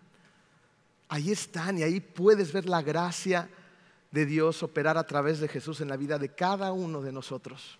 Ahí 1.08 1.30
están 1.30 1.78
y 1.78 1.84
ahí 1.84 2.00
puedes 2.00 2.52
ver 2.52 2.68
la 2.68 2.82
gracia 2.82 3.48
de 4.10 4.26
Dios 4.26 4.64
operar 4.64 4.98
a 4.98 5.06
través 5.06 5.38
de 5.38 5.46
Jesús 5.46 5.80
en 5.80 5.86
la 5.86 5.96
vida 5.96 6.18
de 6.18 6.34
cada 6.34 6.72
uno 6.72 7.00
de 7.02 7.12
nosotros. 7.12 7.78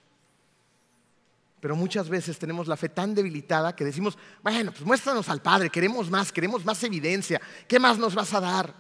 Pero 1.59 1.74
muchas 1.74 2.09
veces 2.09 2.39
tenemos 2.39 2.68
la 2.68 2.76
fe 2.76 2.89
tan 2.89 3.12
debilitada 3.12 3.74
que 3.74 3.85
decimos, 3.85 4.16
bueno, 4.41 4.70
pues 4.70 4.85
muéstranos 4.85 5.28
al 5.28 5.43
Padre, 5.43 5.68
queremos 5.68 6.09
más, 6.09 6.30
queremos 6.30 6.64
más 6.64 6.80
evidencia, 6.85 7.41
¿qué 7.66 7.80
más 7.80 7.99
nos 7.99 8.14
vas 8.14 8.33
a 8.35 8.41
dar? 8.41 8.72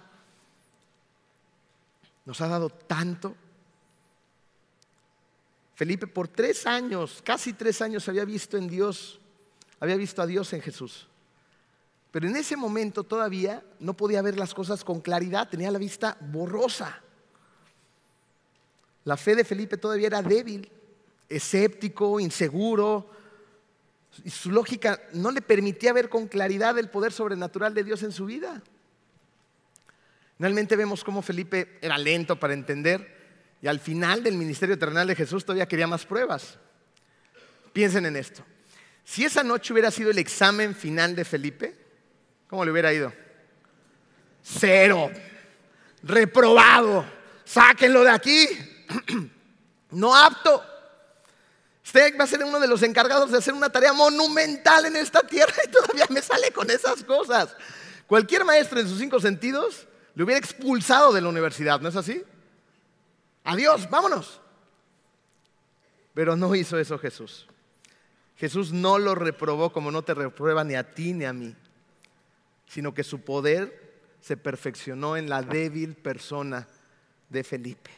Nos 2.24 2.40
ha 2.40 2.46
dado 2.46 2.70
tanto 2.70 3.34
Felipe 5.74 6.06
por 6.06 6.28
tres 6.28 6.66
años, 6.66 7.22
casi 7.24 7.52
tres 7.52 7.80
años 7.80 8.08
había 8.08 8.24
visto 8.24 8.56
en 8.56 8.68
Dios, 8.68 9.20
había 9.80 9.96
visto 9.96 10.22
a 10.22 10.26
Dios 10.26 10.52
en 10.52 10.60
Jesús. 10.60 11.08
Pero 12.10 12.28
en 12.28 12.36
ese 12.36 12.56
momento 12.56 13.04
todavía 13.04 13.64
no 13.80 13.94
podía 13.94 14.20
ver 14.20 14.38
las 14.38 14.52
cosas 14.52 14.84
con 14.84 15.00
claridad, 15.00 15.48
tenía 15.48 15.70
la 15.70 15.78
vista 15.78 16.16
borrosa. 16.20 17.00
La 19.04 19.16
fe 19.16 19.34
de 19.34 19.44
Felipe 19.44 19.78
todavía 19.78 20.08
era 20.08 20.22
débil, 20.22 20.70
escéptico, 21.28 22.20
inseguro, 22.20 23.10
y 24.24 24.30
su 24.30 24.50
lógica 24.50 25.00
no 25.14 25.30
le 25.30 25.40
permitía 25.40 25.94
ver 25.94 26.10
con 26.10 26.28
claridad 26.28 26.78
el 26.78 26.90
poder 26.90 27.12
sobrenatural 27.12 27.72
de 27.72 27.82
Dios 27.82 28.02
en 28.02 28.12
su 28.12 28.26
vida. 28.26 28.62
Finalmente 30.36 30.76
vemos 30.76 31.02
cómo 31.02 31.22
Felipe 31.22 31.78
era 31.80 31.96
lento 31.96 32.38
para 32.38 32.52
entender 32.52 33.21
y 33.62 33.68
al 33.68 33.78
final 33.78 34.24
del 34.24 34.34
ministerio 34.34 34.76
terrenal 34.76 35.06
de 35.06 35.14
Jesús 35.14 35.44
todavía 35.44 35.68
quería 35.68 35.86
más 35.86 36.04
pruebas. 36.04 36.58
Piensen 37.72 38.04
en 38.06 38.16
esto. 38.16 38.44
Si 39.04 39.24
esa 39.24 39.44
noche 39.44 39.72
hubiera 39.72 39.92
sido 39.92 40.10
el 40.10 40.18
examen 40.18 40.74
final 40.74 41.14
de 41.14 41.24
Felipe, 41.24 41.76
¿cómo 42.48 42.64
le 42.64 42.72
hubiera 42.72 42.92
ido? 42.92 43.12
Cero. 44.42 45.10
Reprobado. 46.02 47.06
Sáquenlo 47.44 48.02
de 48.02 48.10
aquí. 48.10 48.48
no 49.92 50.14
apto. 50.14 50.64
Usted 51.84 52.18
va 52.18 52.24
a 52.24 52.26
ser 52.26 52.42
uno 52.42 52.58
de 52.58 52.66
los 52.66 52.82
encargados 52.82 53.30
de 53.30 53.38
hacer 53.38 53.54
una 53.54 53.70
tarea 53.70 53.92
monumental 53.92 54.86
en 54.86 54.96
esta 54.96 55.20
tierra 55.20 55.54
y 55.64 55.70
todavía 55.70 56.06
me 56.10 56.20
sale 56.20 56.50
con 56.50 56.68
esas 56.68 57.04
cosas. 57.04 57.54
Cualquier 58.08 58.44
maestro 58.44 58.80
en 58.80 58.88
sus 58.88 58.98
cinco 58.98 59.20
sentidos 59.20 59.86
le 60.16 60.24
hubiera 60.24 60.40
expulsado 60.40 61.12
de 61.12 61.20
la 61.20 61.28
universidad, 61.28 61.80
¿no 61.80 61.88
es 61.88 61.96
así? 61.96 62.24
Adiós, 63.44 63.88
vámonos. 63.90 64.40
Pero 66.14 66.36
no 66.36 66.54
hizo 66.54 66.78
eso 66.78 66.98
Jesús. 66.98 67.46
Jesús 68.36 68.72
no 68.72 68.98
lo 68.98 69.14
reprobó 69.14 69.72
como 69.72 69.90
no 69.90 70.02
te 70.02 70.14
reprueba 70.14 70.64
ni 70.64 70.74
a 70.74 70.90
ti 70.90 71.12
ni 71.12 71.24
a 71.24 71.32
mí, 71.32 71.54
sino 72.66 72.92
que 72.92 73.04
su 73.04 73.20
poder 73.20 74.00
se 74.20 74.36
perfeccionó 74.36 75.16
en 75.16 75.28
la 75.28 75.42
débil 75.42 75.94
persona 75.94 76.66
de 77.28 77.44
Felipe, 77.44 77.90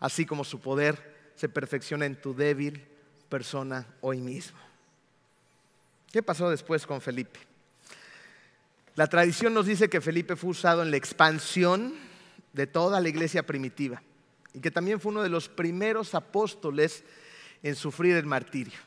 así 0.00 0.26
como 0.26 0.44
su 0.44 0.60
poder 0.60 1.32
se 1.36 1.48
perfecciona 1.48 2.06
en 2.06 2.20
tu 2.20 2.34
débil 2.34 2.86
persona 3.28 3.86
hoy 4.00 4.20
mismo. 4.20 4.58
¿Qué 6.12 6.22
pasó 6.22 6.48
después 6.50 6.86
con 6.86 7.00
Felipe? 7.00 7.40
La 8.94 9.08
tradición 9.08 9.52
nos 9.52 9.66
dice 9.66 9.90
que 9.90 10.00
Felipe 10.00 10.36
fue 10.36 10.50
usado 10.50 10.82
en 10.82 10.90
la 10.90 10.96
expansión 10.96 11.94
de 12.52 12.66
toda 12.66 13.00
la 13.00 13.08
iglesia 13.08 13.44
primitiva 13.44 14.00
y 14.54 14.60
que 14.60 14.70
también 14.70 15.00
fue 15.00 15.12
uno 15.12 15.22
de 15.22 15.28
los 15.28 15.48
primeros 15.48 16.14
apóstoles 16.14 17.04
en 17.62 17.74
sufrir 17.74 18.16
el 18.16 18.24
martirio. 18.24 18.78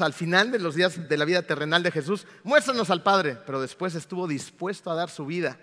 al 0.00 0.12
final 0.12 0.50
de 0.50 0.58
los 0.58 0.74
días 0.74 1.08
de 1.08 1.16
la 1.16 1.24
vida 1.24 1.42
terrenal 1.42 1.82
de 1.82 1.90
Jesús, 1.90 2.26
muéstranos 2.42 2.90
al 2.90 3.02
Padre, 3.02 3.38
pero 3.46 3.60
después 3.60 3.94
estuvo 3.94 4.26
dispuesto 4.26 4.90
a 4.90 4.94
dar 4.94 5.08
su 5.08 5.24
vida 5.24 5.58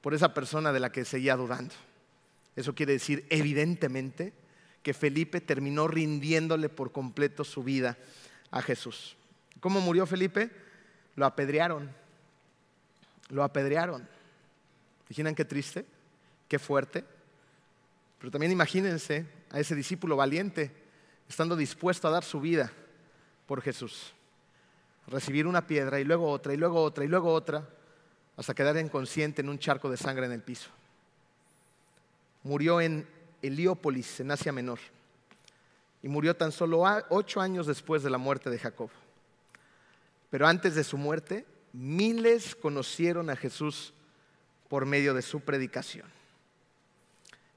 por 0.00 0.14
esa 0.14 0.34
persona 0.34 0.72
de 0.72 0.80
la 0.80 0.90
que 0.90 1.04
seguía 1.04 1.36
dudando. 1.36 1.74
Eso 2.56 2.74
quiere 2.74 2.92
decir, 2.92 3.24
evidentemente, 3.30 4.32
que 4.82 4.94
Felipe 4.94 5.40
terminó 5.40 5.88
rindiéndole 5.88 6.68
por 6.68 6.92
completo 6.92 7.44
su 7.44 7.62
vida 7.62 7.96
a 8.50 8.62
Jesús. 8.62 9.16
¿Cómo 9.60 9.80
murió 9.80 10.06
Felipe? 10.06 10.50
Lo 11.14 11.26
apedrearon. 11.26 11.90
Lo 13.28 13.42
apedrearon. 13.42 14.08
¿Imaginan 15.08 15.34
qué 15.34 15.44
triste? 15.44 15.84
¿Qué 16.48 16.58
fuerte? 16.58 17.04
Pero 18.26 18.32
también 18.32 18.50
imagínense 18.50 19.24
a 19.50 19.60
ese 19.60 19.76
discípulo 19.76 20.16
valiente 20.16 20.72
estando 21.28 21.54
dispuesto 21.54 22.08
a 22.08 22.10
dar 22.10 22.24
su 22.24 22.40
vida 22.40 22.72
por 23.46 23.62
Jesús. 23.62 24.14
Recibir 25.06 25.46
una 25.46 25.64
piedra 25.64 26.00
y 26.00 26.04
luego 26.04 26.28
otra 26.28 26.52
y 26.52 26.56
luego 26.56 26.82
otra 26.82 27.04
y 27.04 27.06
luego 27.06 27.32
otra 27.32 27.68
hasta 28.36 28.52
quedar 28.52 28.76
inconsciente 28.78 29.42
en 29.42 29.48
un 29.48 29.60
charco 29.60 29.88
de 29.88 29.96
sangre 29.96 30.26
en 30.26 30.32
el 30.32 30.42
piso. 30.42 30.70
Murió 32.42 32.80
en 32.80 33.06
Heliópolis, 33.42 34.18
en 34.18 34.32
Asia 34.32 34.50
Menor, 34.50 34.80
y 36.02 36.08
murió 36.08 36.34
tan 36.34 36.50
solo 36.50 36.82
ocho 37.10 37.40
años 37.40 37.68
después 37.68 38.02
de 38.02 38.10
la 38.10 38.18
muerte 38.18 38.50
de 38.50 38.58
Jacob. 38.58 38.90
Pero 40.30 40.48
antes 40.48 40.74
de 40.74 40.82
su 40.82 40.98
muerte, 40.98 41.46
miles 41.72 42.56
conocieron 42.56 43.30
a 43.30 43.36
Jesús 43.36 43.94
por 44.68 44.84
medio 44.84 45.14
de 45.14 45.22
su 45.22 45.42
predicación. 45.42 46.15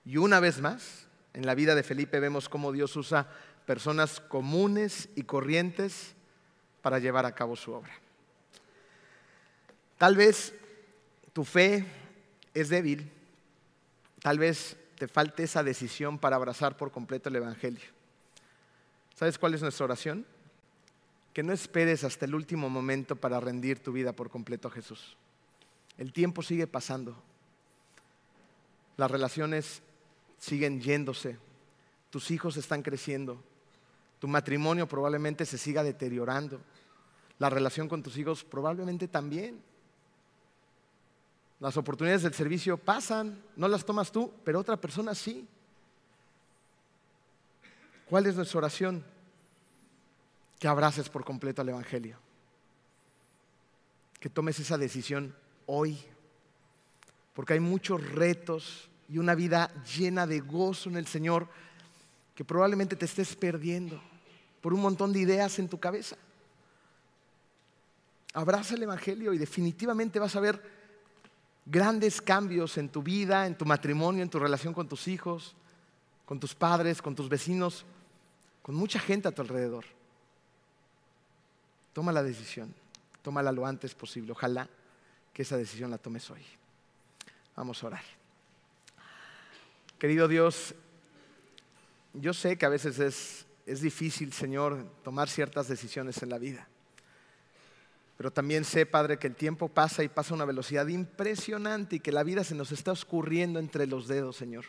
Y 0.10 0.18
una 0.18 0.39
vez 0.39 0.60
más, 0.60 1.05
en 1.36 1.45
la 1.45 1.53
vida 1.53 1.76
de 1.76 1.84
Felipe 1.84 2.20
vemos 2.20 2.49
cómo 2.49 2.72
Dios 2.72 2.95
usa 2.95 3.28
personas 3.68 4.20
comunes 4.20 5.07
y 5.16 5.22
corrientes 5.22 6.16
para 6.82 6.97
llevar 6.97 7.28
a 7.28 7.36
cabo 7.36 7.55
su 7.55 7.74
obra. 7.74 7.93
Tal 9.99 10.16
vez 10.16 10.55
tu 11.32 11.45
fe 11.45 11.86
es 12.55 12.70
débil, 12.70 13.12
tal 14.24 14.39
vez 14.39 14.78
te 14.97 15.07
falte 15.07 15.43
esa 15.43 15.62
decisión 15.62 16.18
para 16.18 16.38
abrazar 16.38 16.76
por 16.76 16.89
completo 16.89 17.30
el 17.30 17.36
Evangelio. 17.36 17.86
¿Sabes 19.14 19.38
cuál 19.38 19.53
es 19.53 19.62
nuestra 19.62 19.86
oración? 19.86 20.26
Que 21.36 21.43
no 21.43 21.53
esperes 21.53 22.03
hasta 22.03 22.26
el 22.26 22.34
último 22.34 22.68
momento 22.68 23.16
para 23.16 23.39
rendir 23.39 23.78
tu 23.78 23.91
vida 23.91 24.12
por 24.14 24.32
completo 24.32 24.70
a 24.70 24.72
Jesús. 24.72 25.18
El 25.99 26.14
tiempo 26.14 26.41
sigue 26.41 26.66
pasando. 26.66 27.16
Las 28.97 29.12
relaciones 29.12 29.84
siguen 30.39 30.81
yéndose, 30.81 31.37
tus 32.09 32.31
hijos 32.31 32.57
están 32.57 32.81
creciendo, 32.81 33.41
tu 34.19 34.27
matrimonio 34.27 34.87
probablemente 34.87 35.45
se 35.45 35.57
siga 35.57 35.83
deteriorando, 35.83 36.59
la 37.37 37.49
relación 37.49 37.87
con 37.87 38.01
tus 38.03 38.17
hijos 38.17 38.43
probablemente 38.43 39.07
también. 39.07 39.61
Las 41.59 41.77
oportunidades 41.77 42.23
del 42.23 42.33
servicio 42.33 42.77
pasan, 42.77 43.41
no 43.55 43.67
las 43.67 43.85
tomas 43.85 44.11
tú, 44.11 44.33
pero 44.43 44.59
otra 44.59 44.77
persona 44.77 45.13
sí. 45.13 45.47
¿Cuál 48.09 48.25
es 48.25 48.35
nuestra 48.35 48.59
oración? 48.59 49.03
Que 50.57 50.67
abraces 50.67 51.09
por 51.09 51.23
completo 51.23 51.61
al 51.61 51.69
Evangelio. 51.69 52.17
Que 54.19 54.29
tomes 54.29 54.59
esa 54.59 54.77
decisión 54.77 55.35
hoy. 55.65 55.97
Porque 57.33 57.53
hay 57.53 57.59
muchos 57.59 58.03
retos 58.11 58.88
y 59.10 59.18
una 59.18 59.36
vida 59.36 59.72
llena 59.84 60.28
de 60.28 60.39
gozo 60.39 60.89
en 60.89 60.97
el 60.97 61.07
Señor 61.07 61.47
que 62.36 62.45
probablemente 62.45 62.95
te 62.95 63.05
estés 63.05 63.36
perdiendo 63.36 64.01
por 64.62 64.74
un 64.74 64.82
montón 64.82 65.12
de 65.12 65.20
ideas 65.20 65.57
en 65.60 65.68
tu 65.68 65.80
cabeza. 65.80 66.16
Abraza 68.34 68.76
el 68.76 68.84
Evangelio 68.84 69.34
y 69.34 69.38
definitivamente 69.38 70.20
vas 70.20 70.36
a 70.36 70.39
ver 70.39 70.62
grandes 71.66 72.22
cambios 72.22 72.78
en 72.78 72.89
tu 72.89 73.01
vida, 73.01 73.47
en 73.47 73.57
tu 73.57 73.66
matrimonio, 73.66 74.22
en 74.22 74.30
tu 74.30 74.39
relación 74.39 74.74
con 74.74 74.88
tus 74.88 75.07
hijos, 75.07 75.55
con 76.26 76.39
tus 76.39 76.53
padres, 76.53 77.01
con 77.01 77.16
tus 77.16 77.28
vecinos, 77.28 77.86
con 78.62 78.76
mucha 78.76 78.99
gente 78.99 79.28
a 79.28 79.32
tu 79.32 79.41
alrededor. 79.41 79.86
Toma 81.93 82.12
la 82.12 82.22
decisión, 82.22 82.74
tómala 83.24 83.51
lo 83.51 83.66
antes 83.66 83.95
posible. 83.95 84.32
Ojalá 84.32 84.70
que 85.34 85.41
esa 85.41 85.57
decisión 85.57 85.89
la 85.89 85.97
tomes 85.97 86.30
hoy. 86.30 86.45
Vamos 87.55 87.84
a 87.84 87.88
orar. 87.88 88.18
Querido 90.00 90.30
Dios, 90.30 90.76
yo 92.14 92.34
sé 92.34 92.58
que 92.58 92.66
a 92.66 92.70
veces 92.70 93.00
es, 93.00 93.45
es 93.66 93.82
difícil, 93.82 94.32
Señor, 94.32 94.86
tomar 95.04 95.28
ciertas 95.28 95.68
decisiones 95.68 96.24
en 96.24 96.30
la 96.30 96.38
vida. 96.38 96.70
Pero 98.16 98.32
también 98.32 98.64
sé, 98.64 98.86
Padre, 98.86 99.20
que 99.20 99.28
el 99.28 99.36
tiempo 99.36 99.68
pasa 99.68 100.02
y 100.02 100.08
pasa 100.08 100.34
a 100.34 100.36
una 100.36 100.45
velocidad 100.45 100.88
impresionante 100.88 101.97
y 101.97 102.00
que 102.00 102.14
la 102.14 102.24
vida 102.24 102.45
se 102.45 102.56
nos 102.56 102.72
está 102.72 102.93
oscurriendo 102.93 103.60
entre 103.60 103.88
los 103.88 104.08
dedos, 104.08 104.38
Señor. 104.38 104.66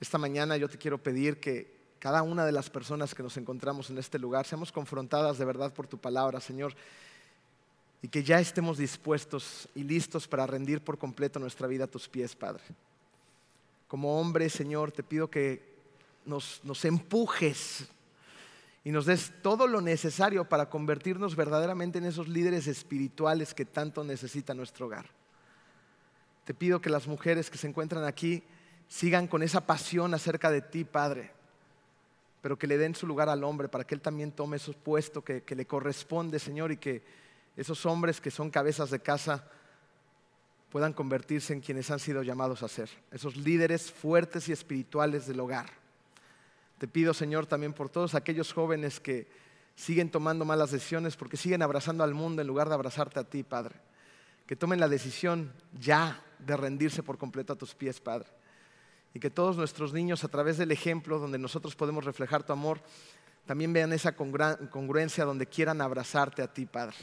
Esta 0.00 0.18
mañana 0.18 0.56
yo 0.56 0.68
te 0.68 0.78
quiero 0.78 0.98
pedir 0.98 1.38
que 1.38 1.78
cada 2.00 2.22
una 2.22 2.44
de 2.44 2.52
las 2.52 2.70
personas 2.70 3.14
que 3.14 3.22
nos 3.22 3.36
encontramos 3.36 3.88
en 3.90 3.98
este 3.98 4.18
lugar 4.18 4.46
seamos 4.46 4.72
confrontadas 4.72 5.38
de 5.38 5.44
verdad 5.44 5.72
por 5.72 5.86
tu 5.86 5.98
palabra, 5.98 6.40
Señor, 6.40 6.74
y 8.02 8.08
que 8.08 8.24
ya 8.24 8.40
estemos 8.40 8.78
dispuestos 8.78 9.68
y 9.76 9.84
listos 9.84 10.26
para 10.26 10.46
rendir 10.46 10.80
por 10.80 10.98
completo 10.98 11.38
nuestra 11.38 11.68
vida 11.68 11.84
a 11.84 11.88
tus 11.88 12.08
pies, 12.08 12.34
Padre. 12.34 12.64
Como 13.88 14.20
hombre, 14.20 14.50
Señor, 14.50 14.92
te 14.92 15.02
pido 15.02 15.30
que 15.30 15.66
nos, 16.26 16.84
empujes 16.84 17.88
y 18.84 18.90
nos 18.90 19.06
des 19.06 19.32
todo 19.42 19.66
lo 19.66 19.80
necesario 19.80 20.44
para 20.44 20.68
convertirnos 20.68 21.34
verdaderamente 21.34 21.96
en 21.96 22.04
esos 22.04 22.28
líderes 22.28 22.66
espirituales 22.66 23.54
que 23.54 23.64
tanto 23.64 24.04
necesita 24.04 24.52
nuestro 24.52 24.86
hogar. 24.86 25.06
Te 26.44 26.52
pido 26.52 26.80
que 26.80 26.90
las 26.90 27.06
mujeres 27.06 27.48
que 27.50 27.58
se 27.58 27.66
encuentran 27.66 28.04
aquí 28.04 28.42
sigan 28.88 29.26
con 29.26 29.42
esa 29.42 29.66
pasión 29.66 30.12
acerca 30.12 30.50
de 30.50 30.60
ti, 30.60 30.84
Padre, 30.84 31.32
pero 32.42 32.58
que 32.58 32.66
le 32.66 32.78
den 32.78 32.94
su 32.94 33.06
lugar 33.06 33.30
al 33.30 33.42
hombre 33.42 33.68
para 33.68 33.84
que 33.84 33.94
él 33.94 34.02
también 34.02 34.32
tome 34.32 34.58
ese 34.58 34.72
puesto 34.74 35.24
que, 35.24 35.42
que 35.42 35.56
le 35.56 35.66
corresponde, 35.66 36.38
Señor, 36.38 36.72
y 36.72 36.76
que 36.76 37.02
esos 37.56 37.84
hombres 37.86 38.20
que 38.20 38.30
son 38.30 38.50
cabezas 38.50 38.90
de 38.90 39.00
casa 39.00 39.50
puedan 40.70 40.92
convertirse 40.92 41.52
en 41.52 41.60
quienes 41.60 41.90
han 41.90 41.98
sido 41.98 42.22
llamados 42.22 42.62
a 42.62 42.68
ser, 42.68 42.90
esos 43.10 43.36
líderes 43.36 43.90
fuertes 43.90 44.48
y 44.48 44.52
espirituales 44.52 45.26
del 45.26 45.40
hogar. 45.40 45.66
Te 46.78 46.86
pido, 46.86 47.14
Señor, 47.14 47.46
también 47.46 47.72
por 47.72 47.88
todos 47.88 48.14
aquellos 48.14 48.52
jóvenes 48.52 49.00
que 49.00 49.26
siguen 49.74 50.10
tomando 50.10 50.44
malas 50.44 50.70
decisiones 50.70 51.16
porque 51.16 51.36
siguen 51.36 51.62
abrazando 51.62 52.04
al 52.04 52.14
mundo 52.14 52.42
en 52.42 52.48
lugar 52.48 52.68
de 52.68 52.74
abrazarte 52.74 53.18
a 53.18 53.24
ti, 53.24 53.42
Padre. 53.42 53.76
Que 54.46 54.56
tomen 54.56 54.80
la 54.80 54.88
decisión 54.88 55.52
ya 55.78 56.22
de 56.38 56.56
rendirse 56.56 57.02
por 57.02 57.18
completo 57.18 57.52
a 57.52 57.56
tus 57.56 57.74
pies, 57.74 58.00
Padre. 58.00 58.28
Y 59.14 59.20
que 59.20 59.30
todos 59.30 59.56
nuestros 59.56 59.92
niños, 59.92 60.22
a 60.22 60.28
través 60.28 60.58
del 60.58 60.70
ejemplo 60.70 61.18
donde 61.18 61.38
nosotros 61.38 61.74
podemos 61.74 62.04
reflejar 62.04 62.44
tu 62.44 62.52
amor, 62.52 62.80
también 63.46 63.72
vean 63.72 63.92
esa 63.92 64.14
congruencia 64.14 65.24
donde 65.24 65.46
quieran 65.46 65.80
abrazarte 65.80 66.42
a 66.42 66.52
ti, 66.52 66.66
Padre. 66.66 66.96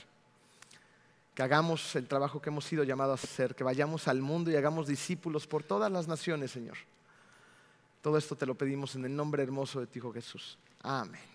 Que 1.35 1.43
hagamos 1.43 1.95
el 1.95 2.07
trabajo 2.07 2.41
que 2.41 2.49
hemos 2.49 2.65
sido 2.65 2.83
llamados 2.83 3.21
a 3.21 3.27
hacer, 3.27 3.55
que 3.55 3.63
vayamos 3.63 4.07
al 4.07 4.21
mundo 4.21 4.49
y 4.49 4.55
hagamos 4.55 4.87
discípulos 4.87 5.45
por 5.45 5.63
todas 5.63 5.91
las 5.91 6.07
naciones, 6.07 6.51
Señor. 6.51 6.77
Todo 8.01 8.17
esto 8.17 8.35
te 8.35 8.45
lo 8.45 8.55
pedimos 8.55 8.95
en 8.95 9.05
el 9.05 9.15
nombre 9.15 9.43
hermoso 9.43 9.79
de 9.79 9.87
tu 9.87 9.99
Hijo 9.99 10.13
Jesús. 10.13 10.57
Amén. 10.81 11.34